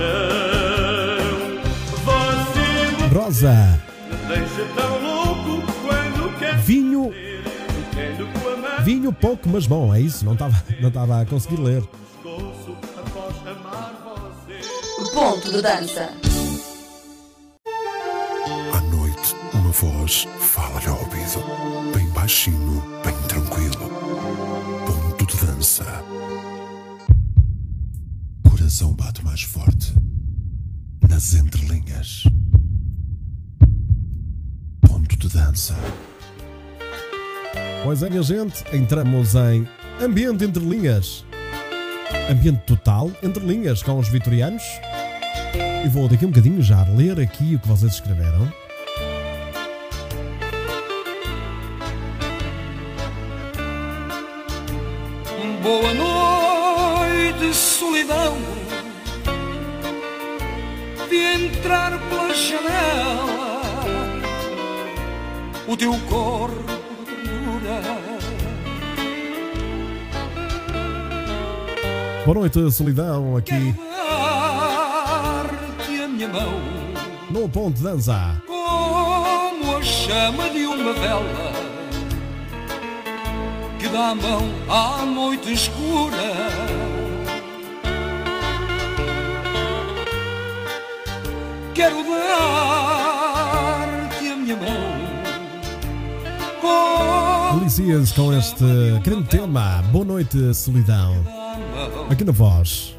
Você 2.04 3.16
Rosa. 3.16 3.80
me 4.28 4.36
Vinho 8.84 9.14
pouco, 9.14 9.48
mas 9.48 9.66
bom, 9.66 9.96
é 9.96 10.02
isso. 10.02 10.26
Não 10.26 10.34
estava 10.34 10.62
não 10.82 10.90
estava 10.90 11.22
a 11.22 11.26
conseguir 11.26 11.56
ler. 11.56 11.84
Ponto 15.14 15.52
de 15.52 15.62
dança. 15.62 16.12
À 18.74 18.82
noite, 18.82 19.36
uma 19.54 19.72
voz 19.72 20.28
fala-lhe 20.38 20.88
ao 20.88 21.00
ouvido, 21.00 21.94
bem 21.94 22.10
baixinho, 22.10 22.84
bem 23.06 23.16
tranquilo. 23.30 23.90
Ponto 24.86 25.26
de 25.26 25.46
dança. 25.46 25.86
Coração 28.50 28.94
bate 28.96 29.24
mais 29.24 29.44
forte. 29.44 29.94
Nas 31.10 31.34
entrelinhas. 31.36 32.26
Ponto 34.82 35.18
de 35.18 35.30
dança. 35.30 35.76
Pois 37.84 38.02
é, 38.02 38.10
minha 38.10 38.24
gente, 38.24 38.64
entramos 38.74 39.36
em 39.36 39.68
ambiente 40.02 40.46
entre 40.46 40.64
linhas. 40.64 41.26
Ambiente 42.32 42.62
total 42.66 43.12
entre 43.22 43.46
linhas 43.46 43.84
com 43.84 44.00
os 44.00 44.08
vitorianos. 44.08 44.64
E 45.84 45.90
vou 45.90 46.08
daqui 46.08 46.26
um 46.26 46.30
bocadinho 46.30 46.62
já 46.62 46.82
ler 46.96 47.20
aqui 47.20 47.56
o 47.56 47.60
que 47.60 47.68
vocês 47.68 47.96
escreveram. 47.96 48.50
Boa 55.62 55.94
noite, 55.94 57.54
solidão. 57.54 58.38
Vi 61.10 61.18
entrar 61.18 62.00
pela 62.08 62.34
janela 62.34 63.62
o 65.68 65.76
teu 65.76 65.94
corpo 66.08 66.83
Boa 72.26 72.36
noite, 72.36 72.72
solidão, 72.72 73.36
aqui 73.36 73.76
a 76.02 76.08
minha 76.08 76.30
mão 76.30 76.54
no 77.30 77.50
Ponto 77.50 77.76
de 77.76 77.84
Dança. 77.84 78.42
como 78.48 79.76
a 79.76 79.82
chama 79.82 80.50
de 80.50 80.66
uma 80.66 80.94
vela 80.94 81.52
que 83.78 83.90
dá 83.90 84.12
a 84.12 84.16
mão 84.16 84.44
à 84.70 85.06
noite 85.06 85.52
escura. 85.52 86.34
Quero 91.76 92.04
dar-te 92.04 94.28
a 94.30 94.36
minha 94.38 94.56
mão 94.56 94.94
Delicias 97.60 98.14
com 98.14 98.32
este 98.34 98.64
grande 99.04 99.28
tema. 99.28 99.84
Boa 99.92 100.06
noite, 100.06 100.54
solidão. 100.54 101.43
Aqui 102.10 102.24
na 102.24 102.32
voz 102.32 102.96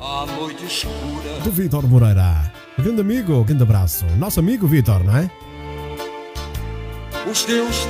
do 1.42 1.50
Vítor 1.50 1.86
Moreira. 1.88 2.52
Grande 2.78 3.00
amigo, 3.00 3.42
grande 3.44 3.62
abraço. 3.62 4.04
Nosso 4.18 4.40
amigo 4.40 4.66
Vítor, 4.66 5.02
não 5.04 5.16
é? 5.16 5.30
Os 7.30 7.44
teus 7.44 7.86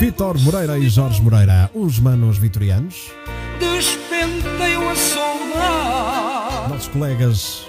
Vítor 0.00 0.38
Moreira 0.40 0.78
e 0.78 0.88
Jorge 0.88 1.20
Moreira, 1.20 1.70
os 1.74 1.98
manos 1.98 2.38
vitorianos. 2.38 3.10
despenteiam 3.58 4.88
a 4.88 4.96
saudade 4.96 6.68
Nossos 6.70 6.88
colegas 6.88 7.66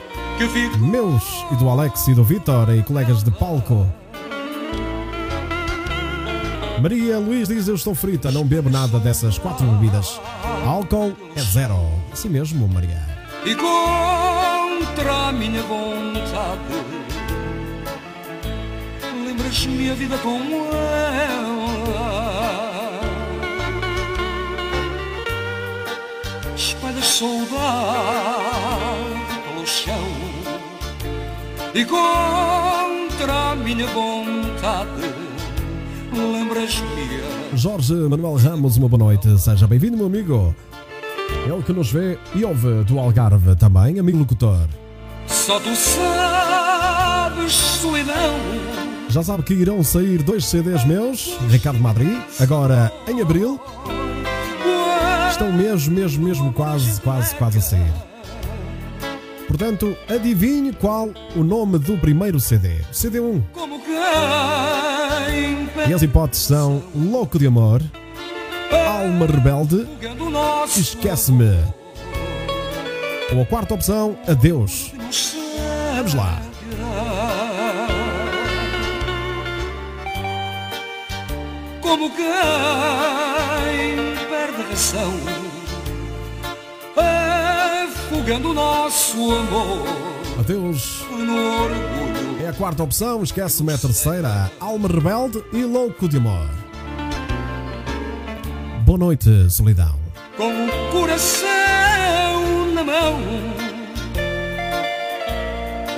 meus 0.80 1.24
e 1.52 1.56
do 1.56 1.70
Alex 1.70 2.08
e 2.10 2.14
do 2.14 2.24
Vítor 2.24 2.76
e 2.76 2.84
colegas 2.84 3.24
de 3.24 3.32
palco. 3.32 3.88
Maria 6.82 7.18
Luís 7.20 7.48
diz: 7.48 7.68
Eu 7.68 7.76
estou 7.76 7.96
frita, 7.96 8.32
não 8.32 8.44
bebo 8.46 8.70
nada 8.70 9.00
dessas 9.00 9.38
quatro 9.38 9.66
bebidas. 9.66 10.20
Álcool 10.66 11.16
é 11.36 11.42
zero. 11.42 11.78
Assim 12.12 12.30
mesmo, 12.30 12.68
Maria. 12.68 13.02
e 13.46 13.56
contra 13.56 15.28
a 15.28 15.32
minha 15.32 15.62
vontade. 15.64 16.62
Lembras-me 19.26 19.92
a 19.92 19.94
vida 19.94 20.18
com 20.18 20.40
ela. 20.74 21.66
Espalhas 26.56 27.06
saudade 27.06 27.56
pelo 29.48 29.68
chão 29.68 30.08
e 31.74 31.86
contra 31.86 33.52
a 33.52 33.56
minha 33.56 33.88
vontade. 33.88 35.15
Lembras-me 36.16 37.58
Jorge 37.58 37.94
Manuel 37.94 38.36
Ramos, 38.36 38.78
uma 38.78 38.88
boa 38.88 39.04
noite. 39.04 39.38
Seja 39.38 39.68
bem-vindo, 39.68 39.98
meu 39.98 40.06
amigo. 40.06 40.56
Ele 41.46 41.62
que 41.64 41.74
nos 41.74 41.92
vê 41.92 42.18
e 42.34 42.46
ouve 42.46 42.84
do 42.86 42.98
Algarve 43.00 43.56
também, 43.56 44.00
amigo 44.00 44.18
locutor. 44.18 44.68
Só 45.28 45.60
tu 45.60 45.76
sabes, 45.76 47.52
solidão. 47.52 48.36
Já 49.10 49.24
sabe 49.24 49.44
que 49.44 49.54
irão 49.54 49.84
sair 49.84 50.24
dois 50.24 50.46
CDs 50.46 50.86
meus, 50.86 51.38
Ricardo 51.50 51.80
Madri, 51.80 52.22
agora 52.40 52.92
em 53.08 53.22
abril. 53.22 53.60
Estão 55.30 55.52
mesmo, 55.52 55.94
mesmo, 55.94 56.24
mesmo 56.24 56.54
quase, 56.54 57.00
quase, 57.02 57.36
quase 57.36 57.58
a 57.58 57.62
sair. 57.62 58.15
Portanto, 59.58 59.96
adivinhe 60.10 60.74
qual 60.74 61.10
o 61.34 61.42
nome 61.42 61.80
do 61.80 61.98
primeiro 61.98 62.42
CD. 62.42 62.82
CD1. 62.92 63.42
Como 63.54 63.80
quem 63.80 63.96
E 65.90 65.94
as 65.94 66.02
hipóteses 66.02 66.48
são 66.48 66.84
Louco 66.94 67.40
de 67.40 67.48
Amor, 67.48 67.82
Alma 68.70 69.26
Rebelde, 69.26 69.88
Esquece-me. 70.76 71.58
Ou 73.34 73.44
a 73.44 73.46
quarta 73.46 73.76
opção, 73.76 74.18
Adeus. 74.28 74.92
Vamos 75.96 76.14
lá. 76.16 76.42
Como 81.80 82.10
quem 82.10 82.26
perde 84.30 84.62
a 84.62 84.70
razão 84.70 85.46
Afogando 88.26 88.50
o 88.50 88.54
nosso 88.56 89.18
amor 89.36 89.86
Adeus. 90.40 91.06
É 92.44 92.48
a 92.48 92.54
quarta 92.54 92.82
opção, 92.82 93.22
esquece-me 93.22 93.72
é 93.72 93.76
a 93.76 93.78
terceira, 93.78 94.52
Alma 94.60 94.88
Rebelde 94.88 95.44
e 95.54 95.64
Louco 95.64 96.10
de 96.10 96.18
Amor. 96.18 96.50
Boa 98.84 98.98
noite, 98.98 99.30
solidão. 99.52 99.96
Com 100.36 100.66
o 100.66 100.92
coração 100.92 101.46
na 102.74 102.84
mão 102.84 103.20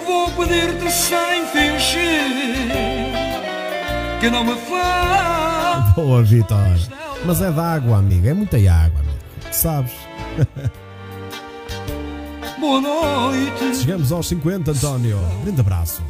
Vou 0.05 0.30
pedir-te 0.32 0.91
sem 0.91 1.45
fingir 1.47 3.13
Que 4.19 4.30
não 4.30 4.43
me 4.43 4.55
faz 4.55 5.93
Boa, 5.95 6.21
Vitor. 6.23 6.57
Mas 7.25 7.41
é 7.41 7.49
d'água, 7.49 7.99
amigo, 7.99 8.28
é 8.28 8.34
muita 8.34 8.57
água, 8.57 8.99
amigo. 8.99 9.17
Sabes? 9.49 9.93
Boa 12.59 12.81
noite 12.81 13.77
Chegamos 13.77 14.11
aos 14.11 14.27
50, 14.27 14.71
António. 14.71 15.19
Grande 15.43 15.61
abraço. 15.61 16.01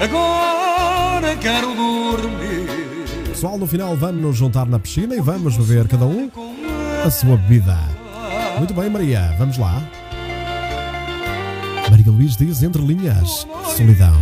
Agora 0.00 1.36
quero 1.36 1.74
dormir 1.74 3.26
Pessoal, 3.28 3.58
no 3.58 3.66
final 3.66 3.96
vamos 3.96 4.22
nos 4.22 4.36
juntar 4.36 4.66
na 4.66 4.78
piscina 4.78 5.14
e 5.14 5.20
vamos 5.20 5.56
beber 5.56 5.88
cada 5.88 6.04
um 6.04 6.30
a 7.04 7.10
sua 7.10 7.36
bebida. 7.36 7.78
Muito 8.58 8.74
bem, 8.74 8.90
Maria, 8.90 9.34
vamos 9.38 9.56
lá. 9.56 9.82
Maria 11.90 12.10
Luís 12.12 12.36
diz 12.36 12.62
entre 12.62 12.82
linhas: 12.82 13.46
solidão. 13.74 14.20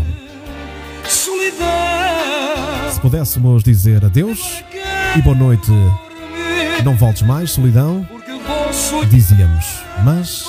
Solidão 1.09 1.67
Se 2.93 3.01
pudéssemos 3.01 3.63
dizer 3.63 4.05
adeus 4.05 4.63
e 5.17 5.23
boa 5.23 5.35
noite, 5.35 5.73
não 6.85 6.95
voltes 6.97 7.23
mais, 7.23 7.51
solidão, 7.51 8.07
dizíamos, 9.11 9.83
mas 10.05 10.47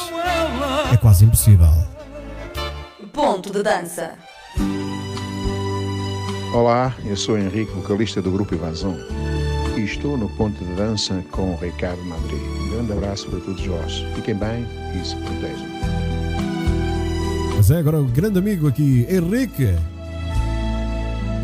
é 0.94 0.98
quase 0.98 1.26
impossível. 1.26 1.68
Ponto 3.12 3.52
de 3.52 3.64
dança. 3.64 4.14
Olá, 6.54 6.94
eu 7.06 7.18
sou 7.18 7.38
Henrique, 7.38 7.72
vocalista 7.74 8.22
do 8.22 8.32
grupo 8.32 8.54
Invasão 8.54 8.96
e 9.76 9.82
estou 9.82 10.16
no 10.16 10.30
ponto 10.30 10.64
de 10.64 10.74
dança 10.76 11.24
com 11.32 11.54
o 11.54 11.58
Ricardo 11.58 12.04
Madrid. 12.06 12.40
Um 12.40 12.70
grande 12.70 12.92
abraço 12.94 13.28
para 13.30 13.40
todos 13.40 13.66
vós. 13.66 13.94
Fiquem 14.16 14.36
bem 14.36 14.66
e 14.94 15.06
se 15.06 15.16
protejam. 15.16 15.68
Mas 17.56 17.72
é 17.72 17.78
agora 17.78 18.00
o 18.00 18.06
grande 18.06 18.40
amigo 18.40 18.68
aqui, 18.68 19.08
Henrique, 19.10 19.76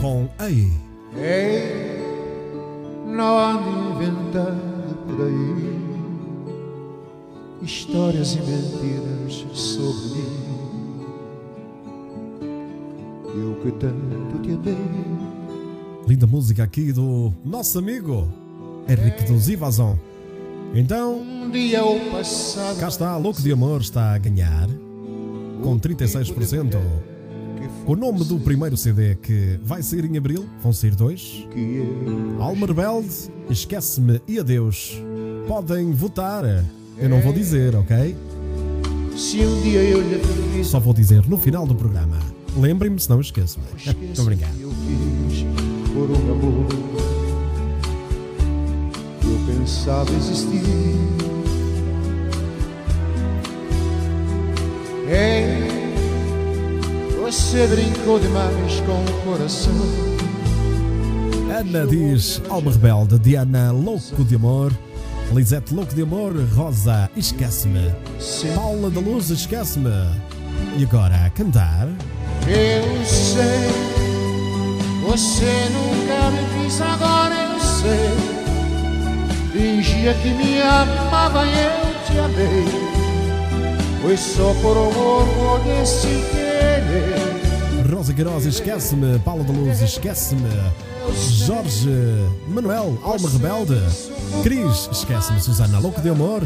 com 0.02 0.30
Ei. 0.40 0.72
Ei, 1.18 2.00
não 3.06 3.38
ande 3.38 3.70
inventando 3.70 4.96
por 5.08 5.26
aí 5.26 5.95
histórias 7.62 8.34
e 8.36 8.39
mentiras 8.39 9.45
sobre 9.58 10.20
mim. 10.20 10.45
Eu 13.38 13.56
que 13.62 13.72
tanto 13.80 14.39
te 14.41 14.51
amei. 14.51 14.78
Linda 16.08 16.28
música 16.28 16.64
aqui 16.64 16.91
do 16.93 17.34
nosso 17.43 17.80
amigo 17.80 18.28
Henrique 18.88 19.24
dos 19.24 19.49
Ivazon. 19.49 19.97
Então, 20.74 21.18
Um 21.20 21.49
dia 21.49 21.84
o 21.86 22.12
passado 22.12 22.80
cá 22.80 22.88
está, 22.88 23.18
Louco 23.18 23.41
de 23.41 23.51
Amor 23.51 23.82
está 23.82 24.14
a 24.14 24.18
ganhar 24.18 24.68
com 25.64 25.80
36%. 25.80 26.76
O 27.88 27.95
nome 27.95 28.24
do 28.24 28.39
primeiro 28.39 28.76
CD 28.76 29.16
que 29.16 29.60
vai 29.64 29.82
sair 29.82 30.06
em 30.06 30.18
abril, 30.18 30.45
vão 30.62 30.74
sair 30.74 30.95
dois. 30.95 31.47
Alma 32.39 32.68
Rebelde, 32.68 33.32
Esquece-me 33.49 34.20
e 34.28 34.39
Adeus. 34.39 34.99
Podem 35.47 35.91
votar. 35.91 36.43
Eu 36.98 37.10
não 37.10 37.22
vou 37.22 37.34
dizer, 37.34 37.76
ok? 37.76 38.16
se 39.16 39.39
um 39.39 39.62
dia 39.62 39.82
eu 39.82 40.02
lhe 40.02 40.20
fiz 40.54 40.68
Só 40.68 40.80
vou 40.80 40.93
dizer 40.93 41.26
no 41.28 41.38
final 41.38 41.66
do 41.66 41.74
programa. 41.74 42.18
Lembrem-me, 42.58 43.00
se 43.00 43.10
não 43.10 43.22
esqueço. 43.22 43.60
Estou 44.02 44.26
brincando. 44.26 44.54
eu 44.62 44.70
fiz 44.70 45.46
por 45.93 46.10
um 46.12 46.32
amor 46.32 46.68
que 49.46 49.70
sabe 49.70 50.12
existir. 50.16 50.62
Ei, 55.08 55.66
você 57.22 57.68
brincou 57.68 58.20
demais 58.20 58.80
com 58.82 59.04
o 59.04 59.22
coração. 59.24 59.74
Ana 61.58 61.86
diz 61.88 62.41
Alma 62.50 62.72
Rebelde, 62.72 63.20
Diana 63.20 63.72
Louco 63.72 64.24
de 64.24 64.36
Amor, 64.36 64.74
Lisete 65.34 65.74
Louco 65.74 65.94
de 65.94 66.02
Amor, 66.02 66.34
Rosa 66.54 67.10
Esquece-me, 67.16 67.94
Paula 68.56 68.90
da 68.90 69.00
Luz 69.00 69.30
Esquece-me. 69.30 69.90
E 70.78 70.84
agora 70.84 71.26
a 71.26 71.30
cantar. 71.30 71.88
Eu 72.48 73.06
sei, 73.06 73.70
você 75.06 75.70
nunca 75.72 76.32
me 76.32 76.64
quis, 76.64 76.82
agora 76.82 77.34
eu 77.34 77.60
sei. 77.60 78.36
Fingia 79.52 80.14
que 80.16 80.30
me 80.30 80.62
amava 80.62 81.46
e 81.46 81.52
eu 81.52 82.06
te 82.06 82.20
amei. 82.20 82.66
Foi 84.02 84.18
só 84.18 84.54
por 84.62 84.78
amor, 84.78 85.26
por 85.60 85.86
sem 85.86 86.22
querer. 86.32 87.25
Rosa 87.90 88.14
Queiroz 88.14 88.46
Esquece-me, 88.46 89.20
Paula 89.20 89.44
da 89.44 89.54
Luz 89.54 89.82
Esquece-me, 89.82 90.50
Jorge 91.46 91.90
Manuel 92.48 92.98
Alma 93.04 93.30
Rebelde, 93.30 93.80
Cris 94.44 94.90
Esquece-me, 94.92 95.40
Susana 95.40 95.80
Louco 95.80 96.02
de 96.02 96.10
Amor. 96.10 96.42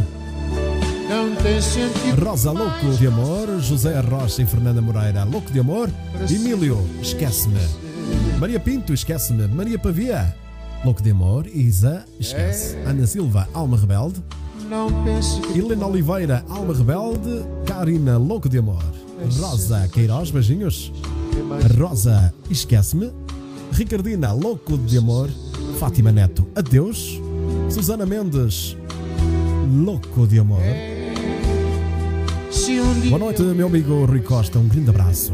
Rosa 2.24 2.52
Louco 2.52 2.94
de 3.00 3.08
Amor, 3.08 3.48
José 3.62 4.00
Rocha 4.02 4.42
e 4.42 4.46
Fernanda 4.46 4.82
Moreira 4.82 5.24
Louco 5.24 5.52
de 5.52 5.60
Amor, 5.60 5.90
Emílio 6.30 6.78
Esquece-me, 7.02 7.60
Maria 8.40 8.60
Pinto 8.60 8.94
Esquece-me, 8.94 9.48
Maria 9.48 9.80
Pavia 9.80 10.36
Louco 10.84 11.02
de 11.02 11.12
Amor, 11.12 11.48
Isa 11.48 12.06
Esquece, 12.20 12.78
Ana 12.86 13.08
Silva 13.08 13.48
Alma 13.54 13.78
Rebelde, 13.78 14.22
Helena 15.56 15.88
Oliveira 15.88 16.44
Alma 16.50 16.74
Rebelde, 16.74 17.46
Karina 17.66 18.18
Louco 18.18 18.50
de 18.50 18.60
Amor, 18.60 18.84
Rosa 19.40 19.88
Queiroz 19.88 20.32
Beijinhos, 20.32 20.92
Rosa 21.80 22.34
Esquece-me, 22.50 23.12
Ricardina 23.72 24.32
Louco 24.34 24.78
de 24.78 24.98
Amor, 24.98 25.30
Fátima 25.80 26.12
Neto 26.12 26.48
Adeus, 26.56 27.20
Susana 27.70 28.06
Mendes 28.06 28.76
Louco 29.72 30.26
de 30.28 30.40
Amor. 30.40 30.62
Boa 33.08 33.20
noite, 33.20 33.42
meu 33.42 33.68
amigo 33.68 34.06
Rui 34.06 34.22
Costa, 34.22 34.60
um 34.60 34.68
grande 34.68 34.90
abraço. 34.90 35.34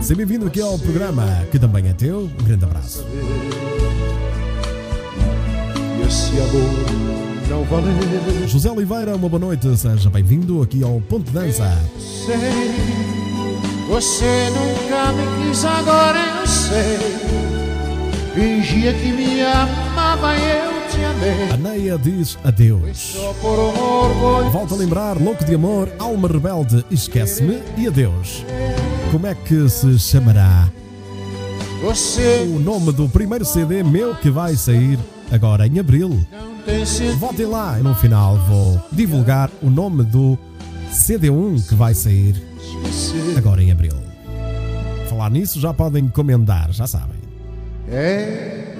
Seja 0.00 0.14
bem-vindo 0.14 0.46
aqui 0.46 0.60
ao 0.60 0.78
programa 0.78 1.24
que 1.50 1.58
também 1.58 1.88
é 1.88 1.92
teu. 1.92 2.30
Um 2.40 2.44
grande 2.44 2.64
abraço. 2.64 3.04
José 8.46 8.70
Oliveira, 8.70 9.16
uma 9.16 9.28
boa 9.28 9.40
noite, 9.40 9.76
seja 9.76 10.10
bem-vindo 10.10 10.62
aqui 10.62 10.82
ao 10.82 11.00
Ponto 11.00 11.24
de 11.24 11.32
Dança. 11.32 11.70
Você 13.88 14.50
nunca 14.50 15.12
me 15.12 15.48
quis, 15.48 15.64
agora 15.64 16.18
eu 16.40 16.46
sei. 16.46 16.98
Fingia 18.34 18.92
que 18.92 19.12
me 19.12 19.42
amava 19.42 20.34
eu 20.36 20.90
te 20.90 21.04
amei. 21.04 21.50
A 21.52 21.56
Neia 21.56 21.98
diz 21.98 22.38
adeus. 22.44 23.16
Volto 24.52 24.74
a 24.74 24.76
lembrar, 24.76 25.20
louco 25.20 25.44
de 25.44 25.54
amor, 25.54 25.88
alma 25.98 26.28
rebelde, 26.28 26.84
esquece-me 26.90 27.62
e 27.78 27.86
adeus. 27.86 28.44
Como 29.10 29.26
é 29.26 29.34
que 29.34 29.68
se 29.68 29.98
chamará 29.98 30.68
você 31.82 32.48
o 32.48 32.58
nome 32.58 32.90
do 32.90 33.08
primeiro 33.08 33.44
CD 33.44 33.82
meu 33.82 34.14
que 34.14 34.30
vai 34.30 34.56
sair 34.56 34.98
agora 35.30 35.66
em 35.66 35.78
abril? 35.78 36.18
Votem 37.18 37.46
lá 37.46 37.78
e 37.78 37.82
no 37.82 37.94
final 37.94 38.36
vou 38.48 38.80
divulgar 38.90 39.50
o 39.62 39.70
nome 39.70 40.02
do 40.02 40.38
CD1 40.90 41.68
que 41.68 41.74
vai 41.74 41.94
sair 41.94 42.34
agora 43.36 43.62
em 43.62 43.70
abril. 43.72 43.92
Falar 45.08 45.30
nisso 45.30 45.60
já 45.60 45.72
podem 45.72 46.04
encomendar, 46.04 46.72
já 46.72 46.86
sabem. 46.86 47.16
É, 47.88 48.74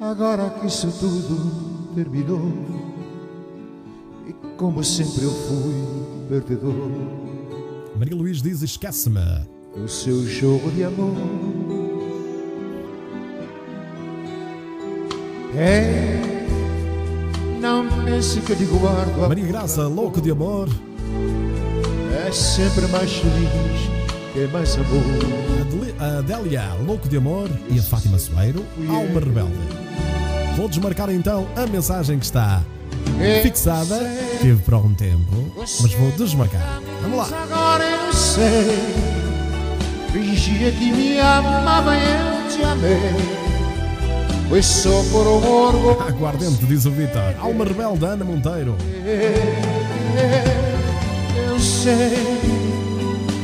agora 0.00 0.50
que 0.50 0.66
isso 0.66 0.90
tudo 0.98 1.92
terminou, 1.94 2.52
e 4.26 4.32
como 4.56 4.82
sempre 4.82 5.22
eu 5.22 5.30
fui 5.30 6.26
perdedor, 6.28 6.90
Maria 7.96 8.16
Luís 8.16 8.42
diz: 8.42 8.62
esquece-me. 8.62 9.20
o 9.76 9.86
seu 9.88 10.26
jogo 10.26 10.70
de 10.72 10.84
amor. 10.84 11.16
É, 15.54 16.20
não 17.60 17.86
pense 18.04 18.40
que 18.40 18.52
eu 18.52 18.56
digo 18.56 18.78
guardo, 18.78 19.28
Maria 19.28 19.46
Graça, 19.46 19.86
louco 19.86 20.20
de 20.20 20.30
amor. 20.30 20.68
É 22.14 22.32
sempre 22.32 22.86
mais 22.88 23.12
feliz, 23.12 23.90
é 24.36 24.46
mais 24.52 24.74
amor. 24.74 25.52
A 25.98 26.18
Adélia, 26.18 26.74
louco 26.84 27.08
de 27.08 27.16
amor. 27.16 27.48
E 27.70 27.78
a 27.78 27.82
Fátima 27.82 28.18
Soeiro, 28.18 28.64
alma 28.88 29.20
rebelde. 29.20 29.52
Vou 30.56 30.68
desmarcar 30.68 31.10
então 31.10 31.46
a 31.56 31.66
mensagem 31.66 32.18
que 32.18 32.24
está 32.24 32.62
fixada. 33.42 34.00
Tive 34.40 34.60
para 34.62 34.76
algum 34.76 34.94
tempo, 34.94 35.52
mas 35.56 35.92
vou 35.94 36.10
desmarcar. 36.12 36.80
Vamos 37.02 37.18
lá. 37.18 37.42
Agora 37.42 37.84
eu 37.84 38.12
sei, 38.12 38.78
fingia 40.12 40.72
que 40.72 40.92
me 40.92 41.20
amava 41.20 41.94
eu 41.94 42.48
te 42.48 42.62
amei. 42.62 43.42
Foi 44.48 44.62
só 44.62 45.02
por 45.10 45.22
amor, 45.22 45.72
vou 45.72 46.00
Aguardente, 46.02 46.66
diz 46.66 46.84
o 46.84 46.90
Vitor. 46.90 47.34
Alma 47.40 47.64
rebelde, 47.64 48.04
Ana 48.04 48.24
Monteiro. 48.24 48.76
Eu 51.36 51.58
sei, 51.60 52.40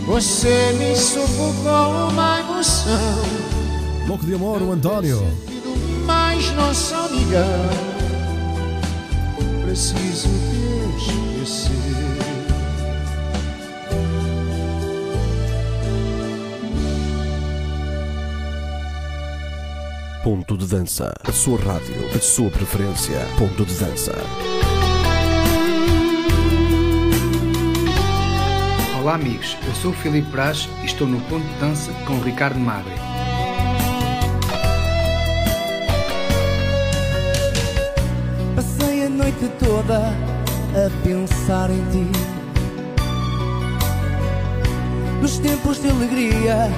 você 0.06 0.72
me 0.78 0.96
sufocou 0.96 2.08
uma 2.10 2.40
emoção. 2.40 3.22
Louco 4.06 4.24
de 4.24 4.34
amor, 4.34 4.62
o 4.62 4.72
António. 4.72 5.22
Mas 6.06 6.50
nossa 6.52 6.96
amiga, 6.96 7.44
preciso 9.64 10.28
te 10.98 11.44
esquecer. 11.44 11.78
Ponto 20.24 20.58
de 20.58 20.66
dança. 20.66 21.14
A 21.24 21.32
sua 21.32 21.58
rádio, 21.58 21.94
a 22.14 22.18
sua 22.18 22.50
preferência. 22.50 23.18
Ponto 23.38 23.64
de 23.64 23.74
dança. 23.74 24.12
Olá 29.00 29.14
amigos, 29.14 29.56
eu 29.64 29.74
sou 29.76 29.92
o 29.92 29.94
Filipe 29.94 30.28
Braz 30.28 30.68
e 30.82 30.86
estou 30.86 31.06
no 31.06 31.20
Ponto 31.20 31.46
de 31.46 31.54
Dança 31.60 31.92
com 32.04 32.14
o 32.14 32.20
Ricardo 32.20 32.58
Magre. 32.58 32.92
Passei 38.56 39.06
a 39.06 39.08
noite 39.08 39.48
toda 39.60 39.98
a 39.98 41.04
pensar 41.04 41.70
em 41.70 41.80
ti. 41.92 42.10
Nos 45.22 45.38
tempos 45.38 45.80
de 45.80 45.90
alegria 45.90 46.68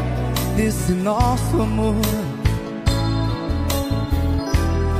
desse 0.57 0.93
nosso 0.93 1.63
amor. 1.63 1.95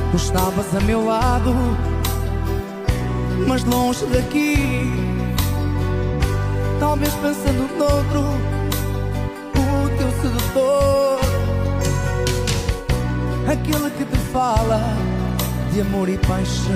Tu 0.09 0.17
estavas 0.17 0.75
a 0.75 0.79
meu 0.81 1.05
lado, 1.05 1.53
mas 3.47 3.63
longe 3.63 4.07
daqui. 4.07 5.00
Talvez 6.91 7.13
pensando 7.13 7.77
noutro, 7.77 8.19
o 9.55 9.97
teu 9.97 10.11
sedutor. 10.21 11.19
Aquele 13.49 13.89
que 13.91 14.03
te 14.03 14.17
fala 14.33 14.81
de 15.71 15.79
amor 15.79 16.09
e 16.09 16.17
paixão 16.17 16.75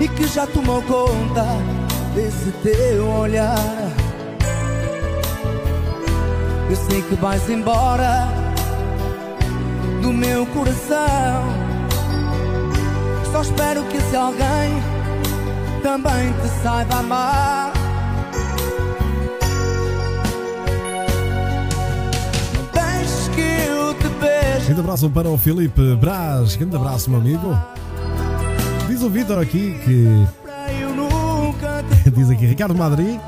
e 0.00 0.08
que 0.08 0.26
já 0.26 0.48
tomou 0.48 0.82
conta 0.82 1.46
desse 2.12 2.50
teu 2.64 3.08
olhar. 3.08 3.56
Eu 6.68 6.74
sei 6.74 7.02
que 7.02 7.14
vais 7.14 7.48
embora 7.48 8.26
do 10.02 10.12
meu 10.12 10.44
coração. 10.46 11.44
Só 13.30 13.42
espero 13.42 13.84
que 13.84 13.96
esse 13.96 14.16
alguém 14.16 14.93
também 15.84 16.32
te 16.32 16.62
saiba 16.62 16.96
amar. 16.96 17.72
Grande 24.64 24.80
abraço 24.80 25.10
para 25.10 25.28
o 25.28 25.36
Filipe 25.36 25.94
Braz. 25.96 26.56
Grande 26.56 26.74
abraço, 26.74 27.10
meu 27.10 27.20
amigo. 27.20 27.54
Diz 28.88 29.02
o 29.02 29.10
Vitor 29.10 29.38
aqui 29.38 29.78
que. 29.84 30.26
Diz 32.10 32.30
aqui 32.30 32.46
Ricardo 32.46 32.74
Madri. 32.74 33.20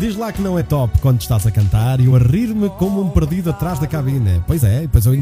Diz 0.00 0.16
lá 0.16 0.32
que 0.32 0.40
não 0.40 0.58
é 0.58 0.62
top 0.62 0.98
quando 1.00 1.20
estás 1.20 1.46
a 1.46 1.50
cantar 1.50 2.00
e 2.00 2.06
eu 2.06 2.16
a 2.16 2.18
rir-me 2.18 2.70
como 2.70 3.02
um 3.02 3.10
perdido 3.10 3.50
atrás 3.50 3.78
da 3.78 3.86
cabine. 3.86 4.42
Pois 4.46 4.64
é, 4.64 4.80
depois 4.80 5.04
eu 5.04 5.14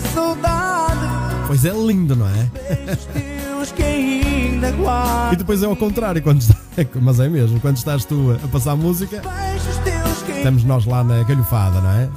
saudade 0.00 1.00
Pois 1.46 1.64
é 1.64 1.70
lindo, 1.70 2.16
não 2.16 2.26
é? 2.26 3.32
Que 3.76 3.82
ainda 3.82 4.70
guarda 4.72 5.34
E 5.34 5.36
depois 5.36 5.62
é 5.62 5.66
ao 5.66 5.76
contrário, 5.76 6.22
quando 6.22 6.40
está... 6.40 6.54
mas 7.00 7.20
é 7.20 7.28
mesmo, 7.28 7.60
quando 7.60 7.76
estás 7.76 8.04
tu 8.04 8.38
a 8.42 8.48
passar 8.48 8.76
música, 8.76 9.22
estamos 10.36 10.64
nós 10.64 10.86
lá 10.86 11.04
na 11.04 11.22
galhofada, 11.22 11.80
não 11.80 11.90
é? 11.90 12.08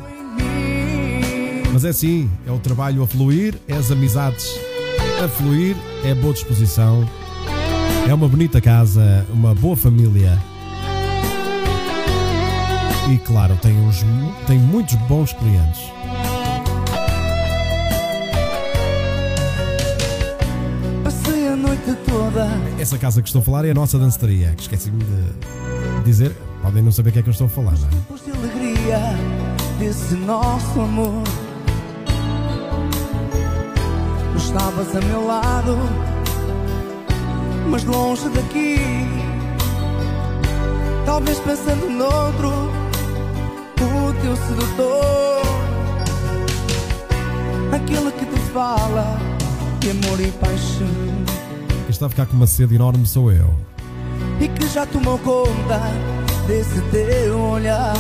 Mas 1.74 1.84
é 1.84 1.90
assim, 1.90 2.30
é 2.48 2.52
o 2.52 2.58
trabalho 2.58 3.04
a 3.04 3.08
fluir, 3.08 3.56
é 3.68 3.74
as 3.74 3.92
amizades 3.92 4.48
a 5.24 5.28
fluir, 5.28 5.76
é 6.06 6.12
a 6.12 6.16
boa 6.16 6.34
disposição, 6.34 7.08
é 8.08 8.14
uma 8.14 8.28
bonita 8.28 8.62
casa, 8.62 9.26
uma 9.30 9.54
boa 9.54 9.76
família. 9.76 10.42
E 13.12 13.18
claro, 13.20 13.58
tem, 13.62 13.78
uns, 13.78 14.06
tem 14.48 14.58
muitos 14.58 14.96
bons 15.08 15.34
clientes. 15.34 15.82
Essa 22.86 23.00
casa 23.00 23.20
que 23.20 23.28
estou 23.28 23.40
a 23.40 23.44
falar 23.44 23.66
é 23.66 23.72
a 23.72 23.74
nossa 23.74 23.98
danceteria, 23.98 24.54
que 24.56 24.62
esqueci-me 24.62 25.04
de 25.04 26.04
dizer. 26.04 26.32
Podem 26.62 26.84
não 26.84 26.92
saber 26.92 27.10
o 27.10 27.14
que 27.14 27.18
é 27.18 27.24
que 27.24 27.30
eu 27.30 27.32
estou 27.32 27.48
a 27.48 27.50
falar, 27.50 27.72
não 27.72 27.88
é? 27.88 27.90
Tempos 27.90 28.24
de 28.24 28.30
alegria 28.30 29.00
desse 29.80 30.14
nosso 30.14 30.80
amor 30.80 31.24
estavas 34.38 34.96
a 34.96 35.02
meu 35.02 35.26
lado 35.26 35.76
Mas 37.72 37.84
longe 37.86 38.30
daqui 38.30 38.78
Talvez 41.08 41.40
pensando 41.40 41.90
noutro 41.90 42.52
O 43.82 44.14
teu 44.22 44.36
sedutor 44.36 45.42
Aquele 47.74 48.12
que 48.12 48.26
te 48.28 48.40
fala 48.54 49.18
De 49.80 49.90
amor 49.90 50.20
e 50.20 50.30
paixão 50.34 51.15
está 51.96 52.08
a 52.08 52.10
ficar 52.10 52.26
com 52.26 52.36
uma 52.36 52.48
sede 52.48 52.76
enorme 52.76 53.06
sou 53.06 53.32
eu. 53.32 53.54
E 54.40 54.48
que 54.50 54.68
já 54.68 54.86
tomou 54.86 55.18
conta 55.20 55.80
Desse 56.46 56.82
teu 56.92 57.40
olhar 57.40 57.96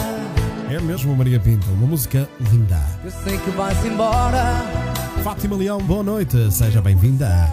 É 0.69 0.79
mesmo 0.81 1.15
Maria 1.15 1.39
Pinto, 1.39 1.65
uma 1.71 1.87
música 1.87 2.27
linda. 2.51 2.81
Eu 3.03 3.11
sei 3.11 3.37
que 3.37 3.49
vais 3.51 3.85
embora 3.85 4.43
Fátima 5.23 5.55
Leão, 5.55 5.79
boa 5.79 6.03
noite, 6.03 6.51
seja 6.51 6.81
bem-vinda. 6.81 7.51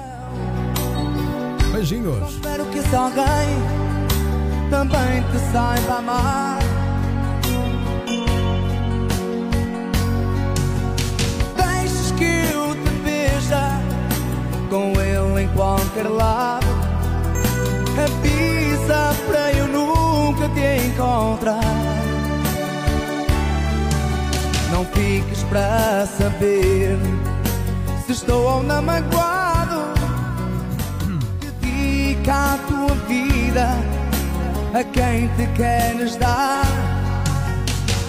Beijinhos. 1.73 2.35
Espero 2.35 2.67
que 2.67 2.79
esse 2.79 2.95
alguém 2.95 3.25
também 4.69 5.23
te 5.31 5.39
saiba 5.53 5.99
amar. 5.99 6.59
Deixes 11.57 12.11
que 12.13 12.25
eu 12.53 12.75
te 12.75 12.91
veja 13.03 13.81
com 14.69 15.01
ele 15.01 15.12
em 15.43 15.49
qualquer 15.49 16.09
lado. 16.09 16.67
Avisa 17.99 19.15
para 19.27 19.53
eu 19.53 19.67
nunca 19.69 20.49
te 20.49 20.87
encontrar. 20.87 21.61
Não 24.71 24.85
fiques 24.87 25.43
para 25.45 26.07
saber 26.07 26.97
se 28.07 28.13
estou 28.13 28.43
ou 28.43 28.63
não 28.63 28.83
magoado. 28.83 29.83
Dedica 31.41 32.55
a 32.55 32.59
tua 32.69 32.95
vida 33.07 33.69
a 34.73 34.85
quem 34.85 35.29
te 35.37 35.47
queres 35.55 36.17
dar. 36.17 36.65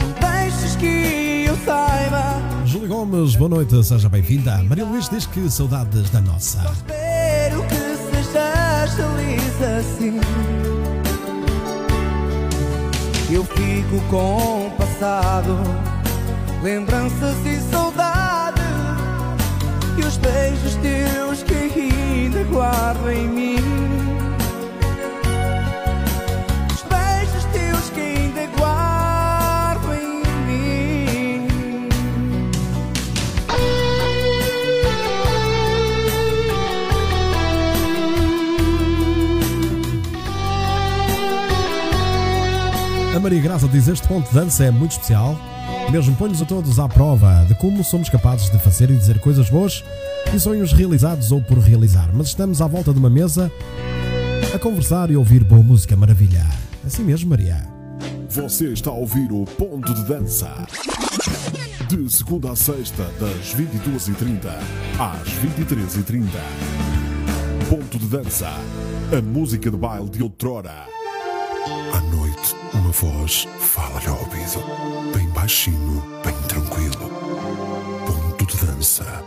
Não 0.02 0.30
deixes 0.30 0.76
que 0.76 1.46
eu 1.48 1.58
saiba. 1.66 2.42
Júlio 2.66 2.88
Gomes, 2.88 3.36
boa 3.36 3.50
noite, 3.50 3.84
seja 3.84 4.08
bem-vinda. 4.08 4.58
Maria 4.64 4.86
Luís 4.86 5.10
diz 5.10 5.26
que 5.26 5.50
saudades 5.50 6.10
da 6.10 6.22
nossa. 6.22 6.62
Feliz 8.96 9.62
assim. 9.62 10.20
Eu 13.32 13.44
fico 13.44 14.00
com 14.10 14.68
o 14.68 14.72
passado, 14.78 15.58
lembranças 16.62 17.36
e 17.46 17.60
saudade. 17.72 18.62
E 19.98 20.02
os 20.02 20.18
beijos 20.18 20.76
teus 20.76 21.42
que 21.44 21.54
ainda 21.54 22.44
guardo 22.44 23.10
em 23.10 23.28
mim. 23.28 23.83
Maria 43.24 43.40
Graça 43.40 43.70
diz 43.70 43.88
este 43.88 44.06
ponto 44.06 44.28
de 44.28 44.36
dança 44.36 44.66
é 44.66 44.70
muito 44.70 44.92
especial. 44.92 45.40
Mesmo 45.90 46.14
põe-nos 46.14 46.42
a 46.42 46.46
todos 46.46 46.78
à 46.78 46.90
prova 46.90 47.46
de 47.48 47.56
como 47.56 47.82
somos 47.82 48.10
capazes 48.10 48.50
de 48.50 48.60
fazer 48.60 48.90
e 48.90 48.98
dizer 48.98 49.18
coisas 49.20 49.50
boas 49.50 49.82
e 50.36 50.38
sonhos 50.38 50.74
realizados 50.74 51.32
ou 51.32 51.42
por 51.42 51.58
realizar. 51.58 52.10
Mas 52.14 52.28
estamos 52.28 52.62
à 52.62 52.68
volta 52.68 52.92
de 52.92 53.00
uma 53.00 53.10
mesa 53.10 53.50
a 54.54 54.60
conversar 54.60 55.10
e 55.10 55.16
ouvir 55.16 55.42
boa 55.42 55.64
música 55.64 55.96
maravilha. 55.96 56.46
Assim 56.86 57.02
mesmo, 57.02 57.30
Maria. 57.30 57.66
Você 58.28 58.74
está 58.74 58.90
a 58.90 58.94
ouvir 58.94 59.32
o 59.32 59.46
Ponto 59.46 59.94
de 59.94 60.04
Dança. 60.04 60.68
De 61.88 62.12
segunda 62.12 62.52
a 62.52 62.58
sexta, 62.58 63.10
das 63.22 63.56
22h30 63.56 64.50
às 65.00 65.30
23h30. 65.30 66.28
Ponto 67.70 67.98
de 67.98 68.06
Dança. 68.06 68.52
A 69.18 69.22
música 69.22 69.72
de 69.72 69.78
baile 69.78 70.10
de 70.10 70.22
outrora. 70.22 71.03
À 71.66 72.02
noite, 72.02 72.56
uma 72.74 72.92
voz 72.92 73.48
fala-lhe 73.58 74.08
ao 74.08 74.20
ouvido. 74.20 74.62
Bem 75.16 75.28
baixinho, 75.30 76.04
bem 76.24 76.36
tranquilo. 76.50 77.10
Ponto 78.06 78.46
de 78.46 78.66
Dança. 78.66 79.24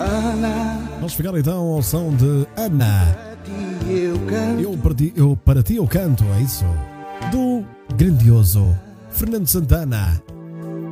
Ana, 0.00 0.88
Vamos 0.96 1.12
chegar 1.12 1.36
então 1.36 1.74
ao 1.74 1.82
som 1.82 2.14
de 2.16 2.46
Ana. 2.56 3.35
Eu 3.88 4.18
canto. 4.26 4.60
Eu 4.60 4.76
para 4.78 4.94
ti 4.94 5.12
eu, 5.16 5.36
para 5.36 5.62
ti 5.62 5.76
eu 5.76 5.86
canto, 5.86 6.24
é 6.38 6.40
isso? 6.42 6.64
Do 7.30 7.64
grandioso 7.96 8.76
Fernando 9.10 9.46
Santana. 9.46 10.20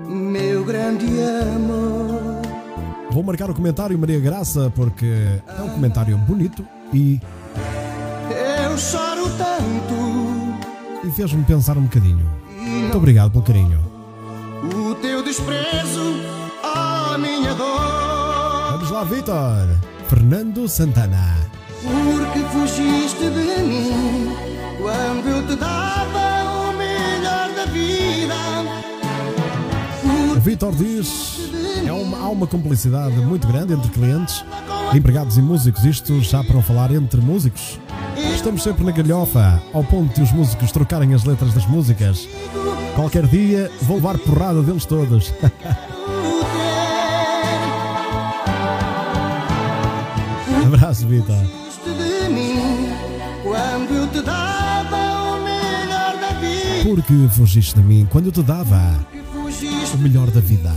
Meu 0.08 0.64
grande 0.64 1.06
amor. 1.54 2.42
Vou 3.10 3.22
marcar 3.22 3.50
o 3.50 3.54
comentário 3.54 3.98
Maria 3.98 4.18
Graça 4.20 4.72
porque 4.74 5.06
é 5.06 5.62
um 5.62 5.68
comentário 5.70 6.16
bonito 6.18 6.64
e, 6.92 7.20
Eu 8.64 8.76
choro 8.78 9.24
tanto. 9.38 11.06
e 11.06 11.10
fez-me 11.10 11.44
pensar 11.44 11.76
um 11.78 11.82
bocadinho. 11.82 12.26
Muito 12.58 12.96
obrigado 12.96 13.30
pelo 13.30 13.44
carinho. 13.44 13.80
O 14.64 14.94
teu 14.96 15.22
desprezo, 15.22 16.14
a 16.62 17.16
minha 17.18 17.54
dor. 17.54 18.72
Vamos 18.72 18.90
lá, 18.90 19.04
Vitor. 19.04 19.68
Fernando 20.08 20.66
Santana. 20.68 21.36
Porque 21.84 22.40
fugiste 22.50 23.28
de 23.30 23.62
mim 23.62 24.34
quando 24.80 25.28
eu 25.28 25.46
te 25.46 25.54
dava 25.56 26.70
o 26.70 26.72
melhor 26.72 27.52
da 27.54 27.66
vida. 27.66 28.34
Vitor 30.40 30.74
diz: 30.74 31.50
é 31.86 31.92
uma, 31.92 32.18
há 32.18 32.28
uma 32.30 32.46
complicidade 32.46 33.16
muito 33.16 33.46
grande 33.46 33.74
entre 33.74 33.90
clientes, 33.90 34.42
empregados 34.94 35.36
e 35.36 35.42
músicos. 35.42 35.84
Isto 35.84 36.22
já 36.22 36.42
para 36.42 36.62
falar 36.62 36.90
entre 36.90 37.20
músicos. 37.20 37.78
Estamos 38.34 38.62
sempre 38.62 38.84
na 38.84 38.92
galhofa, 38.92 39.62
ao 39.72 39.84
ponto 39.84 40.14
de 40.14 40.22
os 40.22 40.32
músicos 40.32 40.72
trocarem 40.72 41.12
as 41.12 41.24
letras 41.24 41.52
das 41.52 41.66
músicas. 41.66 42.26
Qualquer 42.94 43.26
dia 43.26 43.70
vou 43.82 43.96
levar 43.96 44.16
porrada 44.18 44.62
deles 44.62 44.86
todos. 44.86 45.34
Abraço, 50.66 51.06
Vitor. 51.06 51.63
Quando 53.86 53.98
eu 53.98 54.08
te 54.08 54.22
dava 54.22 54.96
o 54.96 55.44
melhor 55.44 56.16
da 56.18 56.28
vida. 56.40 56.84
Porque 56.84 57.28
fugiste 57.36 57.74
de 57.74 57.82
mim 57.82 58.08
quando 58.10 58.26
eu 58.26 58.32
te 58.32 58.42
dava 58.42 58.80
o 59.92 59.98
melhor 59.98 60.30
da 60.30 60.40
vida. 60.40 60.72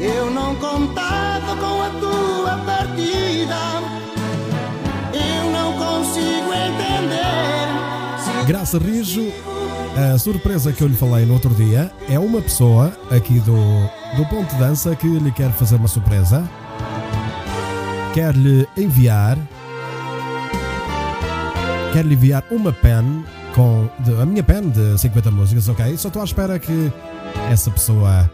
Eu 0.00 0.30
não 0.30 0.54
contava 0.54 1.54
com 1.56 1.82
a 1.82 1.90
tua 2.00 2.56
partida. 2.64 3.56
Eu 5.12 5.50
não 5.50 5.74
consigo 5.74 6.54
entender 6.54 7.26
Graça 8.46 8.78
Rijo, 8.78 9.30
a 9.94 10.18
surpresa 10.18 10.72
que 10.72 10.82
eu 10.82 10.88
lhe 10.88 10.96
falei 10.96 11.26
no 11.26 11.34
outro 11.34 11.54
dia 11.54 11.92
é 12.08 12.18
uma 12.18 12.40
pessoa 12.40 12.96
aqui 13.10 13.40
do, 13.40 13.56
do 14.16 14.24
Ponto 14.30 14.54
de 14.54 14.58
Dança 14.58 14.96
que 14.96 15.06
lhe 15.06 15.32
quer 15.32 15.52
fazer 15.52 15.76
uma 15.76 15.88
surpresa. 15.88 16.48
Quer-lhe 18.14 18.66
enviar. 18.74 19.36
Quer-lhe 21.96 22.12
enviar 22.12 22.44
uma 22.50 22.74
pen 22.74 23.24
com. 23.54 23.88
de- 24.00 24.20
a 24.20 24.26
minha 24.26 24.42
pen 24.42 24.68
de 24.68 24.98
50 25.00 25.30
músicas, 25.30 25.66
ok? 25.66 25.96
Só 25.96 26.08
estou 26.08 26.20
à 26.20 26.26
espera 26.26 26.58
que 26.58 26.92
essa 27.50 27.70
pessoa. 27.70 28.30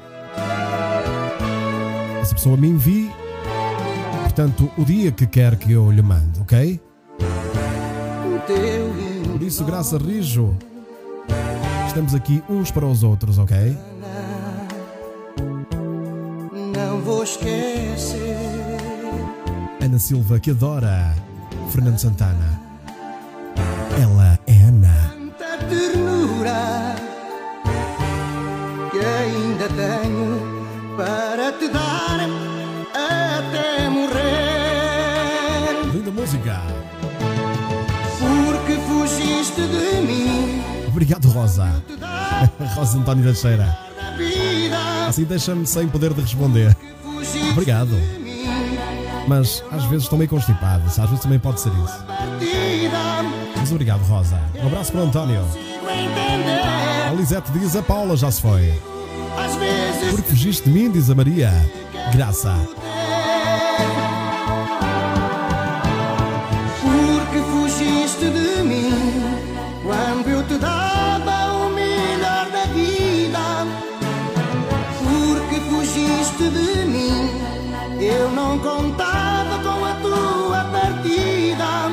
Essa 2.20 2.34
pessoa 2.34 2.56
me 2.56 2.66
envie. 2.66 3.08
Portanto, 4.24 4.68
o 4.76 4.84
dia 4.84 5.12
que 5.12 5.28
quer 5.28 5.54
que 5.54 5.70
eu 5.70 5.92
lhe 5.92 6.02
mande, 6.02 6.40
ok? 6.40 6.80
Por 9.30 9.40
isso, 9.44 9.62
Graça 9.64 9.96
Rijo, 9.96 10.56
estamos 11.86 12.16
aqui 12.16 12.42
uns 12.50 12.72
para 12.72 12.84
os 12.84 13.04
outros, 13.04 13.38
ok? 13.38 13.78
Não 16.74 17.00
vou 17.02 17.22
esquecer 17.22 18.36
Ana 19.80 20.00
Silva, 20.00 20.40
que 20.40 20.50
adora 20.50 21.14
Fernando 21.70 21.98
Santana. 21.98 22.61
Tenho 29.82 30.96
para 30.96 31.52
te 31.52 31.68
dar 31.68 32.20
até 32.94 33.88
morrer. 33.88 34.22
Linda 35.92 36.10
música. 36.10 36.60
Porque 38.18 38.74
fugiste 38.86 39.62
de 39.62 40.00
mim 40.06 40.62
Obrigado, 40.88 41.28
Rosa. 41.28 41.82
Rosa 42.76 42.98
António 42.98 43.24
da 43.24 43.34
Cheira. 43.34 43.76
Assim 45.08 45.24
deixa-me 45.24 45.66
sem 45.66 45.88
poder 45.88 46.14
de 46.14 46.20
responder. 46.20 46.76
Obrigado. 47.50 47.98
Mas 49.26 49.64
às 49.72 49.84
vezes 49.84 50.04
estou 50.04 50.18
meio 50.18 50.28
constipado, 50.28 50.84
às 50.86 50.96
vezes 50.96 51.20
também 51.20 51.38
pode 51.38 51.60
ser 51.60 51.70
isso. 51.70 52.04
Mas 53.56 53.70
obrigado, 53.70 54.02
Rosa. 54.02 54.38
Um 54.62 54.66
abraço 54.66 54.92
para 54.92 55.00
o 55.00 55.04
António. 55.04 55.44
A 57.08 57.14
Lisete 57.14 57.50
diz: 57.52 57.74
a 57.74 57.82
Paula 57.82 58.16
já 58.16 58.30
se 58.30 58.40
foi. 58.42 58.91
Porque 60.12 60.28
fugiste 60.28 60.68
de 60.68 60.70
mim, 60.70 60.90
diz 60.90 61.08
a 61.08 61.14
Maria. 61.14 61.50
Graça. 62.12 62.54
Porque 66.82 67.38
fugiste 67.50 68.26
de 68.26 68.62
mim 68.62 68.92
quando 69.82 70.28
eu 70.28 70.42
te 70.46 70.58
dava 70.58 71.54
o 71.54 71.70
melhor 71.70 72.46
da 72.50 72.66
vida. 72.74 73.66
Porque 75.02 75.60
fugiste 75.70 76.50
de 76.50 76.84
mim, 76.84 77.30
eu 77.98 78.30
não 78.32 78.58
contava 78.58 79.62
com 79.62 79.82
a 79.82 79.94
tua 80.02 80.64
partida. 80.64 81.90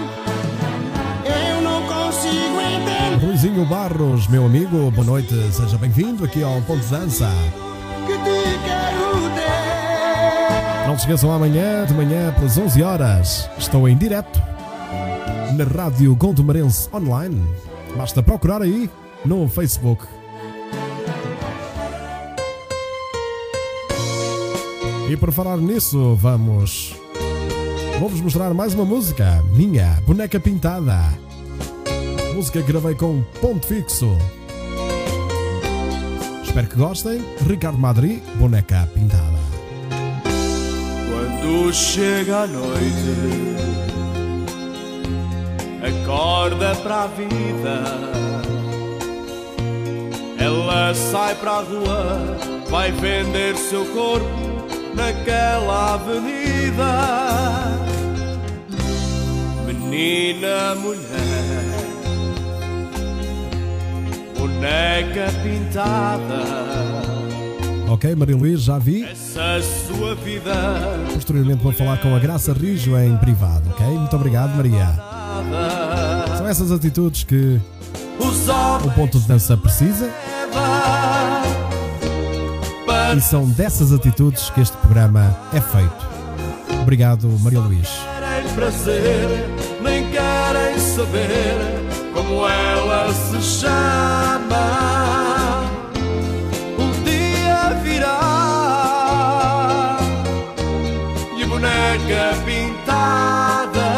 Eu 1.23 1.61
não 1.61 1.83
consigo 1.83 2.59
entender 2.59 3.25
Luizinho 3.25 3.63
Barros, 3.63 4.27
meu 4.27 4.45
amigo, 4.45 4.91
boa 4.91 5.05
noite. 5.05 5.53
Seja 5.53 5.77
bem-vindo 5.77 6.25
aqui 6.25 6.43
ao 6.43 6.61
Ponto 6.63 6.85
Dança. 6.87 7.31
Não 10.89 10.97
se 10.97 11.03
esqueçam, 11.03 11.31
amanhã 11.31 11.85
de 11.85 11.93
manhã, 11.93 12.33
pelas 12.33 12.57
11 12.57 12.81
horas, 12.81 13.47
estou 13.59 13.87
em 13.87 13.95
direto 13.95 14.41
na 15.55 15.63
Rádio 15.63 16.15
Gondomarense 16.15 16.89
Online. 16.91 17.39
Basta 17.95 18.23
procurar 18.23 18.63
aí 18.63 18.89
no 19.23 19.47
Facebook. 19.47 20.03
E 25.07 25.15
por 25.15 25.31
falar 25.31 25.57
nisso, 25.57 26.15
vamos. 26.15 26.95
Vou-vos 27.99 28.19
mostrar 28.21 28.51
mais 28.55 28.73
uma 28.73 28.83
música 28.83 29.43
minha, 29.53 30.01
Boneca 30.07 30.39
Pintada. 30.39 30.97
Música 32.33 32.63
que 32.63 32.71
gravei 32.71 32.95
com 32.95 33.21
ponto 33.39 33.67
fixo. 33.67 34.17
Espero 36.43 36.65
que 36.65 36.75
gostem. 36.75 37.23
Ricardo 37.45 37.77
Madri, 37.77 38.23
Boneca 38.39 38.89
Pintada. 38.91 39.38
Quando 41.41 41.73
chega 41.73 42.43
a 42.43 42.47
noite, 42.47 43.55
acorda 46.03 46.75
para 46.75 47.03
a 47.03 47.07
vida. 47.07 47.83
Ela 50.37 50.93
sai 50.93 51.35
para 51.35 51.51
a 51.51 51.61
rua, 51.61 52.37
vai 52.69 52.91
vender 52.91 53.55
seu 53.55 53.85
corpo 53.85 54.25
naquela 54.93 55.93
avenida. 55.93 56.91
Menina, 59.65 60.75
mulher, 60.75 61.69
boneca 64.37 65.31
pintada. 65.41 66.98
Ok, 67.89 68.15
Maria 68.15 68.37
Luís, 68.37 68.61
já 68.61 68.77
vi. 68.77 69.03
Essa 69.03 69.59
sua 69.87 70.13
vida 70.13 70.53
Posteriormente 71.11 71.63
vou 71.63 71.73
falar 71.73 71.97
com 71.97 72.15
a 72.15 72.19
Graça 72.19 72.53
Rijo 72.53 72.95
em 72.95 73.17
privado, 73.17 73.67
ok? 73.71 73.85
Muito 73.87 74.15
obrigado, 74.15 74.55
Maria. 74.55 74.87
São 76.37 76.47
essas 76.47 76.71
atitudes 76.71 77.23
que 77.23 77.59
o 78.85 78.91
ponto 78.91 79.19
de 79.19 79.27
dança 79.27 79.57
precisa 79.57 80.09
e 83.17 83.21
são 83.21 83.49
dessas 83.49 83.91
atitudes 83.91 84.51
que 84.51 84.61
este 84.61 84.77
programa 84.77 85.35
é 85.51 85.59
feito. 85.59 86.09
Obrigado, 86.81 87.27
Maria 87.39 87.59
Luís. 87.59 87.89
nem 89.81 90.11
querem 90.11 90.77
saber 90.77 91.57
como 92.13 92.47
ela 92.47 93.11
se 93.13 93.41
chama. 93.41 95.38
Pintada, 102.45 103.89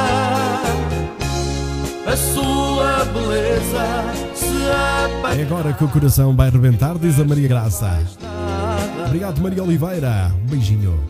a 2.05 2.17
sua 2.17 3.05
beleza 3.05 4.03
se 4.33 5.19
apaga. 5.19 5.35
É 5.35 5.43
agora 5.43 5.73
que 5.73 5.83
o 5.83 5.87
coração 5.87 6.35
vai 6.35 6.49
rebentar, 6.49 6.97
diz 6.97 7.19
a 7.19 7.25
Maria 7.25 7.47
Graça. 7.47 7.99
Obrigado, 9.05 9.41
Maria 9.41 9.63
Oliveira. 9.63 10.31
Um 10.43 10.47
beijinho. 10.47 11.03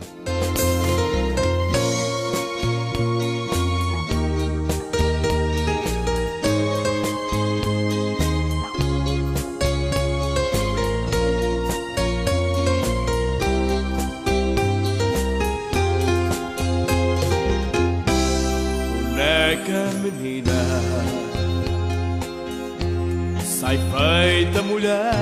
Mulher. 24.62 25.14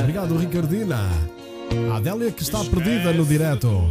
Obrigado, 0.00 0.36
Ricardina. 0.36 0.98
A 1.92 1.96
Adélia 1.96 2.30
que 2.30 2.42
está 2.42 2.58
perdida 2.64 3.12
no 3.12 3.24
direto. 3.24 3.90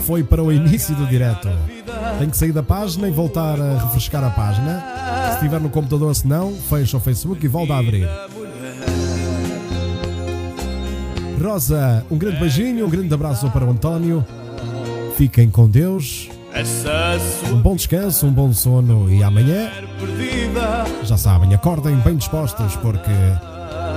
Foi 0.00 0.22
para 0.22 0.42
o 0.42 0.52
início 0.52 0.94
do 0.94 1.06
direto. 1.06 1.48
Tem 2.18 2.30
que 2.30 2.36
sair 2.36 2.52
da 2.52 2.62
página 2.62 3.08
e 3.08 3.10
voltar 3.10 3.60
a 3.60 3.78
refrescar 3.84 4.22
a 4.24 4.30
página. 4.30 4.82
Se 5.28 5.34
estiver 5.34 5.60
no 5.60 5.68
computador, 5.68 6.14
se 6.14 6.26
não, 6.26 6.52
fecha 6.52 6.96
o 6.96 7.00
Facebook 7.00 7.44
e 7.44 7.48
volta 7.48 7.74
a 7.74 7.78
abrir. 7.78 8.08
Rosa, 11.42 12.04
um 12.10 12.18
grande 12.18 12.38
beijinho, 12.38 12.86
um 12.86 12.90
grande 12.90 13.12
abraço 13.12 13.50
para 13.50 13.64
o 13.64 13.70
António. 13.70 14.24
Fiquem 15.16 15.50
com 15.50 15.68
Deus. 15.68 16.28
Um 17.52 17.60
bom 17.60 17.76
descanso, 17.76 18.26
um 18.26 18.32
bom 18.32 18.52
sono 18.52 19.12
e 19.12 19.22
amanhã, 19.22 19.70
já 21.04 21.16
sabem, 21.16 21.52
acordem 21.54 21.96
bem 21.96 22.16
dispostos 22.16 22.74
porque 22.76 23.10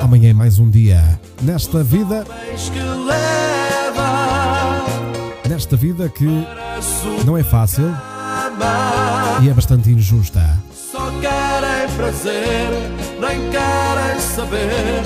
amanhã 0.01 0.29
é 0.29 0.33
mais 0.33 0.59
um 0.59 0.69
dia 0.69 1.19
nesta 1.41 1.83
vida, 1.83 2.25
nesta 5.47 5.75
vida 5.75 6.09
que 6.09 6.25
não 7.25 7.37
é 7.37 7.43
fácil 7.43 7.91
e 9.41 9.49
é 9.49 9.53
bastante 9.53 9.89
injusta. 9.89 10.41
Só 10.73 11.09
querem 11.21 11.89
prazer, 11.95 12.69
nem 13.19 13.49
querem 13.51 14.19
saber 14.19 15.03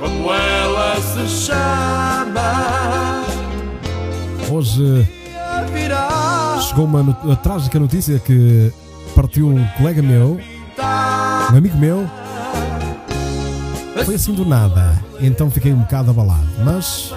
como 0.00 0.32
ela 0.32 0.96
se 1.00 1.28
chama. 1.46 3.24
Hoje 4.50 5.08
chegou 6.68 6.84
uma 6.84 7.02
not- 7.02 7.30
a 7.30 7.36
trágica 7.36 7.78
notícia 7.78 8.18
que 8.18 8.72
partiu 9.14 9.48
um 9.48 9.66
colega 9.78 10.00
meu, 10.02 10.38
um 11.52 11.56
amigo 11.56 11.76
meu, 11.78 12.08
Foi 14.04 14.16
assim 14.16 14.34
do 14.34 14.44
nada, 14.44 15.02
então 15.18 15.50
fiquei 15.50 15.72
um 15.72 15.78
bocado 15.78 16.10
abalado. 16.10 16.46
Mas, 16.62 17.14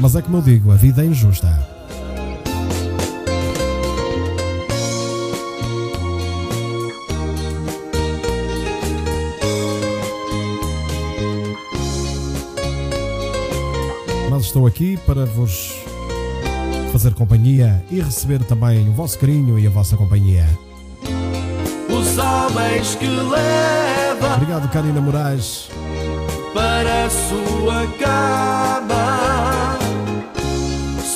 mas 0.00 0.16
é 0.16 0.22
como 0.22 0.38
eu 0.38 0.42
digo, 0.42 0.72
a 0.72 0.74
vida 0.74 1.02
é 1.02 1.06
injusta. 1.06 1.46
Mas 14.28 14.42
estou 14.42 14.66
aqui 14.66 14.96
para 15.06 15.24
vos 15.26 15.76
fazer 16.90 17.14
companhia 17.14 17.84
e 17.88 18.00
receber 18.00 18.42
também 18.42 18.88
o 18.88 18.92
vosso 18.92 19.16
carinho 19.16 19.60
e 19.60 19.66
a 19.66 19.70
vossa 19.70 19.96
companhia. 19.96 20.46
Os 21.88 22.18
homens 22.18 22.96
que 22.96 23.06
leva 23.06 23.91
Obrigado, 24.24 24.68
Karina 24.70 25.00
Moraes. 25.00 25.68
para 26.54 27.06
a 27.06 27.10
sua 27.10 27.86
cama 27.98 29.78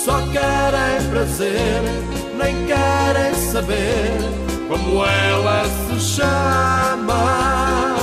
só 0.04 0.20
querem 0.32 1.10
prazer, 1.10 1.82
nem 2.36 2.66
querem 2.66 3.34
saber 3.34 4.18
como 4.68 5.04
ela 5.04 5.64
se 5.64 6.00
chama. 6.00 7.96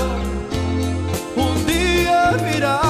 Um 1.37 1.53
dia 1.65 2.31
virá 2.43 2.81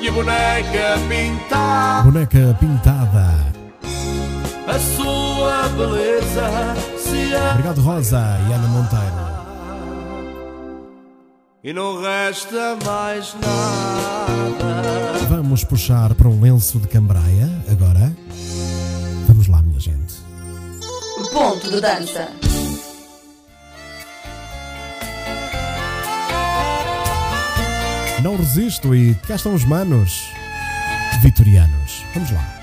e 0.00 0.08
a 0.08 0.12
boneca 0.12 0.98
pintar 1.08 2.02
Boneca 2.04 2.56
pintada. 2.58 3.52
a 4.66 4.78
sua 4.96 5.68
beleza 5.76 6.91
Obrigado, 7.52 7.80
Rosa 7.80 8.38
e 8.48 8.52
Ana 8.52 8.68
Monteiro. 8.68 9.32
e 11.64 11.72
não 11.72 12.00
resta 12.02 12.76
mais 12.84 13.34
nada. 13.34 15.26
Vamos 15.28 15.62
puxar 15.64 16.14
para 16.14 16.28
um 16.28 16.40
lenço 16.40 16.78
de 16.80 16.88
cambraia 16.88 17.48
agora. 17.70 18.12
Vamos 19.28 19.46
lá, 19.46 19.62
minha 19.62 19.78
gente. 19.80 20.14
Ponto 21.32 21.70
de 21.70 21.80
dança. 21.80 22.28
Não 28.22 28.36
resisto 28.36 28.94
e 28.94 29.14
cá 29.26 29.34
estão 29.34 29.54
os 29.54 29.64
manos 29.64 30.22
vitorianos. 31.22 32.04
Vamos 32.14 32.30
lá. 32.30 32.61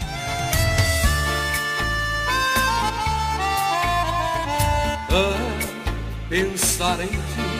A 5.11 6.29
pensar 6.29 6.99
em 7.01 7.07
ti. 7.07 7.59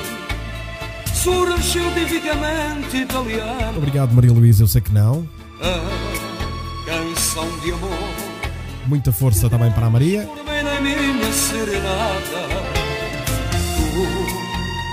Surge 1.13 1.61
cientificamente 1.63 2.95
italiano 2.95 3.77
Obrigado, 3.77 4.13
Maria 4.13 4.31
Luísa. 4.31 4.63
Eu 4.63 4.67
sei 4.67 4.80
que 4.81 4.93
não. 4.93 5.27
a 5.61 6.85
canção 6.85 7.59
de 7.59 7.71
amor. 7.71 8.39
Muita 8.88 9.11
força 9.11 9.49
também 9.49 9.71
para 9.71 9.88
a 9.88 9.89
Maria. 9.89 10.23
Na 10.23 10.81
minha 10.81 11.31
serenata, 11.31 12.47
tu 13.76 14.30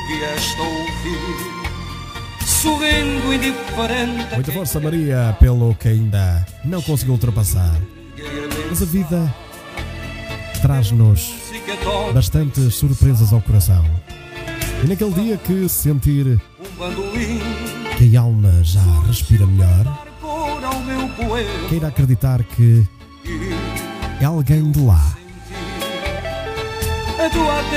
que 0.07 0.25
esta 0.25 0.63
ouvir, 0.63 2.45
sorrindo 2.45 3.33
indiferente. 3.33 4.35
Muita 4.35 4.53
força, 4.53 4.81
Maria, 4.81 5.37
pelo 5.41 5.75
que 5.75 5.89
ainda 5.89 6.45
não 6.65 6.83
conseguiu 6.83 7.15
ultrapassar. 7.15 7.75
Mas 8.69 8.83
a 8.83 8.85
vida 8.85 9.35
traz-nos 10.67 11.33
bastantes 12.13 12.75
surpresas 12.75 13.33
ao 13.33 13.41
coração. 13.41 13.85
E 14.83 14.89
naquele 14.89 15.13
dia 15.13 15.37
que 15.37 15.69
sentir 15.69 16.41
que 17.97 18.17
a 18.17 18.21
alma 18.21 18.65
já 18.65 18.83
respira 19.07 19.47
melhor, 19.47 20.09
queira 21.69 21.87
acreditar 21.87 22.43
que 22.43 22.85
é 24.21 24.25
alguém 24.25 24.73
de 24.73 24.81
lá 24.81 25.17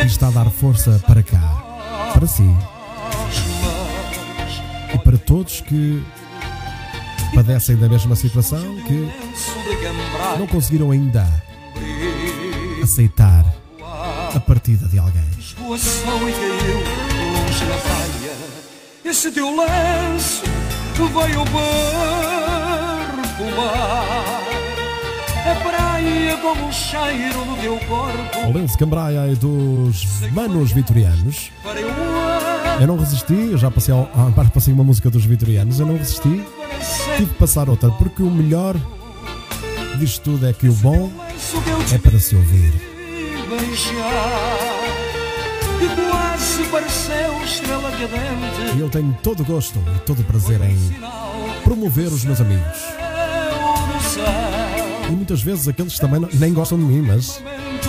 que 0.02 0.07
está 0.07 0.30
a 0.30 0.32
dar 0.32 0.49
força 0.49 0.99
para 1.06 1.22
cá, 1.22 2.11
para 2.11 2.26
si 2.26 2.49
e 4.95 4.98
para 4.98 5.18
todos 5.20 5.61
que 5.61 6.03
padecem 7.36 7.78
da 7.78 7.88
mesma 7.88 8.16
situação, 8.16 8.78
que 8.88 9.07
não 10.40 10.48
conseguiram 10.48 10.90
ainda 10.90 11.28
aceitar 12.90 13.45
a 14.36 14.40
partida 14.40 14.88
de 14.88 14.98
alguém. 14.98 15.22
Escoação 15.38 16.28
e 16.28 16.32
caiu 16.34 16.78
longe 16.78 17.66
na 17.66 17.78
praia. 17.78 18.34
Esse 19.06 19.32
teu 19.32 19.56
lenço 19.56 20.44
veio 20.95 21.45
perfumar 23.16 23.64
a 25.45 25.56
praia 25.64 26.38
como 26.38 26.68
o 26.68 26.74
cheiro 26.74 27.45
do 27.45 27.56
teu 27.61 27.78
corpo. 27.88 28.40
O 28.48 28.53
lenço 28.53 28.76
cambraia 28.76 29.32
é 29.32 29.36
dos 29.36 30.03
manos 30.32 30.72
vitorianos. 30.72 31.52
Eu 32.82 32.88
não 32.88 32.98
resisti, 32.98 33.49
eu 33.52 33.57
já 33.57 33.70
passei, 33.70 33.94
ao, 33.94 34.10
ah, 34.16 34.32
passei 34.52 34.74
uma 34.74 34.84
música 34.84 35.11
dos 35.11 35.26
vitorianos, 35.26 35.80
eu 35.80 35.86
não 35.86 35.95
resisti, 35.95 36.44
tive 37.18 37.34
que 37.34 37.38
passar 37.38 37.70
outra, 37.70 37.91
porque 37.91 38.24
o 38.24 38.32
melhor 38.32 38.76
disto 39.99 40.24
tudo 40.24 40.48
é 40.48 40.53
que 40.53 40.68
o 40.68 40.74
bom 40.74 41.11
é 41.93 41.97
para 41.97 42.19
se 42.19 42.35
ouvir. 42.35 42.73
E 48.76 48.80
eu 48.80 48.89
tenho 48.89 49.17
todo 49.23 49.41
o 49.41 49.45
gosto 49.45 49.80
e 49.95 49.99
todo 50.01 50.19
o 50.19 50.23
prazer 50.23 50.59
em 50.61 50.77
promover 51.63 52.07
os 52.07 52.23
meus 52.23 52.39
amigos. 52.39 52.77
E 55.07 55.11
muitas 55.11 55.41
vezes 55.41 55.67
aqueles 55.67 55.97
também 55.97 56.27
nem 56.34 56.53
gostam 56.53 56.77
de 56.77 56.85
mim, 56.85 57.01
mas 57.01 57.41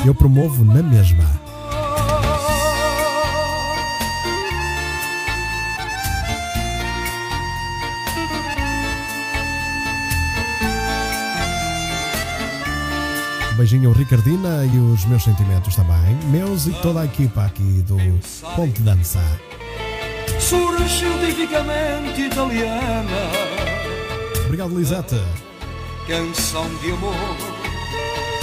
eu 0.07 0.15
promovo 0.15 0.65
na 0.65 0.83
mesma. 0.83 1.40
Beijinho 13.71 13.93
Ricardina 13.93 14.65
e 14.65 14.79
os 14.79 15.05
meus 15.05 15.23
sentimentos 15.23 15.77
também. 15.77 16.17
Meus 16.29 16.67
e 16.67 16.73
toda 16.83 17.03
a 17.03 17.05
equipa 17.05 17.45
aqui 17.45 17.85
do 17.87 17.97
Ponte 18.57 18.83
Dança. 18.83 19.23
Surge 20.41 20.89
cientificamente 20.89 22.21
italiana. 22.21 23.31
Obrigado, 24.45 24.77
Lisete. 24.77 25.21
Canção 26.09 26.69
de 26.83 26.91
amor 26.91 27.15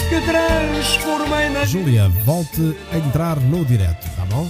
que 0.08 0.22
transformei 0.22 1.50
na 1.50 1.66
Júlia, 1.66 2.08
volte 2.24 2.78
a 2.94 2.98
entrar 2.98 3.38
no 3.38 3.66
direto, 3.66 4.08
tá 4.16 4.24
bom? 4.28 4.50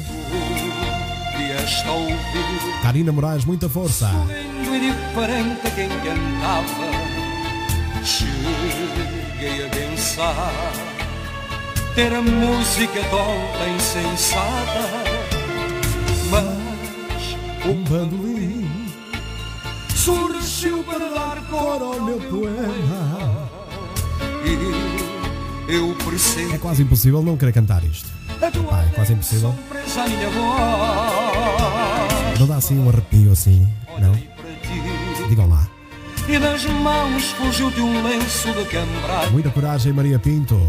Karina 2.83 3.11
Moraes, 3.11 3.45
muita 3.45 3.67
força. 3.67 4.11
Sorrindo 4.11 4.75
e 4.75 4.91
diferente 4.91 5.71
quem 5.75 5.89
cantava. 5.89 7.07
Cheguei 9.37 9.67
a 9.67 9.69
pensar 9.69 10.73
ter 11.93 12.11
a 12.11 12.21
música 12.23 13.03
toda 13.11 13.69
insensata. 13.69 14.89
Mas 16.31 17.67
um 17.67 17.83
bandolim 17.83 18.67
surgiu 19.95 20.83
para 20.83 21.09
dar 21.09 21.39
cor 21.51 21.83
ao 21.83 22.01
meu 22.01 22.19
poema. 22.19 23.49
E 24.43 25.71
eu 25.71 25.95
percebo 26.03 26.55
É 26.55 26.57
quase 26.57 26.81
impossível 26.81 27.21
não 27.21 27.37
querer 27.37 27.51
cantar 27.51 27.83
isto. 27.83 28.09
a 28.41 28.49
tua 28.49 28.63
Pá, 28.63 28.81
é 28.81 28.89
quase 28.95 29.13
impossível. 29.13 29.53
Não 32.39 32.47
dá 32.47 32.55
assim 32.55 32.79
um 32.79 32.89
arrepio 32.89 33.31
assim, 33.33 33.71
não? 33.99 34.17
Digam 35.29 35.47
lá. 35.47 35.67
E 36.29 36.39
das 36.39 36.65
mãos 36.65 37.23
fugiu-te 37.31 37.79
um 37.79 38.03
lenço 38.03 38.51
de 38.51 38.65
cambraia. 38.65 39.29
Muita 39.31 39.49
coragem, 39.49 39.93
Maria 39.93 40.19
Pinto. 40.19 40.59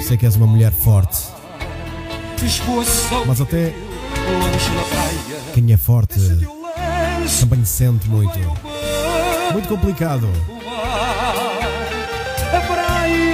Sei 0.00 0.16
que 0.16 0.26
és 0.26 0.36
uma 0.36 0.46
mulher 0.46 0.72
forte, 0.72 1.18
mas 3.26 3.40
até 3.40 3.72
quem 5.54 5.72
é 5.72 5.76
forte 5.76 6.18
também 7.40 7.64
sente 7.64 8.08
muito. 8.08 8.38
Muito 9.52 9.68
complicado. 9.68 10.28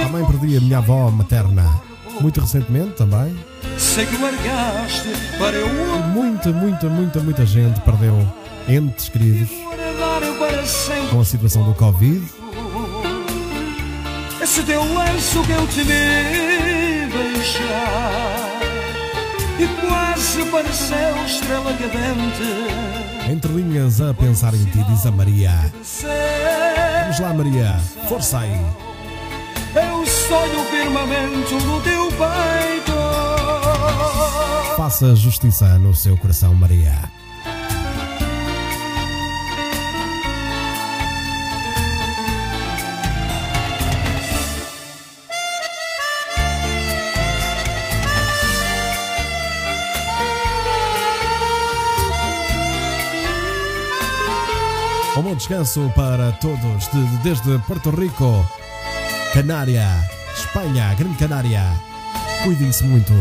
Também 0.03 0.25
perdi 0.25 0.57
a 0.57 0.61
minha 0.61 0.77
avó 0.77 1.09
materna 1.09 1.81
muito 2.21 2.39
recentemente 2.39 2.91
também. 2.91 3.35
sei 3.77 4.05
que 4.05 4.15
largaste 4.17 5.09
para 5.37 5.57
eu 5.57 5.67
muita, 6.09 6.51
muita, 6.51 6.87
muita, 6.87 7.19
muita 7.19 7.45
gente 7.45 7.81
perdeu 7.81 8.15
entes 8.67 9.09
queridos. 9.09 9.49
Com 11.09 11.19
a 11.19 11.25
situação 11.25 11.63
do 11.63 11.73
Covid. 11.73 12.23
Esse 14.41 14.63
teu 14.63 14.81
lenço 14.81 15.41
que 15.43 15.51
eu 15.51 15.67
te 15.67 15.83
vi 15.83 17.07
beijar 17.13 18.59
E 19.59 19.67
quase 19.79 20.45
pareceu 20.45 21.25
estrela 21.25 21.73
cadente 21.73 23.31
Entre 23.31 23.51
linhas 23.53 24.01
a 24.01 24.13
pensar 24.13 24.53
em 24.53 24.65
ti, 24.65 24.83
diz 24.83 25.05
a 25.05 25.11
Maria. 25.11 25.71
Vamos 27.01 27.19
lá, 27.19 27.33
Maria, 27.33 27.79
força 28.09 28.39
aí. 28.39 28.59
Eu 29.75 30.05
sonho 30.05 30.59
o 30.59 30.65
firmamento 30.65 31.57
do 31.57 31.81
teu 31.81 32.07
peito 32.07 32.91
Faça 34.75 35.15
justiça 35.15 35.77
no 35.79 35.95
seu 35.95 36.17
coração, 36.17 36.53
Maria. 36.53 37.20
Um 55.21 55.23
bom 55.23 55.35
descanso 55.35 55.91
para 55.95 56.31
todos, 56.33 56.87
de- 56.87 57.17
desde 57.21 57.59
Porto 57.59 57.91
Rico, 57.91 58.43
Canária, 59.35 59.87
Espanha, 60.35 60.95
Grande 60.95 61.15
Canária. 61.15 61.63
Cuidem-se 62.43 62.83
muito. 62.83 63.13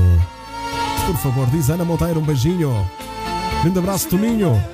Por 1.04 1.14
favor, 1.18 1.46
diz 1.50 1.68
Ana 1.68 1.84
Monteiro, 1.84 2.20
um 2.20 2.22
beijinho. 2.22 2.88
Grande 3.62 3.78
abraço, 3.78 4.08
Toninho. 4.08 4.64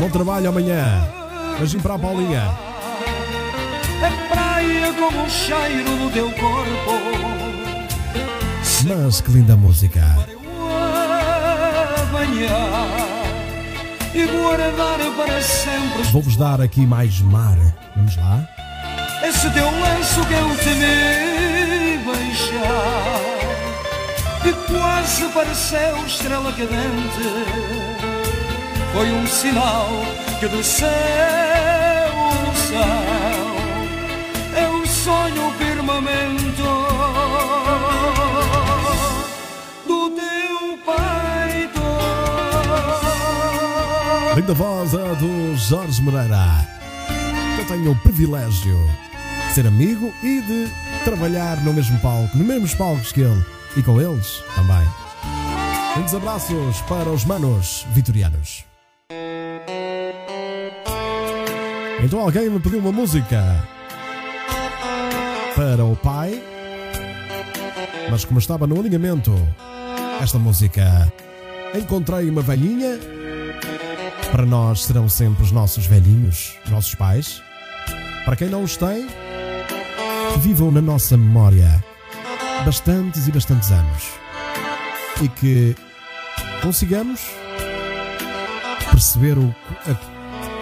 Bom 0.00 0.08
trabalho 0.08 0.48
amanhã. 0.48 1.06
Beijinho 1.58 1.82
para 1.82 1.96
a 1.96 1.98
Paulinha. 1.98 2.50
É 4.02 4.10
praia 4.34 4.94
como 4.94 5.26
o 5.26 5.30
cheiro 5.30 5.90
do 5.98 6.10
teu 6.10 6.30
corpo 6.32 7.02
Mas 8.88 9.20
que 9.20 9.30
linda 9.30 9.56
música. 9.56 10.00
a 12.14 13.11
Vou-vos 16.12 16.36
dar 16.36 16.60
aqui 16.60 16.86
mais 16.86 17.20
mar. 17.20 17.56
Vamos 17.96 18.16
lá? 18.16 18.46
Esse 19.26 19.48
teu 19.50 19.64
lenço 19.64 20.26
que 20.26 20.34
eu 20.34 20.56
te 20.56 20.68
vi 20.68 21.98
beijar. 22.04 23.42
E 24.44 24.52
quase 24.70 25.24
pareceu 25.28 26.06
estrela 26.06 26.52
cadente. 26.52 27.22
Foi 28.92 29.10
um 29.12 29.26
sinal 29.26 29.88
que 30.38 30.46
no 30.46 30.62
céu 30.62 30.90
É 34.54 34.68
um 34.68 34.86
sonho 34.86 35.50
firmamento 35.58 37.21
Linda 44.34 44.54
voz 44.54 44.94
a 44.94 45.12
do 45.12 45.54
Jorge 45.56 46.00
Moreira. 46.00 46.66
Eu 47.58 47.66
tenho 47.66 47.90
o 47.90 47.96
privilégio 47.96 48.78
de 49.46 49.54
ser 49.54 49.66
amigo 49.66 50.10
e 50.22 50.40
de 50.40 50.70
trabalhar 51.04 51.62
no 51.62 51.74
mesmo 51.74 51.98
palco, 51.98 52.38
nos 52.38 52.46
mesmos 52.46 52.74
palcos 52.74 53.12
que 53.12 53.20
ele 53.20 53.44
e 53.76 53.82
com 53.82 54.00
eles 54.00 54.42
também. 54.54 54.88
Muitos 55.96 56.14
abraços 56.14 56.80
para 56.88 57.10
os 57.10 57.26
manos 57.26 57.86
vitorianos. 57.90 58.64
Então 62.02 62.18
alguém 62.18 62.48
me 62.48 62.58
pediu 62.58 62.78
uma 62.78 62.90
música 62.90 63.62
para 65.54 65.84
o 65.84 65.94
pai, 65.94 66.42
mas 68.10 68.24
como 68.24 68.38
estava 68.38 68.66
no 68.66 68.80
alinhamento, 68.80 69.34
esta 70.22 70.38
música 70.38 71.12
encontrei 71.74 72.30
uma 72.30 72.40
velhinha 72.40 72.98
para 74.32 74.46
nós 74.46 74.84
serão 74.84 75.10
sempre 75.10 75.42
os 75.42 75.52
nossos 75.52 75.84
velhinhos, 75.84 76.54
nossos 76.70 76.94
pais. 76.94 77.42
Para 78.24 78.34
quem 78.34 78.48
não 78.48 78.62
os 78.62 78.78
tem, 78.78 79.06
vivam 80.40 80.70
na 80.70 80.80
nossa 80.80 81.18
memória 81.18 81.84
bastantes 82.64 83.28
e 83.28 83.30
bastantes 83.30 83.70
anos. 83.70 84.04
E 85.20 85.28
que 85.28 85.76
consigamos 86.62 87.20
perceber 88.90 89.36
o, 89.36 89.54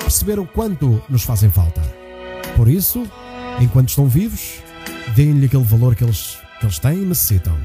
perceber 0.00 0.40
o 0.40 0.46
quanto 0.46 1.00
nos 1.08 1.22
fazem 1.22 1.48
falta. 1.48 1.80
Por 2.56 2.68
isso, 2.68 3.06
enquanto 3.60 3.90
estão 3.90 4.08
vivos, 4.08 4.60
deem-lhe 5.14 5.46
aquele 5.46 5.62
valor 5.62 5.94
que 5.94 6.02
eles, 6.02 6.38
que 6.58 6.66
eles 6.66 6.80
têm 6.80 7.02
e 7.02 7.06
necessitam. 7.06 7.56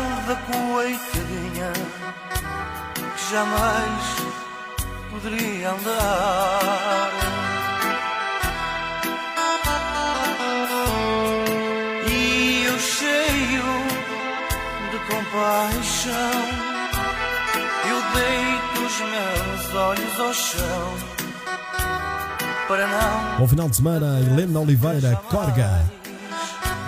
Aleijada, 0.00 0.36
coitadinha, 0.46 1.72
que 3.16 3.30
jamais 3.30 4.16
poderia 5.10 5.70
andar. 5.70 7.10
E 12.08 12.64
eu 12.66 12.78
cheio 12.78 13.62
de 14.90 14.98
compaixão, 15.14 16.40
eu 17.88 17.98
deito 18.14 18.86
os 18.86 19.00
meus 19.00 19.74
olhos 19.74 20.20
ao 20.20 20.34
chão 20.34 21.20
para 22.66 22.86
não 22.86 23.36
Bom 23.38 23.48
final 23.48 23.68
de 23.68 23.76
semana, 23.76 24.20
Helena 24.20 24.60
Oliveira, 24.60 25.16
Corga. 25.28 25.84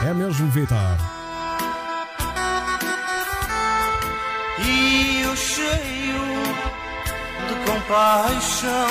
É 0.06 0.14
mesmo, 0.14 0.48
Vitor. 0.50 1.11
E 4.64 5.22
eu 5.22 5.36
cheio 5.36 6.22
de 7.48 7.54
compaixão, 7.70 8.88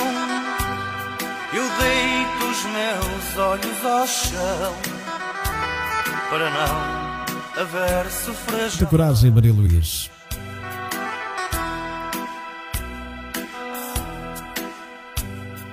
eu 1.52 1.64
deito 1.78 2.44
os 2.50 2.64
meus 2.64 3.38
olhos 3.38 3.84
ao 3.86 4.06
chão 4.06 4.74
para 6.30 6.50
não 6.50 7.62
haver 7.62 8.04
Muita 8.04 8.10
sufragão. 8.10 8.86
coragem, 8.88 9.30
Maria 9.30 9.52
Luís. 9.52 10.10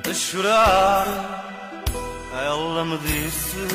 A 0.09 0.13
chorar, 0.13 1.05
ela 2.45 2.85
me 2.85 2.97
disse 2.99 3.67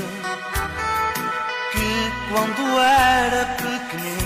que 1.72 2.12
quando 2.32 2.78
era 2.80 3.46
pequenina 3.56 4.23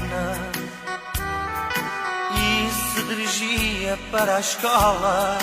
dirigia 3.08 3.98
para 4.10 4.36
a 4.36 4.40
escola. 4.40 5.38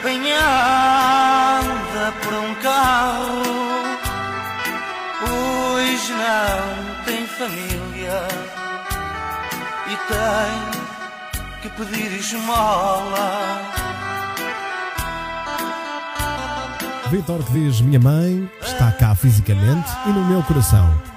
Apanhada 0.00 1.02
por 2.22 2.34
um 2.34 2.54
carro, 2.56 3.42
hoje 5.22 6.12
não 6.12 7.04
tem 7.04 7.26
família 7.26 8.28
e 9.86 9.96
tem 10.12 10.52
que 11.62 11.70
pedir 11.70 12.12
esmola. 12.18 13.30
Vitor 17.10 17.42
que 17.44 17.52
diz: 17.52 17.80
Minha 17.80 17.98
mãe 17.98 18.50
está 18.60 18.92
cá 18.92 19.14
fisicamente 19.14 19.90
e 20.06 20.10
no 20.10 20.24
meu 20.26 20.42
coração. 20.42 21.10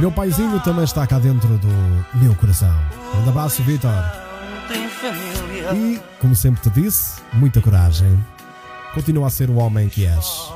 Meu 0.00 0.10
paizinho 0.10 0.58
também 0.60 0.84
está 0.84 1.06
cá 1.06 1.18
dentro 1.18 1.48
do 1.58 1.68
meu 2.14 2.34
coração. 2.34 2.74
Um 3.24 3.28
abraço, 3.28 3.62
Vitor. 3.62 3.92
E, 5.74 6.00
como 6.20 6.34
sempre 6.34 6.62
te 6.62 6.70
disse, 6.70 7.20
muita 7.32 7.60
coragem. 7.60 8.18
Continua 8.94 9.26
a 9.28 9.30
ser 9.30 9.48
o 9.50 9.56
homem 9.56 9.88
que 9.88 10.06
és. 10.06 10.52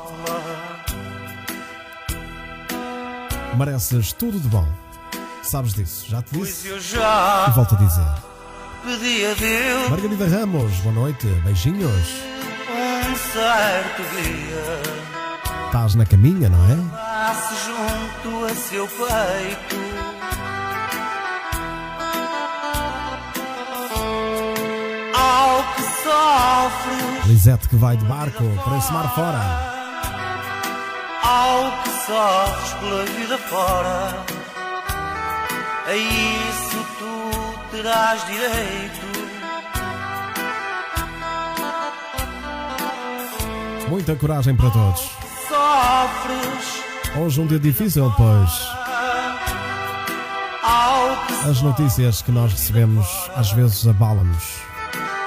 Mereces 3.57 4.13
tudo 4.13 4.39
de 4.39 4.47
bom. 4.47 4.67
Sabes 5.41 5.73
disso, 5.73 6.05
já 6.09 6.21
te 6.21 6.37
disse. 6.37 6.67
E 6.67 7.51
volto 7.51 7.75
a 7.75 7.77
dizer. 7.77 8.27
Margarida 9.89 10.27
Ramos, 10.27 10.73
boa 10.79 10.93
noite, 10.95 11.25
beijinhos. 11.43 12.09
um 12.69 13.15
certo 13.33 14.03
dia 14.15 15.16
Estás 15.77 15.93
na 15.93 16.07
caminha, 16.07 16.49
não 16.49 16.57
é? 16.71 16.75
passe 16.89 17.53
junto 17.67 18.45
a 18.45 18.49
seu 18.55 18.87
peito. 18.87 19.75
Ao 25.13 25.75
que 25.75 25.81
sofre, 26.03 27.29
Lisete 27.29 27.69
que 27.69 27.75
vai 27.75 27.95
de 27.95 28.03
barco 28.05 28.43
para 28.65 28.77
esse 28.79 28.91
mar 28.91 29.13
fora. 29.13 29.39
ao 31.23 31.83
que 31.83 31.89
sofres 32.07 32.73
pela 32.79 33.05
vida 33.05 33.37
fora, 33.37 34.25
a 35.85 35.95
isso 35.95 36.85
tu 36.97 37.69
terás 37.69 38.25
direito. 38.25 39.07
Muita 43.87 44.15
coragem 44.15 44.55
para 44.55 44.71
todos. 44.71 45.26
Sofres 45.57 46.83
Hoje 47.17 47.41
um 47.41 47.47
dia 47.47 47.59
difícil, 47.59 48.11
pois 48.15 48.77
as 51.49 51.61
notícias 51.61 52.21
que 52.21 52.31
nós 52.31 52.51
recebemos 52.51 53.07
às 53.33 53.53
vezes 53.53 53.87
abalam-nos. 53.87 54.57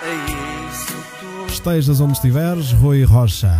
é 0.02 1.50
Estejas 1.50 1.98
onde 1.98 2.12
estiveres, 2.12 2.72
Rui 2.72 3.04
Rocha. 3.04 3.58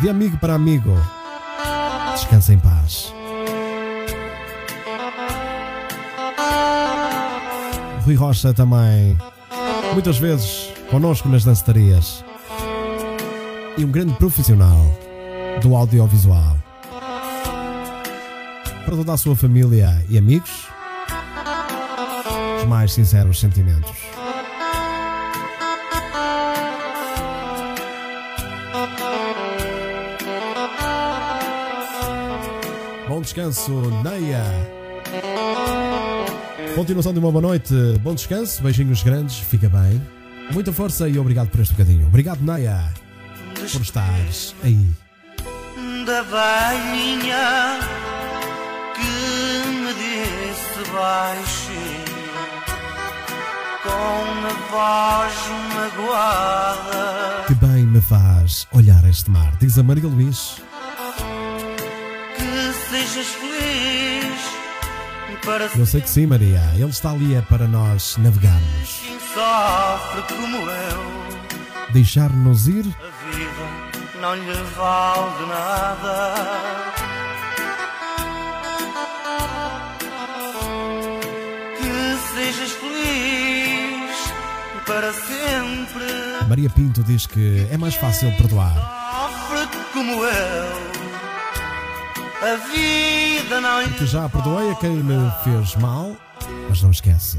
De 0.00 0.08
amigo 0.08 0.38
para 0.38 0.54
amigo. 0.54 0.96
Descansa 2.14 2.54
em 2.54 2.58
paz. 2.58 3.12
Rui 8.04 8.14
Rocha 8.14 8.54
também, 8.54 9.18
muitas 9.92 10.18
vezes, 10.18 10.70
connosco 10.88 11.28
nas 11.28 11.44
dançarias. 11.44 12.24
E 13.76 13.84
um 13.84 13.90
grande 13.90 14.14
profissional 14.14 14.86
do 15.62 15.74
audiovisual. 15.74 16.56
Para 18.84 18.96
toda 18.96 19.12
a 19.12 19.16
sua 19.16 19.36
família 19.36 20.04
e 20.08 20.16
amigos, 20.18 20.66
os 22.60 22.64
mais 22.66 22.92
sinceros 22.92 23.38
sentimentos. 23.38 23.92
Bom 33.08 33.20
descanso, 33.20 33.72
Neia. 34.02 34.44
Continuação 36.74 37.12
de 37.12 37.18
uma 37.18 37.30
boa 37.30 37.42
noite. 37.42 37.74
Bom 38.00 38.14
descanso, 38.14 38.62
beijinhos 38.62 39.02
grandes, 39.02 39.38
fica 39.38 39.68
bem. 39.68 40.00
Muita 40.52 40.72
força 40.72 41.08
e 41.08 41.18
obrigado 41.18 41.48
por 41.48 41.60
este 41.60 41.74
bocadinho. 41.74 42.06
Obrigado, 42.06 42.40
Neia, 42.40 42.92
por 43.54 43.82
estares 43.82 44.54
aí. 44.62 45.09
Da 46.10 46.22
velhinha 46.22 47.78
que 48.96 49.68
me 49.68 49.94
disse 49.94 50.90
baixinho 50.90 52.04
com 53.84 54.24
a 54.48 54.52
voz 54.72 55.34
magoada 55.72 57.44
Que 57.46 57.54
bem 57.54 57.86
me 57.86 58.00
faz 58.00 58.66
olhar 58.72 59.04
este 59.04 59.30
mar, 59.30 59.52
diz 59.60 59.78
a 59.78 59.84
Maria 59.84 60.08
Luís. 60.08 60.56
que 62.36 62.72
sejas 62.90 63.28
feliz 63.28 64.50
para 65.44 65.70
Eu 65.78 65.86
sei 65.86 66.00
que 66.00 66.10
sim, 66.10 66.26
Maria. 66.26 66.60
Ele 66.74 66.86
está 66.86 67.12
ali 67.12 67.36
é 67.36 67.40
para 67.42 67.68
nós 67.68 68.16
navegarmos. 68.18 69.00
quem 69.04 69.16
sofre 69.32 70.22
como 70.34 70.56
eu 70.56 71.92
Deixar-nos 71.92 72.66
ir 72.66 72.84
a 73.00 73.36
vida 73.36 73.89
não 74.20 74.34
lhe 74.34 74.62
vale 74.76 75.38
de 75.38 75.46
nada 75.46 76.34
que 81.78 82.34
sejas 82.34 82.70
feliz 82.72 84.32
para 84.86 85.12
sempre 85.12 86.20
Maria 86.50 86.68
Pinto 86.68 87.04
diz 87.04 87.26
que 87.26 87.66
é 87.70 87.76
mais 87.76 87.94
fácil 87.94 88.36
perdoar. 88.36 88.74
como 89.92 90.24
eu. 90.24 90.90
A 92.42 92.56
vida 92.56 93.60
não 93.60 93.84
Porque 93.84 94.06
já 94.06 94.28
perdoei 94.28 94.72
a 94.72 94.74
quem 94.74 94.90
me 94.90 95.30
fez 95.44 95.76
mal, 95.76 96.16
mas 96.68 96.82
não 96.82 96.90
esquece. 96.90 97.38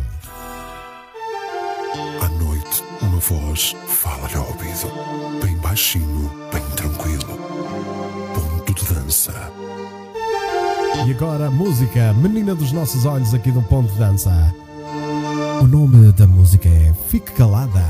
À 2.21 2.29
noite, 2.29 2.83
uma 3.01 3.19
voz 3.19 3.75
fala-lhe 3.85 4.35
ao 4.35 4.47
ouvido, 4.47 4.87
baixinho, 5.71 6.29
bem 6.51 6.61
tranquilo. 6.75 7.39
Ponto 8.35 8.73
de 8.73 8.93
dança. 8.93 9.31
E 11.07 11.11
agora, 11.11 11.49
música, 11.49 12.11
menina 12.11 12.53
dos 12.53 12.73
nossos 12.73 13.05
olhos 13.05 13.33
aqui 13.33 13.51
do 13.51 13.61
Ponto 13.61 13.89
de 13.89 13.97
Dança. 13.97 14.53
O 15.61 15.67
nome 15.67 16.11
da 16.11 16.27
música 16.27 16.67
é 16.67 16.93
Fique 17.07 17.31
Calada 17.31 17.85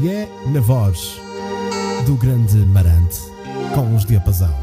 e 0.00 0.08
é 0.08 0.28
na 0.46 0.60
voz 0.60 1.20
do 2.06 2.14
grande 2.14 2.58
Marante 2.58 3.22
com 3.74 3.96
os 3.96 4.04
diapasão. 4.04 4.54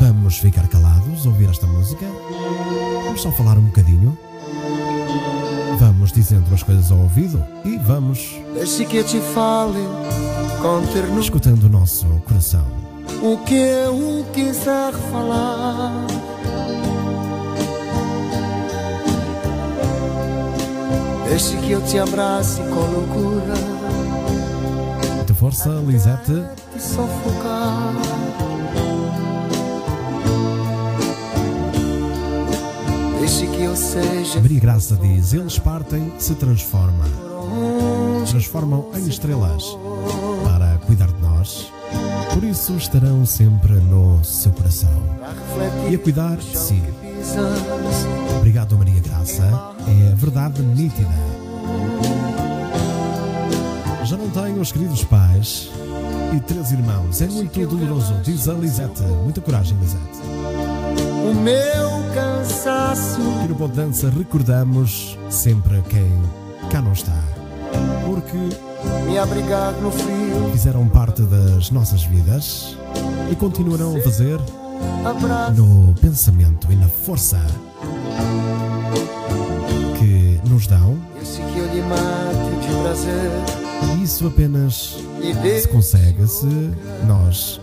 Vamos 0.00 0.38
ficar 0.38 0.66
calados, 0.66 1.26
ouvir 1.26 1.50
esta 1.50 1.66
música. 1.66 2.06
Vamos 3.04 3.20
só 3.20 3.30
falar 3.32 3.58
um 3.58 3.66
bocadinho. 3.66 4.16
Dizendo 6.14 6.46
umas 6.48 6.62
coisas 6.62 6.90
ao 6.92 6.98
ouvido 6.98 7.42
e 7.64 7.76
vamos 7.78 8.36
Deixe 8.54 8.84
que 8.84 8.98
eu 8.98 9.04
te 9.04 9.18
fale 9.34 9.80
com 10.60 10.82
ternura 10.92 11.20
escutando 11.20 11.64
o 11.64 11.68
nosso 11.68 12.06
coração. 12.26 12.64
o 13.22 13.38
que 13.38 13.54
eu 13.54 14.24
quiser 14.32 14.92
falar. 15.10 16.06
Deixe 21.28 21.56
que 21.58 21.70
eu 21.72 21.82
te 21.82 21.98
abrace 21.98 22.60
com 22.60 22.80
loucura, 22.80 23.54
Muita 25.16 25.34
força, 25.34 25.70
Lisete. 25.86 26.44
te 26.74 26.82
sufocar. 26.82 27.92
Deixe 33.22 33.46
que 33.46 33.62
eu 33.62 33.76
seja 33.76 34.40
Maria 34.40 34.58
Graça 34.58 34.96
diz: 34.96 35.32
Eles 35.32 35.56
partem, 35.56 36.12
se 36.18 36.34
transformam. 36.34 37.06
Transformam 38.28 38.86
em 38.96 39.06
estrelas 39.06 39.64
para 40.42 40.76
cuidar 40.78 41.06
de 41.06 41.22
nós. 41.22 41.72
Por 42.34 42.42
isso 42.42 42.72
estarão 42.76 43.24
sempre 43.24 43.74
no 43.74 44.24
seu 44.24 44.50
coração 44.50 44.90
e 45.88 45.94
a 45.94 45.98
cuidar 46.00 46.34
de 46.34 46.58
si. 46.58 46.82
Obrigado, 48.38 48.76
Maria 48.76 49.00
Graça. 49.00 49.44
É 49.86 50.10
a 50.10 50.14
verdade 50.16 50.60
nítida. 50.60 51.14
Já 54.02 54.16
não 54.16 54.30
tenho 54.30 54.60
os 54.60 54.72
queridos 54.72 55.04
pais 55.04 55.70
e 56.36 56.40
três 56.40 56.72
irmãos. 56.72 57.22
É 57.22 57.28
muito 57.28 57.66
doloroso, 57.68 58.14
diz 58.24 58.48
a 58.48 58.54
Lisete. 58.54 59.02
Muita 59.22 59.40
coragem, 59.40 59.78
Lisete. 59.78 60.61
O 61.22 61.34
meu 61.34 62.12
cansaço 62.14 63.20
Aqui 63.38 63.48
no 63.48 63.68
de 63.68 63.74
Dança 63.74 64.10
recordamos 64.10 65.16
sempre 65.30 65.80
quem 65.88 66.10
cá 66.68 66.82
não 66.82 66.92
está. 66.92 67.16
Porque 68.04 68.36
me 69.06 69.18
abrigar 69.18 69.72
no 69.74 69.92
frio, 69.92 70.50
fizeram 70.50 70.88
parte 70.88 71.22
das 71.22 71.70
nossas 71.70 72.02
vidas 72.02 72.76
e 73.30 73.36
continuarão 73.36 73.96
a 73.96 74.00
fazer 74.00 74.40
abraço. 75.04 75.62
no 75.62 75.94
pensamento 75.94 76.66
e 76.70 76.76
na 76.76 76.88
força 76.88 77.40
que 79.98 80.40
nos 80.48 80.66
dão. 80.66 80.98
E 83.96 84.02
isso 84.02 84.26
apenas 84.26 84.96
se 85.60 85.68
consegue 85.68 86.26
se 86.26 86.46
nós 87.06 87.60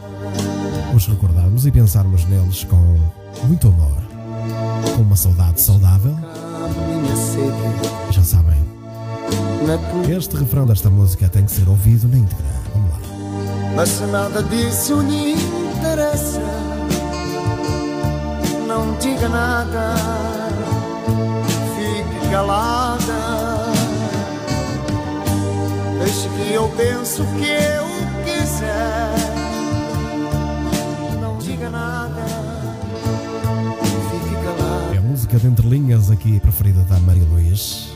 os 0.96 1.08
recordarmos 1.08 1.66
e 1.66 1.72
pensarmos 1.72 2.26
neles 2.26 2.64
com 2.64 3.19
muito 3.44 3.68
amor, 3.68 3.98
com 4.96 5.02
uma 5.02 5.16
saudade 5.16 5.62
saudável. 5.62 6.16
Já 8.12 8.24
sabem, 8.24 8.58
este 10.16 10.36
refrão 10.36 10.66
desta 10.66 10.90
música 10.90 11.30
tem 11.30 11.46
que 11.46 11.52
ser 11.52 11.68
ouvido 11.68 12.08
na 12.08 12.18
íntegra. 12.18 12.46
Vamos 12.74 12.92
lá. 12.92 13.00
Mas 13.76 13.90
se 13.90 14.04
nada 14.06 14.42
disso 14.44 15.02
lhe 15.02 15.34
interessa, 15.34 16.42
não 18.68 18.98
diga 18.98 19.30
nada, 19.30 19.96
fique 21.76 22.32
calada. 22.32 23.70
Deixe 26.04 26.30
que 26.30 26.54
eu 26.54 26.68
penso 26.70 27.24
que 27.38 27.46
eu 27.46 27.89
música 35.30 35.38
de 35.38 35.48
entre 35.48 35.68
linhas 35.68 36.10
aqui 36.10 36.40
preferida 36.40 36.82
da 36.86 37.00
Maria 37.02 37.24
Luís. 37.24 37.90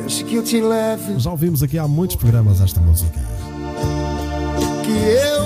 Deixe 0.00 0.22
que 0.22 0.34
eu 0.34 0.42
te 0.42 0.60
leve, 0.60 1.18
Já 1.18 1.30
ouvimos 1.30 1.62
aqui 1.62 1.78
há 1.78 1.88
muitos 1.88 2.16
programas 2.16 2.60
esta 2.60 2.80
música. 2.80 3.18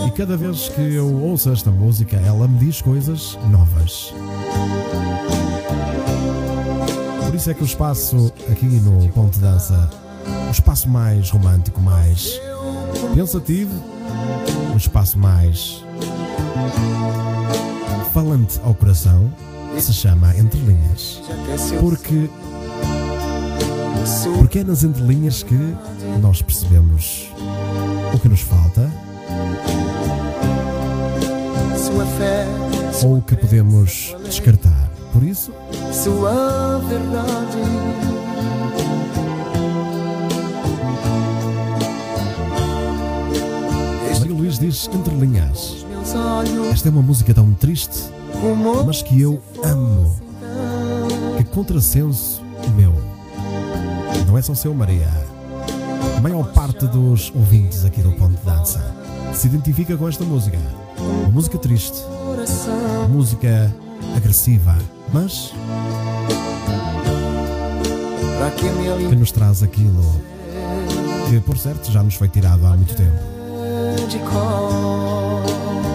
E 0.06 0.10
cada 0.10 0.36
vez 0.36 0.68
que 0.70 0.80
eu 0.80 1.06
ouço 1.22 1.52
esta 1.52 1.70
música, 1.70 2.16
ela 2.16 2.48
me 2.48 2.58
diz 2.58 2.82
coisas 2.82 3.38
novas. 3.48 4.12
Por 7.24 7.34
isso 7.34 7.50
é 7.50 7.54
que 7.54 7.62
o 7.62 7.66
espaço 7.66 8.32
aqui 8.50 8.66
no 8.66 9.08
Ponto 9.10 9.34
de 9.34 9.40
Dança, 9.40 9.88
o 10.48 10.50
espaço 10.50 10.88
mais 10.88 11.30
romântico, 11.30 11.80
mais 11.80 12.40
pensativo, 13.14 13.72
o 14.74 14.76
espaço 14.76 15.16
mais 15.16 15.84
falante 18.12 18.58
ao 18.64 18.74
coração, 18.74 19.30
se 19.78 19.92
chama 19.92 20.36
Entre 20.36 20.60
Linhas. 20.60 21.20
Porque 21.80 22.28
Porque 24.36 24.58
é 24.60 24.64
nas 24.64 24.82
entrelinhas 24.82 25.42
que 25.42 25.58
nós 26.20 26.42
percebemos 26.42 27.28
o 28.12 28.18
que 28.18 28.28
nos 28.28 28.40
falta 28.40 28.90
ou 33.02 33.18
o 33.18 33.22
que 33.22 33.36
podemos 33.36 34.14
descartar. 34.24 34.90
Por 35.12 35.22
isso, 35.22 35.52
sua 35.92 36.78
verdade. 36.88 37.58
Maria 44.18 44.34
Luís 44.34 44.58
diz 44.58 44.88
entrelinhas. 44.92 45.84
Meus 45.88 46.14
olhos, 46.14 46.72
Esta 46.72 46.88
é 46.88 46.92
uma 46.92 47.02
música 47.02 47.32
tão 47.34 47.52
triste, 47.54 48.04
mas 48.86 49.02
que 49.02 49.20
eu 49.20 49.40
amo. 49.62 50.16
Que 51.36 51.44
contrassenso 51.44 52.42
meu. 52.76 52.94
Não 54.26 54.36
é 54.36 54.42
só 54.42 54.54
seu, 54.54 54.74
Maria. 54.74 55.08
A 56.16 56.20
maior 56.20 56.52
parte 56.52 56.86
dos 56.86 57.32
ouvintes 57.34 57.84
aqui 57.84 58.02
do 58.02 58.12
Ponto 58.12 58.38
de 58.38 58.44
Dança 58.44 58.94
se 59.32 59.46
identifica 59.46 59.96
com 59.96 60.08
esta 60.08 60.24
música. 60.24 60.58
Uma 60.98 61.30
música 61.30 61.58
triste, 61.58 61.98
uma 62.98 63.08
música 63.08 63.74
agressiva, 64.16 64.76
mas 65.12 65.52
que 69.08 69.16
nos 69.16 69.32
traz 69.32 69.62
aquilo 69.62 70.04
que, 71.28 71.40
por 71.40 71.56
certo, 71.56 71.90
já 71.90 72.02
nos 72.02 72.14
foi 72.14 72.28
tirado 72.28 72.66
há 72.66 72.76
muito 72.76 72.94
tempo. 72.94 73.18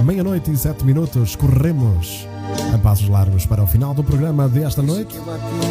Meia-noite 0.03 0.51
e 0.51 0.57
sete 0.57 0.83
minutos, 0.85 1.35
corremos 1.35 2.27
a 2.73 2.77
passos 2.77 3.07
largos 3.09 3.45
para 3.45 3.63
o 3.63 3.67
final 3.67 3.93
do 3.93 4.03
programa 4.03 4.47
desta 4.47 4.81
noite. 4.81 5.19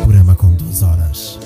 Programa 0.02 0.34
com 0.34 0.52
duas 0.52 0.82
horas. 0.82 1.38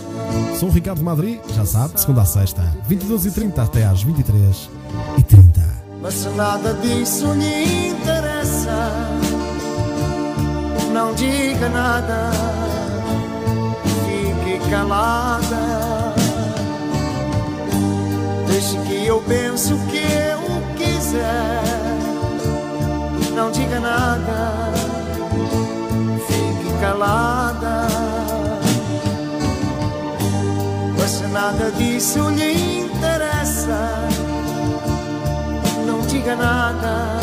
Sou 0.58 0.68
o 0.68 0.72
Ricardo 0.72 1.02
Madri, 1.02 1.40
já 1.54 1.64
sabe, 1.64 2.00
segunda 2.00 2.22
a 2.22 2.24
sexta, 2.24 2.62
22h30 2.88 3.58
até 3.58 3.84
às 3.84 4.04
23h30. 4.04 4.68
Mas 6.02 6.14
se 6.14 6.28
nada 6.30 6.74
disso 6.74 7.32
lhe 7.32 7.90
interessa, 7.90 8.90
não 10.92 11.14
diga 11.14 11.68
nada, 11.68 12.30
fique 14.04 14.70
calada. 14.70 16.14
Deixe 18.48 18.78
que 18.78 19.06
eu 19.06 19.20
pense 19.22 19.72
o 19.72 19.78
que 19.86 19.98
eu 19.98 20.76
quiser, 20.76 21.62
não 23.34 23.50
diga 23.50 23.78
nada, 23.80 24.77
calada. 26.80 27.86
Mas 30.98 31.20
nada 31.30 31.70
disso 31.72 32.28
lhe 32.30 32.80
interessa, 32.80 34.08
não 35.86 36.00
diga 36.02 36.36
nada, 36.36 37.18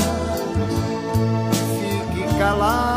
fique 2.14 2.38
calada. 2.38 2.95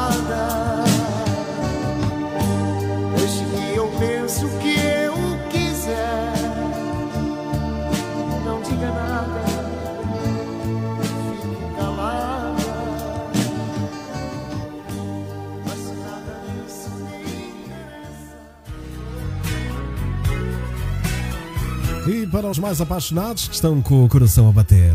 Para 22.28 22.48
os 22.48 22.58
mais 22.58 22.80
apaixonados 22.80 23.48
que 23.48 23.54
estão 23.54 23.80
com 23.80 24.04
o 24.04 24.08
coração 24.08 24.48
a 24.48 24.52
bater 24.52 24.94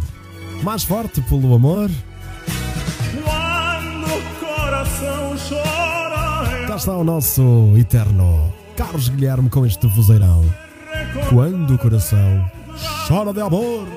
mais 0.63 0.83
forte 0.83 1.19
pelo 1.21 1.53
amor, 1.53 1.91
Quando 3.23 4.05
o 4.05 4.39
coração 4.39 5.35
chora, 5.49 6.67
cá 6.67 6.75
está 6.77 6.95
o 6.95 7.03
nosso 7.03 7.73
eterno 7.77 8.53
Carlos 8.77 9.09
Guilherme 9.09 9.49
com 9.49 9.65
este 9.65 9.85
vozeirão. 9.87 10.43
Quando 11.29 11.75
o 11.75 11.77
coração 11.77 12.49
chora 13.07 13.33
de 13.33 13.41
amor. 13.41 13.87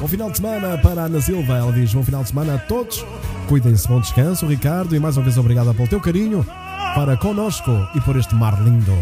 Bom 0.00 0.08
final 0.08 0.30
de 0.30 0.36
semana 0.36 0.78
para 0.78 1.02
a 1.02 1.04
Ana 1.06 1.20
Silva. 1.20 1.58
Ela 1.58 1.72
diz: 1.72 1.92
Bom 1.92 2.02
final 2.02 2.22
de 2.22 2.28
semana 2.28 2.54
a 2.54 2.58
todos. 2.58 3.04
Cuidem-se, 3.48 3.86
bom 3.86 4.00
descanso, 4.00 4.46
Ricardo. 4.46 4.94
E 4.96 5.00
mais 5.00 5.16
uma 5.16 5.24
vez, 5.24 5.36
obrigada 5.36 5.74
pelo 5.74 5.88
teu 5.88 6.00
carinho 6.00 6.46
para 6.94 7.16
conosco 7.16 7.70
e 7.94 8.00
por 8.00 8.16
este 8.16 8.34
mar 8.34 8.60
lindo. 8.62 8.96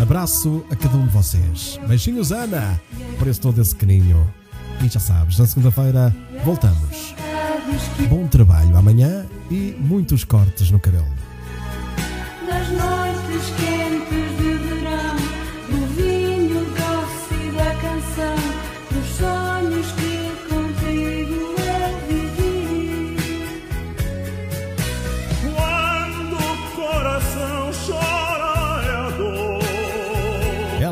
Abraço 0.00 0.64
a 0.70 0.76
cada 0.76 0.96
um 0.96 1.06
de 1.06 1.12
vocês. 1.12 1.78
Beijinhos, 1.86 2.32
Ana, 2.32 2.80
por 3.18 3.28
esse 3.28 3.40
todo 3.40 3.60
esse 3.60 3.74
carinho. 3.74 4.26
E 4.82 4.88
já 4.88 4.98
sabes, 4.98 5.38
na 5.38 5.46
segunda-feira 5.46 6.14
voltamos. 6.44 7.14
Bom 8.08 8.26
trabalho 8.26 8.76
amanhã 8.76 9.26
e 9.50 9.76
muitos 9.78 10.24
cortes 10.24 10.70
no 10.70 10.80
cabelo. 10.80 11.06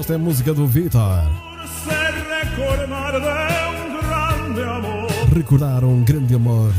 Esta 0.08 0.14
é 0.14 0.16
a 0.16 0.24
música 0.24 0.54
do 0.54 0.66
Vitor. 0.66 1.20
Recordar 5.36 5.84
um 5.84 6.02
grande 6.02 6.34
amor. 6.34 6.72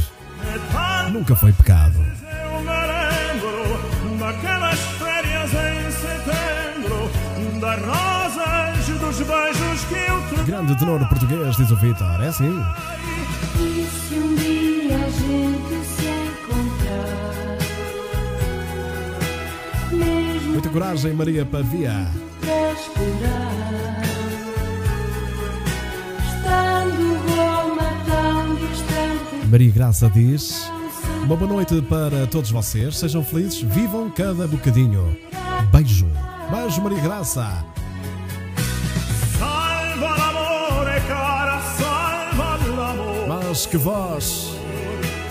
Nunca 1.13 1.35
foi 1.35 1.53
pecado. 1.53 1.99
Grande 10.47 10.79
tenor 10.79 11.07
português, 11.07 11.55
diz 11.55 11.69
o 11.69 11.75
Vitor. 11.75 12.23
É 12.23 12.29
assim. 12.29 12.65
Muita 20.51 20.69
coragem, 20.69 21.13
Maria 21.13 21.45
Pavia. 21.45 22.07
Maria 29.49 29.71
Graça 29.71 30.09
diz: 30.09 30.69
Uma 31.23 31.35
boa 31.35 31.51
noite 31.51 31.81
para 31.83 32.27
todos 32.27 32.51
vocês, 32.51 32.97
sejam 32.97 33.23
felizes, 33.23 33.61
vivam 33.61 34.09
cada 34.09 34.47
bocadinho. 34.47 35.17
Beijo. 35.71 36.07
Beijo, 36.51 36.81
Maria 36.81 36.99
Graça. 37.01 37.65
Salva 39.37 40.15
l'amore, 40.17 41.01
cara, 41.07 41.61
salva 41.77 42.57
l'amore. 42.75 43.27
Mas 43.27 43.65
que 43.65 43.77
voz 43.77 44.49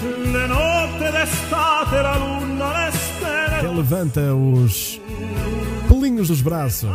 Le 0.01 0.47
notte 0.47 1.11
d'estate, 1.13 2.03
la 2.03 2.17
luna, 2.19 2.87
le 2.87 2.93
stelle. 2.93 3.61
que 3.61 3.67
levanta 3.67 4.35
os 4.35 5.01
pelinhos 5.89 6.29
dos 6.29 6.41
braços. 6.41 6.91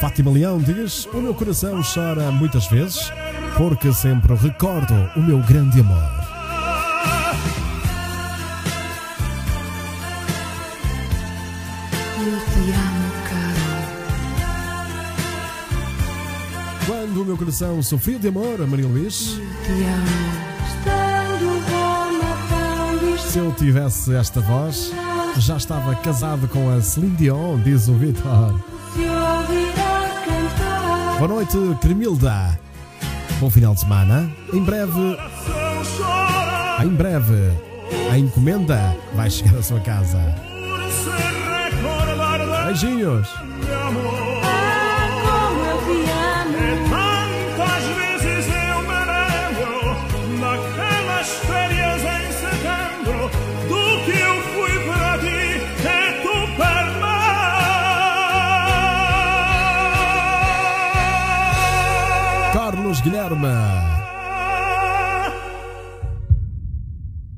Fátima 0.00 0.30
Leão 0.30 0.58
diz: 0.58 1.04
O 1.12 1.18
meu 1.18 1.34
coração 1.34 1.82
chora 1.82 2.30
muitas 2.30 2.66
vezes, 2.68 3.12
porque 3.56 3.92
sempre 3.92 4.34
recordo 4.34 4.94
o 5.14 5.20
meu 5.20 5.38
grande 5.40 5.80
amor. 5.80 6.02
Eu 12.18 12.40
te 12.40 12.72
amo, 12.72 13.12
caro. 13.28 13.66
Quando 16.86 17.22
o 17.22 17.24
meu 17.26 17.36
coração 17.36 17.82
sofria 17.82 18.18
de 18.18 18.28
amor, 18.28 18.62
a 18.62 18.66
Maria 18.66 18.86
Luís, 18.86 19.38
Te 19.64 19.72
amo. 19.72 20.46
Se 23.18 23.38
eu 23.38 23.52
tivesse 23.52 24.14
esta 24.14 24.40
voz, 24.40 24.92
já 25.38 25.56
estava 25.56 25.94
casado 25.96 26.48
com 26.48 26.70
a 26.70 26.80
Celine 26.80 27.16
Dion, 27.16 27.58
diz 27.60 27.88
o 27.88 27.94
Vitor. 27.94 28.60
Boa 31.18 31.28
noite, 31.28 31.56
Cremilda. 31.80 32.58
Bom 33.38 33.50
final 33.50 33.74
de 33.74 33.80
semana. 33.80 34.30
Em 34.52 34.62
breve, 34.62 35.18
em 36.84 36.88
breve, 36.88 37.52
a 38.10 38.18
encomenda 38.18 38.96
vai 39.14 39.30
chegar 39.30 39.58
à 39.58 39.62
sua 39.62 39.80
casa. 39.80 40.18
Beijinhos. 42.66 43.28
Guilherme. 63.06 63.46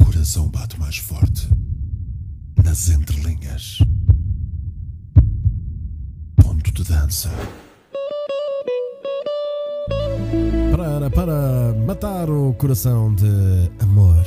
Coração 0.03 0.49
bate 0.49 0.81
mais 0.81 0.97
forte 0.97 1.47
nas 2.65 2.89
entrelinhas. 2.89 3.81
Ponto 6.37 6.73
de 6.73 6.85
dança. 6.85 7.29
Para, 10.75 11.11
para 11.11 11.75
matar 11.87 12.31
o 12.31 12.55
coração 12.55 13.15
de 13.15 13.71
amor 13.79 14.25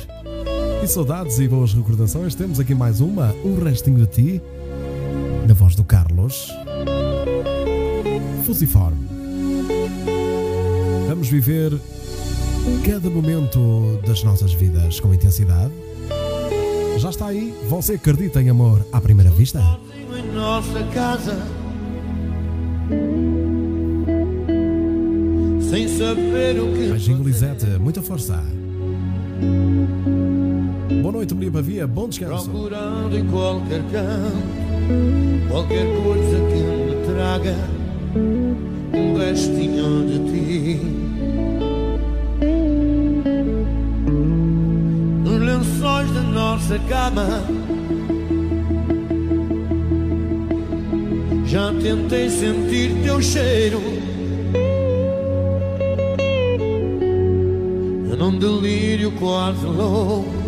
e 0.80 0.86
saudades 0.86 1.40
e 1.40 1.48
boas 1.48 1.74
recordações, 1.74 2.36
temos 2.36 2.60
aqui 2.60 2.72
mais 2.72 3.00
uma, 3.00 3.34
Um 3.44 3.60
Restinho 3.60 3.98
de 3.98 4.06
Ti, 4.06 4.42
na 5.48 5.54
voz 5.54 5.74
do 5.74 5.82
Carlos. 5.82 6.52
Fusiforme. 8.46 9.21
Viver 11.32 11.72
cada 12.84 13.08
momento 13.08 13.98
das 14.06 14.22
nossas 14.22 14.52
vidas 14.52 15.00
com 15.00 15.14
intensidade. 15.14 15.72
Já 16.98 17.08
está 17.08 17.28
aí? 17.28 17.54
Você 17.70 17.94
acredita 17.94 18.42
em 18.42 18.50
amor 18.50 18.84
à 18.92 19.00
primeira 19.00 19.30
vista? 19.30 19.58
em 20.14 20.30
nossa 20.34 20.82
casa 20.92 21.38
sem 25.70 25.88
saber 25.88 26.60
o 26.60 26.70
que 26.74 26.90
Beijinho, 26.90 27.22
Lisete. 27.24 27.64
Muita 27.80 28.02
força. 28.02 28.38
Boa 31.00 31.12
noite, 31.12 31.34
Maria 31.34 31.50
Pavia. 31.50 31.86
Bom 31.86 32.10
descanso. 32.10 32.50
procurando 32.50 33.16
em 33.16 33.26
qualquer 33.28 33.80
canto 33.90 35.48
qualquer 35.50 35.86
coisa 36.02 36.36
que 36.50 36.62
me 36.62 37.06
traga 37.06 37.56
um 38.94 39.16
restinho 39.16 40.06
de 40.06 40.30
ti 40.30 40.61
nossa 46.32 46.78
cama 46.80 47.44
já 51.46 51.72
tentei 51.82 52.30
sentir 52.30 52.92
teu 53.04 53.20
cheiro 53.20 53.80
num 58.18 58.38
delírio 58.38 59.10
quase 59.12 59.66
louco 59.66 60.42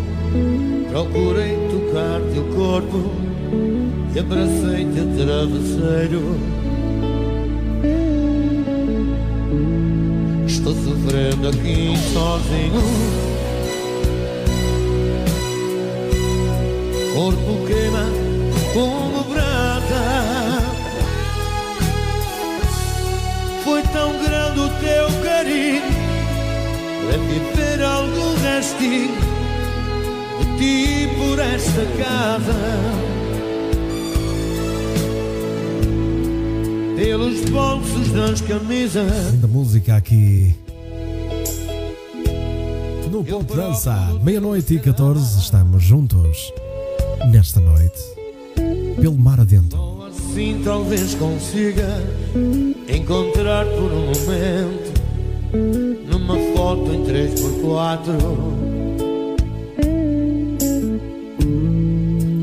Procurei 0.95 1.57
tocar 1.69 2.21
teu 2.33 2.43
corpo 2.55 3.11
e 4.15 4.19
abracei-te 4.19 5.01
travesseiro. 5.17 6.39
Estou 10.47 10.73
sofrendo 10.73 11.49
aqui 11.49 11.93
sozinho. 12.13 13.34
Corpo 17.15 17.65
queima 17.65 18.03
como 18.73 19.23
brasa. 19.23 20.61
Foi 23.63 23.81
tão 23.83 24.11
grande 24.21 24.59
o 24.59 24.69
teu 24.81 25.23
carinho. 25.23 25.81
Deve 27.09 27.39
ter 27.55 27.81
algum 27.81 28.35
restinho 28.43 29.15
de 30.39 30.57
ti 30.57 31.09
por 31.15 31.39
esta 31.39 31.85
casa. 32.03 32.53
Pelos 36.97 37.49
bolsos 37.49 38.11
das 38.11 38.41
camisas. 38.41 39.31
Linda 39.31 39.47
música 39.47 39.95
aqui. 39.95 40.53
No 43.09 43.23
Ponto 43.23 43.55
Dança, 43.55 43.95
meia-noite 44.21 44.73
e 44.73 44.79
14, 44.79 45.39
estamos 45.39 45.81
juntos 45.81 46.51
nesta 47.27 47.59
noite, 47.59 47.99
pelo 48.99 49.17
mar 49.17 49.39
adentro. 49.39 50.03
Assim 50.07 50.61
talvez 50.63 51.13
consiga 51.15 51.87
encontrar 52.87 53.65
por 53.65 53.91
um 53.91 54.07
momento 54.07 54.95
numa 56.09 56.35
foto 56.55 56.91
em 56.91 57.03
3x4 57.03 58.17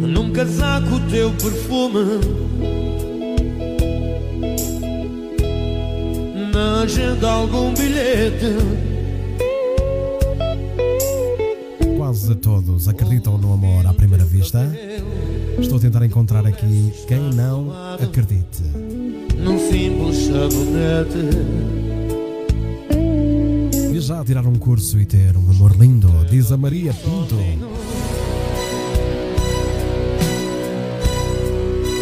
num 0.09 0.33
casaco 0.33 1.01
teu 1.11 1.31
perfume 1.33 2.21
na 6.53 6.83
agenda 6.83 7.31
algum 7.31 7.75
bilhete 7.75 8.92
Quase 12.23 12.37
todos 12.37 12.87
acreditam 12.87 13.37
no 13.37 13.53
amor 13.53 13.85
à 13.85 13.93
primeira 13.93 14.25
vista. 14.25 14.61
Estou 15.59 15.79
a 15.79 15.81
tentar 15.81 16.07
encontrar 16.07 16.47
aqui 16.47 16.93
quem 17.09 17.19
não 17.19 17.73
acredite. 18.01 18.63
num 19.39 19.59
simples 19.59 20.29
sabonete 20.29 21.19
E 23.93 23.99
já 23.99 24.25
tirar 24.25 24.47
um 24.47 24.55
curso 24.55 25.01
e 25.01 25.05
ter 25.05 25.37
um 25.37 25.51
amor 25.51 25.77
lindo, 25.77 26.09
diz 26.31 26.53
a 26.53 26.57
Maria 26.57 26.95
Pinto. 26.95 27.37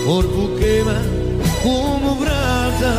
corpo 0.04 0.50
queima 0.58 1.00
como 1.62 2.16
brasa. 2.16 2.92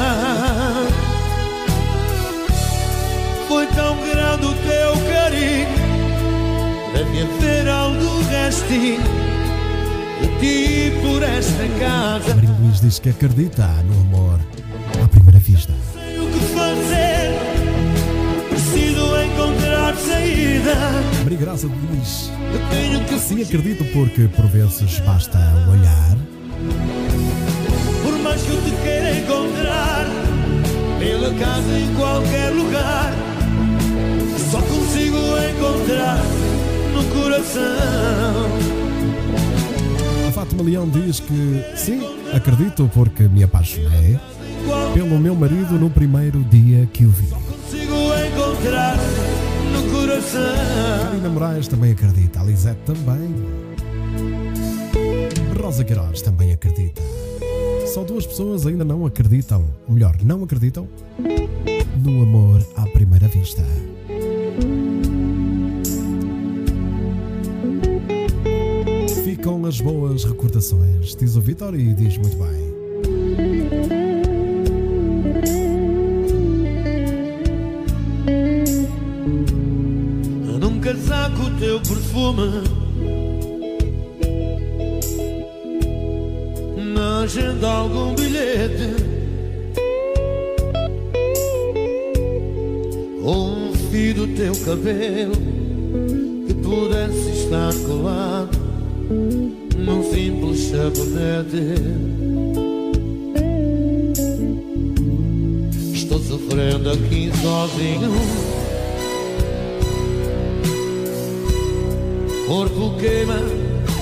Foi 3.47 3.67
tão 3.67 3.95
grande 3.97 4.45
o 4.47 4.53
teu 4.55 5.11
carinho, 5.11 5.80
deve 6.93 7.21
haver 7.21 7.67
algo 7.69 8.21
restinho 8.29 9.01
de 10.21 10.27
ti 10.39 10.91
por 11.01 11.23
esta 11.23 11.67
casa. 11.79 12.35
Maria 12.35 12.55
Luís 12.59 12.81
diz 12.81 12.99
que 12.99 13.09
acredita 13.09 13.67
no 13.83 14.01
amor 14.01 14.39
à 15.03 15.07
primeira 15.07 15.39
vista. 15.39 15.73
Sei 15.93 16.19
o 16.19 16.27
que 16.27 16.39
fazer, 16.53 17.33
preciso 18.49 19.21
encontrar 19.21 19.95
saída. 19.95 20.75
Maria 21.23 21.37
Graça 21.37 21.67
diz: 21.91 22.31
Eu 22.53 22.59
tenho 22.69 23.05
que 23.05 23.19
Sim, 23.19 23.41
acredito 23.41 23.85
porque 23.93 24.27
por 24.27 24.47
vezes 24.47 24.99
basta 24.99 25.39
olhar. 25.69 26.17
Por 28.03 28.19
mais 28.19 28.41
que 28.41 28.49
eu 28.49 28.61
te 28.61 28.71
queira 28.83 29.17
encontrar 29.17 30.05
Pela 30.99 31.33
casa 31.33 31.79
em 31.79 31.95
qualquer 31.95 32.49
lugar 32.51 33.11
Só 34.51 34.61
consigo 34.61 35.17
encontrar 35.17 36.40
no 37.01 37.21
coração 37.21 38.49
A 40.27 40.31
Fátima 40.31 40.63
Leão 40.63 40.87
diz 40.87 41.19
que 41.19 41.63
sim, 41.75 42.01
acredito 42.33 42.89
porque 42.93 43.23
me 43.23 43.43
apaixonei 43.43 44.19
pelo 44.93 45.17
meu 45.17 45.35
marido 45.35 45.73
no 45.79 45.89
primeiro 45.89 46.43
dia 46.43 46.87
que 46.93 47.05
o 47.05 47.09
vi. 47.09 47.27
Consigo 47.27 47.95
encontrar 47.95 48.97
no 49.73 49.91
coração 49.91 51.05
Karina 51.05 51.29
Moraes 51.29 51.67
também 51.67 51.91
acredita, 51.91 52.39
a 52.39 52.43
Lisete 52.43 52.79
também. 52.85 53.35
Rosa 55.59 55.83
Queiroz 55.83 56.21
também 56.21 56.51
acredita. 56.51 57.01
Só 57.93 58.03
duas 58.03 58.25
pessoas 58.25 58.65
ainda 58.65 58.85
não 58.85 59.05
acreditam, 59.05 59.65
ou 59.87 59.95
melhor, 59.95 60.15
não 60.23 60.43
acreditam 60.43 60.87
no 61.97 62.21
amor 62.23 62.65
à 62.77 62.83
primeira 62.83 63.27
vista. 63.27 63.63
Ficam 69.41 69.65
as 69.65 69.81
boas 69.81 70.23
recordações, 70.23 71.15
diz 71.15 71.35
o 71.35 71.41
Vitor 71.41 71.73
e 71.73 71.95
diz 71.95 72.15
muito 72.15 72.37
bem. 72.37 72.61
Num 80.59 80.79
casaco 80.79 81.49
teu 81.59 81.79
perfume. 81.79 82.61
Na 86.93 87.21
agenda 87.21 87.67
algum 87.67 88.13
bilhete. 88.13 88.93
Ou 93.23 93.47
um 93.47 93.73
fio 93.73 94.13
do 94.13 94.27
teu 94.35 94.55
cabelo 94.65 95.35
Que 96.47 96.53
pudesse 96.55 97.29
estar 97.43 97.73
colado 97.87 98.60
Num 99.77 100.03
simples 100.11 100.59
sabonete 100.69 101.75
Estou 105.93 106.19
sofrendo 106.19 106.91
aqui 106.91 107.31
sozinho 107.41 108.51
corpo 112.51 112.93
queima 112.99 113.39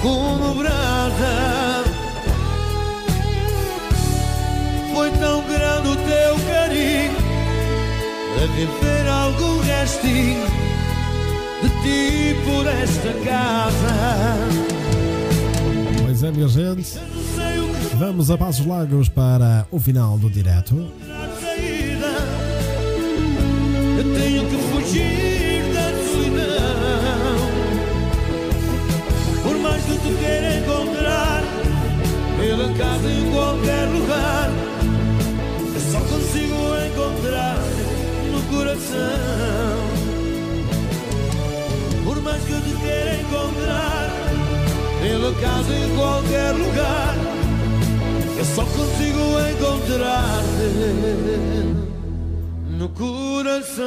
como 0.01 0.55
brasa. 0.55 1.83
Foi 4.91 5.11
tão 5.11 5.43
grande 5.43 5.89
o 5.89 5.95
teu 5.95 6.35
carinho, 6.47 7.15
rever 8.55 9.07
algum 9.07 9.59
restinho 9.59 10.47
de 11.61 11.69
ti 11.83 12.35
por 12.43 12.65
esta 12.65 13.13
casa. 13.23 14.78
Pois 16.19 16.33
é, 16.33 16.35
minha 16.35 16.49
gente. 16.49 16.99
Vamos 17.97 18.29
a 18.29 18.37
Passos 18.37 18.65
Lagos 18.65 19.07
para 19.07 19.65
o 19.71 19.79
final 19.79 20.17
do 20.17 20.29
direto. 20.29 20.75
Eu 23.97 24.03
tenho 24.15 24.45
que 24.49 24.57
fugir 24.57 25.63
da 25.73 25.91
solidão. 26.11 27.37
Por 29.43 29.57
mais 29.59 29.81
que 29.81 29.93
tu 29.93 30.17
queira 30.19 30.57
encontrar, 30.57 31.41
pela 32.37 32.73
casa 32.73 33.09
em 33.09 33.31
qualquer 33.31 33.87
lugar, 33.87 34.49
eu 35.73 35.81
só 35.89 35.99
consigo 36.01 36.75
encontrar 36.85 37.57
no 38.29 38.41
coração. 38.57 39.87
Por 42.03 42.21
mais 42.21 42.43
que 42.43 42.55
tu 42.55 42.77
queira 42.81 43.21
encontrar, 43.21 43.98
pela 45.01 45.33
casa 45.35 45.73
em 45.73 45.95
qualquer 45.95 46.51
lugar. 46.51 47.15
Eu 48.37 48.45
só 48.45 48.63
consigo 48.65 49.19
encontrar-te 49.51 50.69
no 52.77 52.89
coração. 52.89 53.85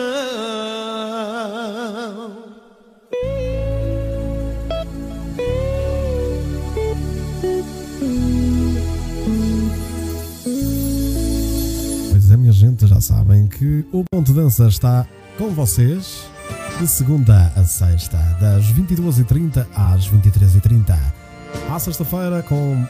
Pois 12.10 12.30
é, 12.30 12.36
minha 12.36 12.52
gente, 12.52 12.86
já 12.86 13.00
sabem 13.00 13.46
que 13.46 13.84
o 13.92 14.04
Ponto 14.10 14.32
Dança 14.32 14.66
está 14.68 15.06
com 15.38 15.48
vocês 15.50 16.31
de 16.82 16.88
segunda 16.88 17.52
a 17.54 17.62
sexta, 17.62 18.16
das 18.40 18.64
22h30 18.72 19.64
às 19.72 20.10
23h30. 20.10 20.98
À 21.72 21.78
sexta-feira, 21.78 22.42
com 22.42 22.84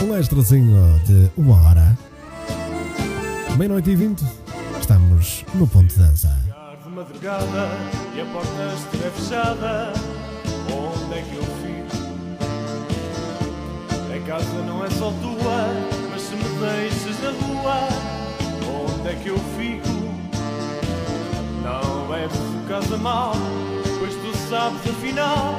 um 0.00 0.16
extrazinho 0.16 1.00
de 1.04 1.28
uma 1.36 1.60
hora. 1.60 1.98
Meia-noite 3.56 3.90
e 3.90 3.96
20, 3.96 4.24
estamos 4.78 5.44
no 5.54 5.66
Ponto 5.66 5.92
Dança. 5.98 6.32
de 6.84 6.88
madrugada 6.88 7.68
e 8.14 8.20
a 8.20 8.26
porta 8.26 8.74
estiver 8.76 9.10
fechada, 9.10 9.92
onde 10.70 11.18
é 11.18 11.22
que 11.22 11.34
eu 11.34 11.42
fico? 11.42 11.96
A 14.14 14.20
casa 14.24 14.62
não 14.62 14.84
é 14.84 14.90
só 14.90 15.10
tua, 15.10 15.66
mas 16.12 16.22
se 16.22 16.36
me 16.36 16.44
deixas 16.60 17.20
na 17.20 17.30
rua, 17.44 17.88
onde 18.84 19.08
é 19.08 19.14
que 19.16 19.28
eu 19.30 19.38
fico? 19.58 19.96
Não 21.64 22.08
leves 22.08 22.38
o 22.38 22.55
casa 22.68 22.96
mal, 22.96 23.32
pois 23.98 24.14
tu 24.14 24.36
sabes 24.48 24.80
afinal 24.90 25.54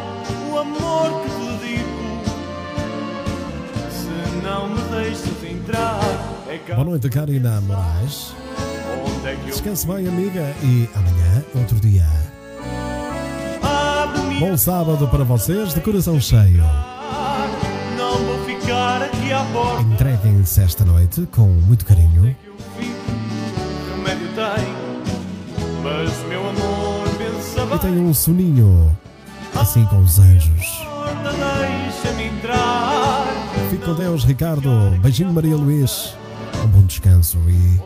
o 0.52 0.58
amor 0.58 1.22
que 1.22 1.30
te 1.30 1.66
dedico. 1.66 1.98
Se 3.90 4.46
não 4.46 4.70
me 4.70 4.82
deixas 4.92 5.44
entrar, 5.44 6.02
é 6.50 6.58
casa 6.58 6.76
Boa 6.76 6.86
noite, 6.86 7.10
Karina 7.10 7.62
Moraes. 7.62 8.34
onde 9.06 9.28
é 9.28 9.36
que 9.36 9.42
eu 9.42 9.48
Descanse 9.48 9.88
bem, 9.88 10.08
amiga, 10.08 10.54
e 10.64 10.90
amanhã, 10.96 11.44
outro 11.56 11.80
dia. 11.80 12.06
Bom 14.40 14.56
sábado 14.56 15.08
para 15.08 15.24
vocês, 15.24 15.74
de 15.74 15.82
coração 15.82 16.20
cheio. 16.22 16.64
não 17.98 18.18
vou 18.18 18.46
ficar 18.46 19.02
aqui 19.02 19.32
à 19.32 19.44
porta. 19.46 19.82
Entreguem-se 19.82 20.62
esta 20.62 20.86
noite 20.86 21.28
com 21.32 21.48
muito 21.48 21.84
carinho. 21.86 22.36
remédio 23.96 24.28
tem, 24.36 24.68
mas 25.82 26.27
E 27.86 27.90
um 27.90 28.14
soninho, 28.14 28.98
assim 29.56 29.86
com 29.86 30.00
os 30.00 30.18
anjos. 30.20 30.66
Fique 33.70 33.86
com 33.86 33.94
Deus, 33.94 34.24
Ricardo. 34.26 34.70
Beijinho, 35.00 35.32
Maria 35.32 35.56
Luís. 35.56 36.16
Um 36.64 36.68
bom 36.68 36.84
descanso 36.86 37.38
e 37.48 37.80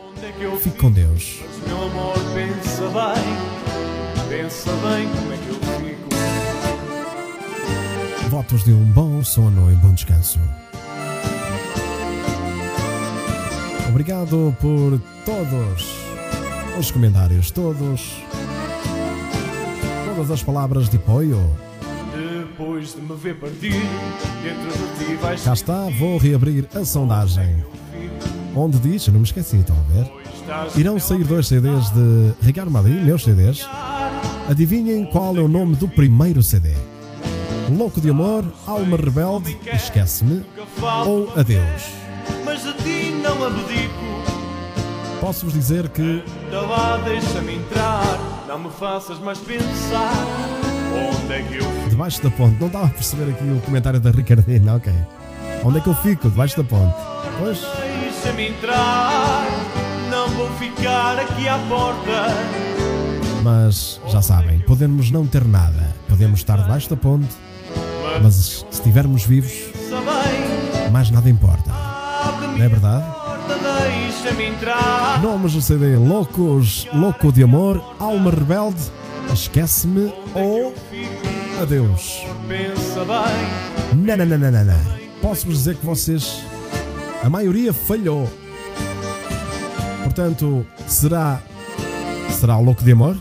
fique 0.61 0.77
com 0.77 0.89
Deus. 0.91 1.41
Meu 1.67 1.83
amor 1.83 2.15
pensa 2.33 2.83
bem, 2.87 3.23
pensa 4.29 4.71
bem 4.71 5.09
como 5.09 5.33
é 5.33 5.37
que 5.37 5.49
eu 5.49 5.55
fico. 5.55 6.09
Votos 8.29 8.63
de 8.63 8.71
um 8.71 8.85
bom 8.85 9.21
sono 9.23 9.71
e 9.71 9.75
bom 9.75 9.93
descanso. 9.93 10.39
Obrigado 13.89 14.55
por 14.59 14.99
todos 15.25 15.95
os 16.79 16.89
comentários, 16.89 17.51
todos. 17.51 18.21
Todas 20.21 20.39
as 20.39 20.43
palavras 20.43 20.87
de 20.87 20.97
apoio. 20.97 21.39
Depois 22.13 22.93
de 22.93 23.01
me 23.01 23.15
ver 23.15 23.39
partir, 23.39 23.71
dentro 24.43 24.69
de 24.69 25.05
ti 25.05 25.15
vais 25.15 25.43
Cá 25.43 25.53
está, 25.53 25.89
vou 25.97 26.19
reabrir 26.19 26.67
a 26.75 26.85
sondagem. 26.85 27.65
Onde 28.55 28.77
diz, 28.77 29.07
não 29.07 29.15
me 29.17 29.23
esqueci, 29.25 29.57
estão 29.57 29.75
a 29.75 29.93
ver? 29.93 30.79
Irão 30.79 30.99
sair 30.99 31.23
dois 31.23 31.47
CDs 31.47 31.89
de 31.89 32.33
Ricardo 32.39 32.69
Madrid, 32.69 33.03
meus 33.03 33.23
CDs. 33.23 33.67
Adivinhem 34.47 35.05
qual 35.05 35.35
é 35.35 35.39
o 35.39 35.47
nome 35.47 35.75
do 35.75 35.87
primeiro 35.87 36.43
CD? 36.43 36.69
Louco 37.75 37.99
de 37.99 38.11
Amor, 38.11 38.45
Alma 38.67 38.97
Rebelde, 38.97 39.57
Esquece-me 39.73 40.43
ou 41.03 41.33
Adeus? 41.35 41.81
mas 42.45 42.61
de 42.61 42.73
ti 42.73 43.11
não 43.23 43.43
abdico. 43.43 44.11
Posso-vos 45.19 45.53
dizer 45.55 45.89
que 45.89 46.23
Da 46.51 46.61
lá 46.61 46.97
deixa-me 46.97 47.55
entrar, 47.55 48.19
não 48.51 48.59
me 48.59 48.69
faças 48.69 49.17
mais 49.19 49.37
pensar. 49.39 50.11
Onde 50.93 51.33
é 51.33 51.41
que 51.41 51.55
eu 51.55 51.63
fico? 51.63 51.89
debaixo 51.89 52.21
da 52.21 52.29
ponte, 52.31 52.57
não 52.59 52.67
estava 52.67 52.87
a 52.87 52.89
perceber 52.89 53.31
aqui 53.31 53.45
o 53.45 53.61
comentário 53.61 53.97
da 53.97 54.11
Ricardina, 54.11 54.75
ok. 54.75 54.91
Onde 55.63 55.77
é 55.77 55.81
que 55.81 55.87
eu 55.87 55.95
fico? 55.95 56.29
Debaixo 56.29 56.57
da 56.57 56.63
ponte. 56.65 56.93
Pois, 57.39 57.59
Deixa-me 58.01 58.49
entrar, 58.49 59.45
não 60.09 60.27
vou 60.31 60.49
ficar 60.57 61.17
aqui 61.17 61.47
à 61.47 61.57
porta. 61.69 62.27
mas 63.41 64.01
já 64.09 64.21
sabem, 64.21 64.59
podemos 64.59 65.09
não 65.11 65.25
ter 65.25 65.45
nada, 65.45 65.95
podemos 66.09 66.41
estar 66.41 66.57
debaixo 66.57 66.89
da 66.89 66.97
ponte, 66.97 67.33
mas 68.21 68.33
se 68.35 68.65
estivermos 68.69 69.23
vivos, 69.23 69.53
mais 70.91 71.09
nada 71.09 71.29
importa. 71.29 71.71
Não 72.57 72.61
é 72.65 72.67
verdade? 72.67 73.05
Deixa-me 74.21 74.45
entrar. 74.45 75.21
Nomes 75.21 75.53
do 75.53 75.61
CD 75.61 75.95
Loucos, 75.95 76.87
Louco 76.93 77.31
de 77.31 77.43
Amor, 77.43 77.81
Alma 77.99 78.29
Rebelde, 78.29 78.81
Esquece-me 79.33 80.13
ou 80.35 80.73
Adeus. 81.61 82.23
Pensa 82.47 83.05
bem, 83.05 83.97
Não, 83.97 84.17
não, 84.17 84.25
não, 84.25 84.37
não, 84.37 84.51
não, 84.51 84.65
não. 84.65 85.01
Posso-vos 85.21 85.57
dizer 85.59 85.75
que 85.75 85.85
vocês, 85.85 86.43
a 87.23 87.29
maioria 87.29 87.73
falhou. 87.73 88.29
Portanto, 90.03 90.65
será. 90.87 91.41
Será 92.29 92.57
o 92.57 92.63
Louco 92.63 92.83
de 92.83 92.91
Amor? 92.91 93.17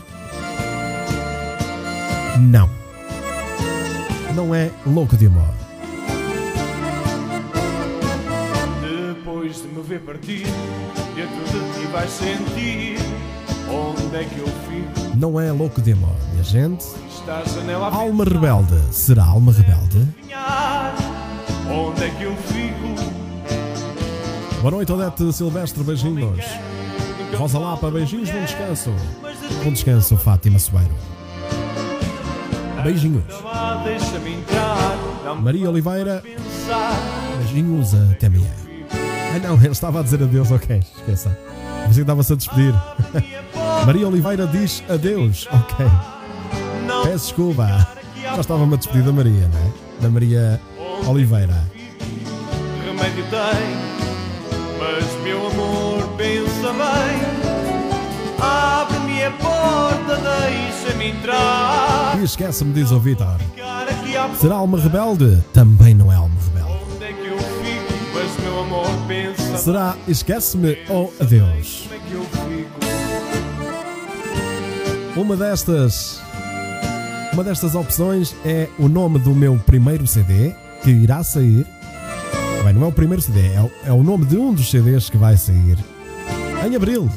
Não. 2.39 2.69
Não 4.35 4.53
é 4.53 4.71
Louco 4.85 5.15
de 5.15 5.27
Amor. 5.27 5.60
Vais 12.01 12.09
sentir. 12.09 12.97
Onde 13.69 14.15
é 14.15 14.23
que 14.23 14.39
eu 14.39 14.47
fico? 14.47 15.15
Não 15.17 15.39
é 15.39 15.51
Louco 15.51 15.81
de 15.81 15.91
Amor, 15.93 16.15
minha 16.31 16.43
gente. 16.43 16.83
Alma 17.91 18.23
Rebelde. 18.23 18.81
Será 18.91 19.25
Alma 19.25 19.51
Rebelde? 19.51 20.07
Onde 21.69 22.03
é 22.03 22.09
que 22.09 22.23
eu 22.23 22.35
fico? 22.35 23.11
Boa 24.61 24.71
noite, 24.71 24.91
Odete 24.91 25.31
Silvestre, 25.31 25.83
beijinhos. 25.83 26.43
Rosa 27.37 27.59
Lapa, 27.59 27.89
beijinhos, 27.91 28.29
bom 28.31 28.41
descanso. 28.41 28.91
Bom 29.63 29.71
descanso, 29.71 30.17
Fátima 30.17 30.57
Soeiro. 30.57 30.95
Beijinhos. 32.83 33.23
Maria 35.39 35.69
Oliveira, 35.69 36.23
beijinhos, 37.37 37.93
até 37.93 38.25
amanhã. 38.25 38.51
Ah 39.35 39.39
não, 39.47 39.55
ele 39.55 39.69
estava 39.69 39.99
a 39.99 40.03
dizer 40.03 40.21
adeus, 40.23 40.51
ok, 40.51 40.81
esqueça. 40.97 41.37
Você 41.87 41.95
que 41.95 42.01
estava-se 42.01 42.33
a 42.33 42.35
despedir. 42.35 42.73
Maria 43.85 44.07
Oliveira 44.07 44.47
diz 44.47 44.83
adeus, 44.89 45.47
ok. 45.51 45.85
Peço 47.03 47.25
desculpa. 47.27 47.87
Já 48.21 48.39
estava-me 48.39 48.73
a 48.73 48.77
despedir 48.77 49.03
da 49.03 49.11
Maria, 49.11 49.49
não 49.51 49.59
é? 49.59 49.71
Da 50.01 50.09
Maria 50.09 50.61
Oliveira. 51.07 51.63
remédio 52.85 53.23
tem, 53.29 53.75
mas 54.79 55.23
meu 55.23 55.47
amor 55.47 56.07
pensa 56.17 56.71
bem. 56.71 57.41
Abre-me 58.39 59.23
a 59.23 59.31
porta, 59.31 60.15
deixa-me 60.17 61.09
entrar. 61.11 62.17
E 62.19 62.23
esquece-me, 62.23 62.73
diz 62.73 62.91
o 62.91 62.99
Vitor. 62.99 63.37
Será 64.39 64.55
alma 64.55 64.79
rebelde? 64.79 65.43
Também 65.53 65.93
não 65.93 66.00
Será 69.61 69.95
esquece-me 70.07 70.75
ou 70.89 71.13
adeus? 71.21 71.87
Como 75.13 75.23
é? 75.23 75.35
Uma 75.35 75.37
destas. 75.37 76.19
Uma 77.31 77.43
destas 77.43 77.75
opções 77.75 78.35
é 78.43 78.67
o 78.79 78.89
nome 78.89 79.19
do 79.19 79.35
meu 79.35 79.59
primeiro 79.59 80.07
CD 80.07 80.55
que 80.81 80.89
irá 80.89 81.21
sair. 81.21 81.63
Bem, 82.63 82.73
não 82.73 82.85
é 82.85 82.87
o 82.87 82.91
primeiro 82.91 83.21
CD, 83.21 83.53
é 83.53 83.61
o, 83.61 83.71
é 83.85 83.93
o 83.93 84.01
nome 84.01 84.25
de 84.25 84.35
um 84.35 84.51
dos 84.51 84.67
CDs 84.67 85.11
que 85.11 85.17
vai 85.17 85.37
sair 85.37 85.77
em 86.67 86.75
abril. 86.75 87.07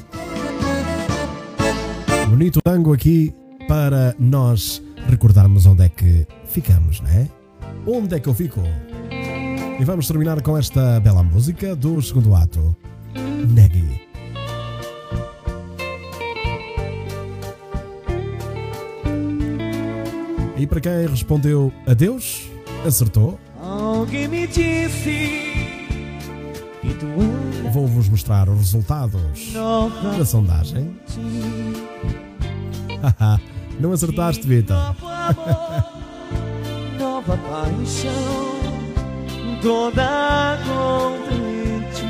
Bonito 2.28 2.60
tango 2.62 2.92
aqui 2.92 3.34
para 3.66 4.14
nós 4.18 4.82
recordarmos 5.08 5.64
onde 5.64 5.84
é 5.84 5.88
que 5.88 6.26
ficamos, 6.44 7.00
não 7.00 7.08
é? 7.08 7.26
Onde 7.86 8.14
é 8.14 8.20
que 8.20 8.28
eu 8.28 8.34
fico? 8.34 8.60
E 9.78 9.84
vamos 9.84 10.06
terminar 10.06 10.40
com 10.42 10.56
esta 10.56 11.00
bela 11.00 11.22
música 11.22 11.74
do 11.74 12.00
segundo 12.00 12.34
ato. 12.34 12.74
Neggy. 13.48 14.02
E 20.56 20.66
para 20.66 20.80
quem 20.80 21.06
respondeu 21.06 21.72
adeus, 21.86 22.48
acertou. 22.86 23.38
Alguém 23.60 24.28
me 24.28 24.46
disse 24.46 25.54
Vou-vos 27.72 28.08
mostrar 28.08 28.48
os 28.48 28.58
resultados 28.58 29.52
da 30.16 30.24
sondagem. 30.24 30.96
Não 33.80 33.92
acertaste, 33.92 34.46
Vitor. 34.46 34.76
nova 36.98 37.36
paixão, 37.36 38.53
toda 39.64 40.58
contente. 40.66 42.04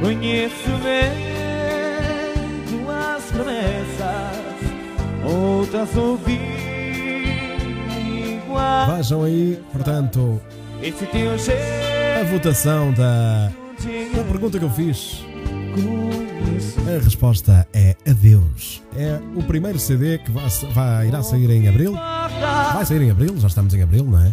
Conheço 0.00 0.70
bem 0.84 1.10
tuas 2.68 3.24
promessas, 3.32 4.36
outras 5.24 5.96
ouvi 5.96 6.38
igual. 8.36 8.96
Vejam 8.96 9.24
aí, 9.24 9.60
portanto, 9.72 10.40
a 12.20 12.24
votação 12.32 12.92
da, 12.92 13.50
da 14.14 14.24
pergunta 14.24 14.60
que 14.60 14.64
eu 14.64 14.70
fiz. 14.70 15.24
A 16.86 17.02
resposta 17.04 17.66
é 17.72 17.94
adeus. 18.08 18.82
É 18.96 19.20
o 19.36 19.42
primeiro 19.42 19.78
CD 19.78 20.18
que 20.18 20.30
vai, 20.30 20.48
vai- 20.72 21.08
irá 21.08 21.22
sair 21.22 21.48
em 21.50 21.68
abril. 21.68 21.92
Vai 21.92 22.84
sair 22.84 23.02
em 23.02 23.10
abril, 23.10 23.38
já 23.38 23.46
estamos 23.48 23.72
em 23.74 23.82
abril, 23.82 24.04
não 24.04 24.20
é? 24.20 24.32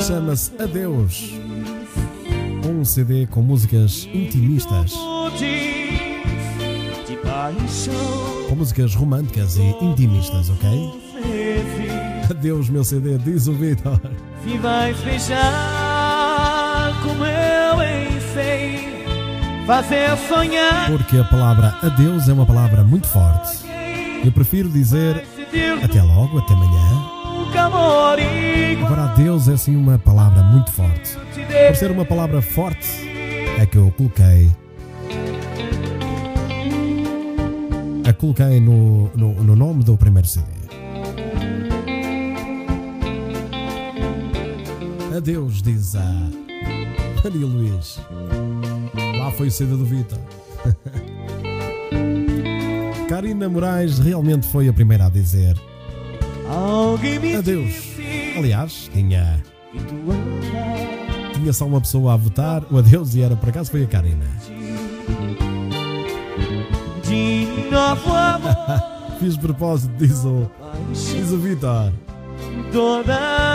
Chama-se 0.00 0.50
Adeus. 0.60 1.32
Um 2.66 2.84
CD 2.84 3.26
com 3.26 3.42
músicas 3.42 4.08
intimistas, 4.12 4.92
com 8.48 8.54
músicas 8.56 8.94
românticas 8.94 9.56
e 9.56 9.62
intimistas, 9.84 10.50
ok? 10.50 10.68
Adeus, 12.30 12.68
meu 12.70 12.82
CD, 12.82 13.18
diz 13.18 13.46
o 13.46 13.52
Vitor. 13.52 14.00
Se 14.44 14.58
vais 14.58 14.96
eu 14.98 15.04
pensei, 15.04 15.36
fazer 19.66 20.16
sonhar. 20.28 20.90
Porque 20.90 21.18
a 21.18 21.24
palavra 21.24 21.76
adeus 21.82 22.28
é 22.28 22.32
uma 22.32 22.46
palavra 22.46 22.84
muito 22.84 23.08
forte. 23.08 23.66
Eu 24.24 24.30
prefiro 24.30 24.68
dizer 24.68 25.26
até 25.82 26.02
logo, 26.02 26.38
até 26.38 26.54
amanhã. 26.54 27.16
Agora, 28.84 29.04
adeus 29.04 29.48
é 29.48 29.54
assim 29.54 29.76
uma 29.76 29.98
palavra 29.98 30.42
muito 30.42 30.70
forte. 30.70 31.16
Por 31.66 31.76
ser 31.76 31.90
uma 31.90 32.04
palavra 32.04 32.40
forte, 32.40 32.88
é 33.58 33.66
que 33.66 33.76
eu 33.76 33.92
coloquei. 33.96 34.50
A 38.08 38.12
coloquei 38.12 38.60
no, 38.60 39.10
no, 39.16 39.34
no 39.42 39.56
nome 39.56 39.82
do 39.82 39.96
primeiro 39.96 40.28
CD. 40.28 40.46
Adeus, 45.16 45.60
diz 45.60 45.96
a 45.96 46.04
Maria 47.24 47.46
Luís. 47.46 47.98
Lá 49.26 49.32
foi 49.32 49.48
o 49.48 49.50
CD 49.50 49.72
do 49.72 49.84
Vitor. 49.84 50.20
Karina 53.08 53.48
Moraes 53.48 53.98
realmente 53.98 54.46
foi 54.46 54.68
a 54.68 54.72
primeira 54.72 55.06
a 55.06 55.08
dizer 55.08 55.56
adeus. 57.36 57.74
Aliás, 58.36 58.88
tinha. 58.92 59.42
Tinha 61.34 61.52
só 61.52 61.66
uma 61.66 61.80
pessoa 61.80 62.14
a 62.14 62.16
votar 62.16 62.62
o 62.70 62.78
adeus 62.78 63.16
e 63.16 63.22
era 63.22 63.34
por 63.34 63.48
acaso 63.48 63.72
foi 63.72 63.82
a 63.82 63.88
Karina. 63.88 64.26
de 67.02 67.48
novo 67.68 68.12
amor, 68.12 68.54
Fiz 69.18 69.36
propósito, 69.36 69.92
diz 69.98 70.24
o, 70.24 70.48
diz 70.92 71.32
o 71.32 71.38
Vitor. 71.38 71.92
toda 72.72 73.46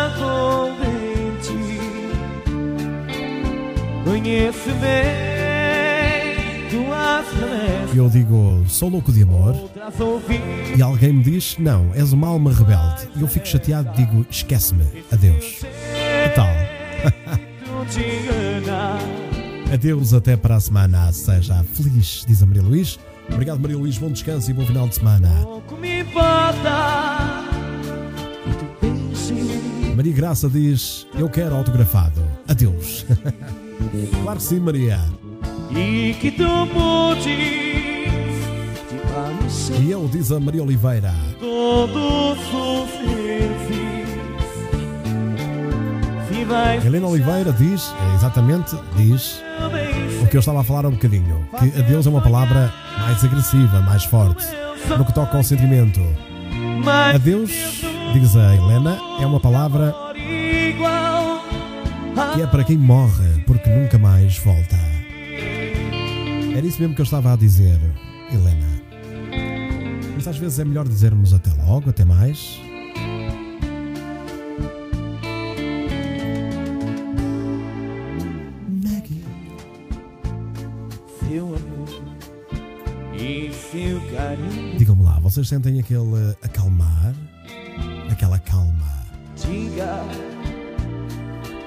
tuas 4.04 4.04
promessas, 4.04 5.31
E 7.94 7.98
eu 7.98 8.10
digo, 8.10 8.64
sou 8.68 8.88
louco 8.90 9.12
de 9.12 9.24
amor. 9.24 9.54
E 10.76 10.82
alguém 10.82 11.12
me 11.12 11.24
diz, 11.24 11.58
não, 11.58 11.94
és 11.94 12.14
uma 12.14 12.28
alma 12.28 12.54
rebelde. 12.54 13.10
E 13.16 13.22
eu 13.22 13.28
fico 13.28 13.46
chateado 13.46 13.92
e 13.94 14.06
digo, 14.06 14.26
esquece-me, 14.30 14.86
adeus. 15.12 15.60
Que 15.60 16.30
tal? 16.36 16.48
Adeus 19.74 20.14
até 20.14 20.36
para 20.36 20.56
a 20.56 20.60
semana. 20.60 21.12
Seja 21.12 21.64
feliz, 21.64 22.26
diz 22.28 22.44
a 22.44 22.46
Maria 22.46 22.62
Luís. 22.62 23.00
Obrigado, 23.30 23.60
Maria 23.60 23.78
Luís. 23.78 23.98
Bom 23.98 24.12
descanso 24.12 24.52
e 24.52 24.54
bom 24.54 24.66
final 24.66 24.88
de 24.88 24.96
semana. 24.96 25.30
Maria 29.96 30.14
Graça 30.14 30.50
diz, 30.50 31.08
eu 31.16 31.30
quero 31.30 31.56
autografado. 31.56 32.22
Adeus. 32.48 33.06
claro 34.24 34.38
que 34.38 34.44
sim, 34.44 34.60
Maria. 34.60 35.00
E 39.82 39.92
eu, 39.92 40.08
diz 40.08 40.32
a 40.32 40.40
Maria 40.40 40.64
Oliveira. 40.64 41.14
Helena 46.86 47.08
Oliveira 47.08 47.54
diz, 47.54 47.94
é 48.12 48.16
exatamente, 48.16 48.76
diz 48.98 49.42
o 50.22 50.28
que 50.28 50.36
eu 50.36 50.40
estava 50.40 50.62
a 50.62 50.64
falar 50.64 50.86
há 50.86 50.90
um 50.90 50.92
bocadinho. 50.92 51.48
Que 51.58 51.80
adeus 51.80 52.06
é 52.06 52.10
uma 52.10 52.22
palavra 52.22 52.74
mais 53.00 53.24
agressiva, 53.24 53.82
mais 53.82 54.04
forte. 54.04 54.46
No 54.98 55.06
que 55.06 55.14
toca 55.14 55.38
ao 55.38 55.44
sentimento. 55.44 56.02
Adeus, 57.16 57.52
diz 58.14 58.36
a 58.36 58.56
Helena, 58.56 58.98
é 59.20 59.26
uma 59.26 59.40
palavra 59.40 59.96
que 62.36 62.42
é 62.42 62.48
para 62.48 62.64
quem 62.64 62.78
morre 62.78 63.44
porque 63.46 63.70
nunca 63.70 63.98
mais 63.98 64.38
volta. 64.38 64.91
Era 66.56 66.66
isso 66.66 66.80
mesmo 66.80 66.96
que 66.96 67.02
eu 67.02 67.06
estava 67.06 67.34
a 67.34 67.36
dizer, 67.36 67.80
Helena. 68.32 68.82
Mas 70.16 70.28
às 70.28 70.38
vezes 70.38 70.60
é 70.60 70.66
melhor 70.66 70.88
dizermos 70.88 71.34
até 71.34 71.52
logo, 71.64 71.90
até 71.90 72.06
mais. 72.06 72.60
Seu 81.32 81.46
amor 81.46 81.90
e 83.18 83.54
seu 83.54 84.02
carinho. 84.14 84.78
Digam-me 84.78 85.04
lá, 85.04 85.18
vocês 85.22 85.48
sentem 85.48 85.80
aquele 85.80 86.36
acalmar? 86.44 87.16
Aquela 88.12 88.38
calma? 88.40 89.06
Diga 89.38 90.04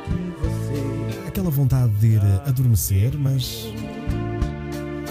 que 0.05 0.13
você 0.43 1.27
Aquela 1.27 1.49
vontade 1.49 1.95
de 1.95 2.09
ir 2.09 2.21
adormecer, 2.47 3.17
mas 3.17 3.73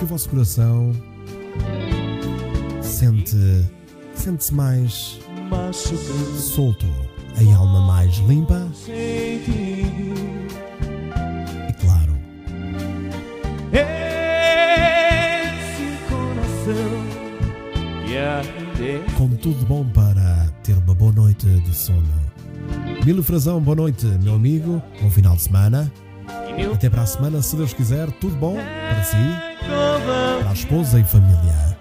que 0.04 0.06
o 0.06 0.08
vosso 0.08 0.30
coração 0.30 0.92
sente 2.82 3.38
sente-se 4.14 4.54
mais 4.54 5.20
solto, 6.38 6.86
a 7.38 7.56
alma 7.56 7.80
mais 7.88 8.18
limpa 8.18 8.68
e 8.90 9.42
claro, 11.80 12.14
com 19.18 19.30
tudo 19.38 19.66
bom 19.66 19.86
para 19.86 20.50
ter 20.64 20.74
uma 20.74 20.94
boa 20.94 21.14
noite 21.14 21.48
de 21.48 21.74
sono. 21.74 22.04
Milo 23.06 23.24
Frazão, 23.24 23.62
boa 23.62 23.76
noite, 23.76 24.06
meu 24.22 24.36
amigo, 24.36 24.82
bom 25.02 25.10
final 25.10 25.36
de 25.36 25.44
semana. 25.44 25.92
Até 26.74 26.90
para 26.90 27.04
a 27.04 27.06
semana, 27.06 27.42
se 27.42 27.56
Deus 27.56 27.74
quiser, 27.74 28.12
tudo 28.14 28.36
bom 28.36 28.56
para 28.56 29.04
si, 29.04 29.53
esposa 30.54 31.00
e 31.00 31.04
família. 31.04 31.78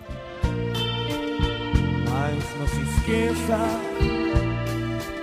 Mas 2.10 2.44
não 2.58 2.66
se 2.66 2.80
esqueça 2.80 3.58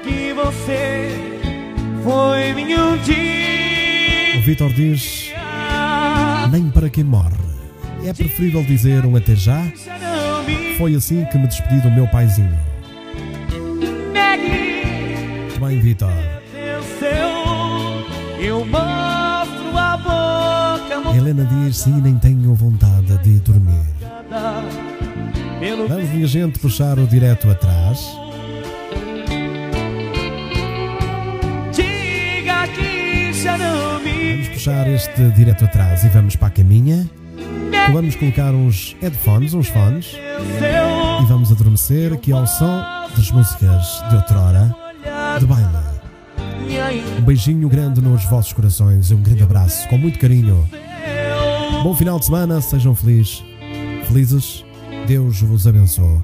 que 0.04 0.34
você 0.34 1.10
foi 2.04 2.54
nenhum 2.54 2.98
dia. 2.98 4.40
O 4.40 4.42
Vitor 4.44 4.72
diz: 4.72 5.32
Nem 6.52 6.70
para 6.70 6.90
quem 6.90 7.04
morre 7.04 7.36
É 8.06 8.14
preferível 8.14 8.64
dizer 8.64 9.06
um 9.06 9.16
até 9.16 9.36
já? 9.36 9.66
Foi 10.78 10.96
assim 10.96 11.26
que 11.26 11.38
me 11.38 11.48
despedi 11.48 11.82
do 11.82 11.92
meu 11.92 12.08
paizinho. 12.08 12.58
Muito 15.50 15.60
bem, 15.60 15.80
Vitor. 15.80 16.14
Eu 18.40 18.66
mostro 18.66 19.78
a 19.78 19.98
boca 19.98 21.16
Helena 21.16 21.46
diz 21.46 21.78
sim, 21.78 22.00
nem 22.02 22.18
tenho 22.18 22.54
vontade 22.56 22.99
de 23.24 23.40
dormir. 23.40 23.82
Vamos, 25.88 26.10
minha 26.10 26.28
gente, 26.28 26.60
puxar 26.60 26.98
o 27.00 27.08
direto 27.08 27.50
atrás. 27.50 28.00
Vamos 34.32 34.48
puxar 34.50 34.88
este 34.90 35.30
direto 35.32 35.66
atrás 35.66 36.04
e 36.04 36.10
vamos 36.10 36.36
para 36.36 36.48
a 36.48 36.52
caminha. 36.52 37.10
Vamos 37.92 38.16
colocar 38.16 38.54
uns 38.54 38.96
headphones, 39.02 39.54
uns 39.54 39.68
fones. 39.68 40.14
E 40.14 41.26
vamos 41.26 41.52
adormecer 41.52 42.14
aqui 42.14 42.32
ao 42.32 42.46
som 42.46 42.84
das 43.16 43.32
músicas 43.32 44.04
de 44.10 44.16
outrora 44.16 44.76
de 45.40 45.46
baile. 45.46 46.00
Um 47.18 47.22
beijinho 47.22 47.68
grande 47.68 48.02
nos 48.02 48.24
vossos 48.26 48.54
corações 48.54 49.10
e 49.10 49.16
um 49.16 49.22
grande 49.22 49.44
abraço, 49.44 49.88
com 49.88 49.98
muito 49.98 50.20
carinho. 50.20 50.68
Bom 51.84 51.96
final 51.96 52.20
de 52.20 52.26
semana, 52.26 52.60
sejam 52.60 52.94
felizes. 52.94 53.42
Felizes, 54.06 54.66
Deus 55.08 55.42
vos 55.42 55.66
abençoe. 55.66 56.22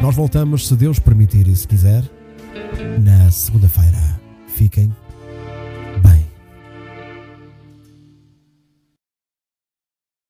Nós 0.00 0.16
voltamos, 0.16 0.66
se 0.66 0.74
Deus 0.74 0.98
permitir 0.98 1.46
e 1.46 1.54
se 1.54 1.68
quiser, 1.68 2.02
na 3.02 3.30
segunda-feira. 3.30 4.18
Fiquem 4.48 4.90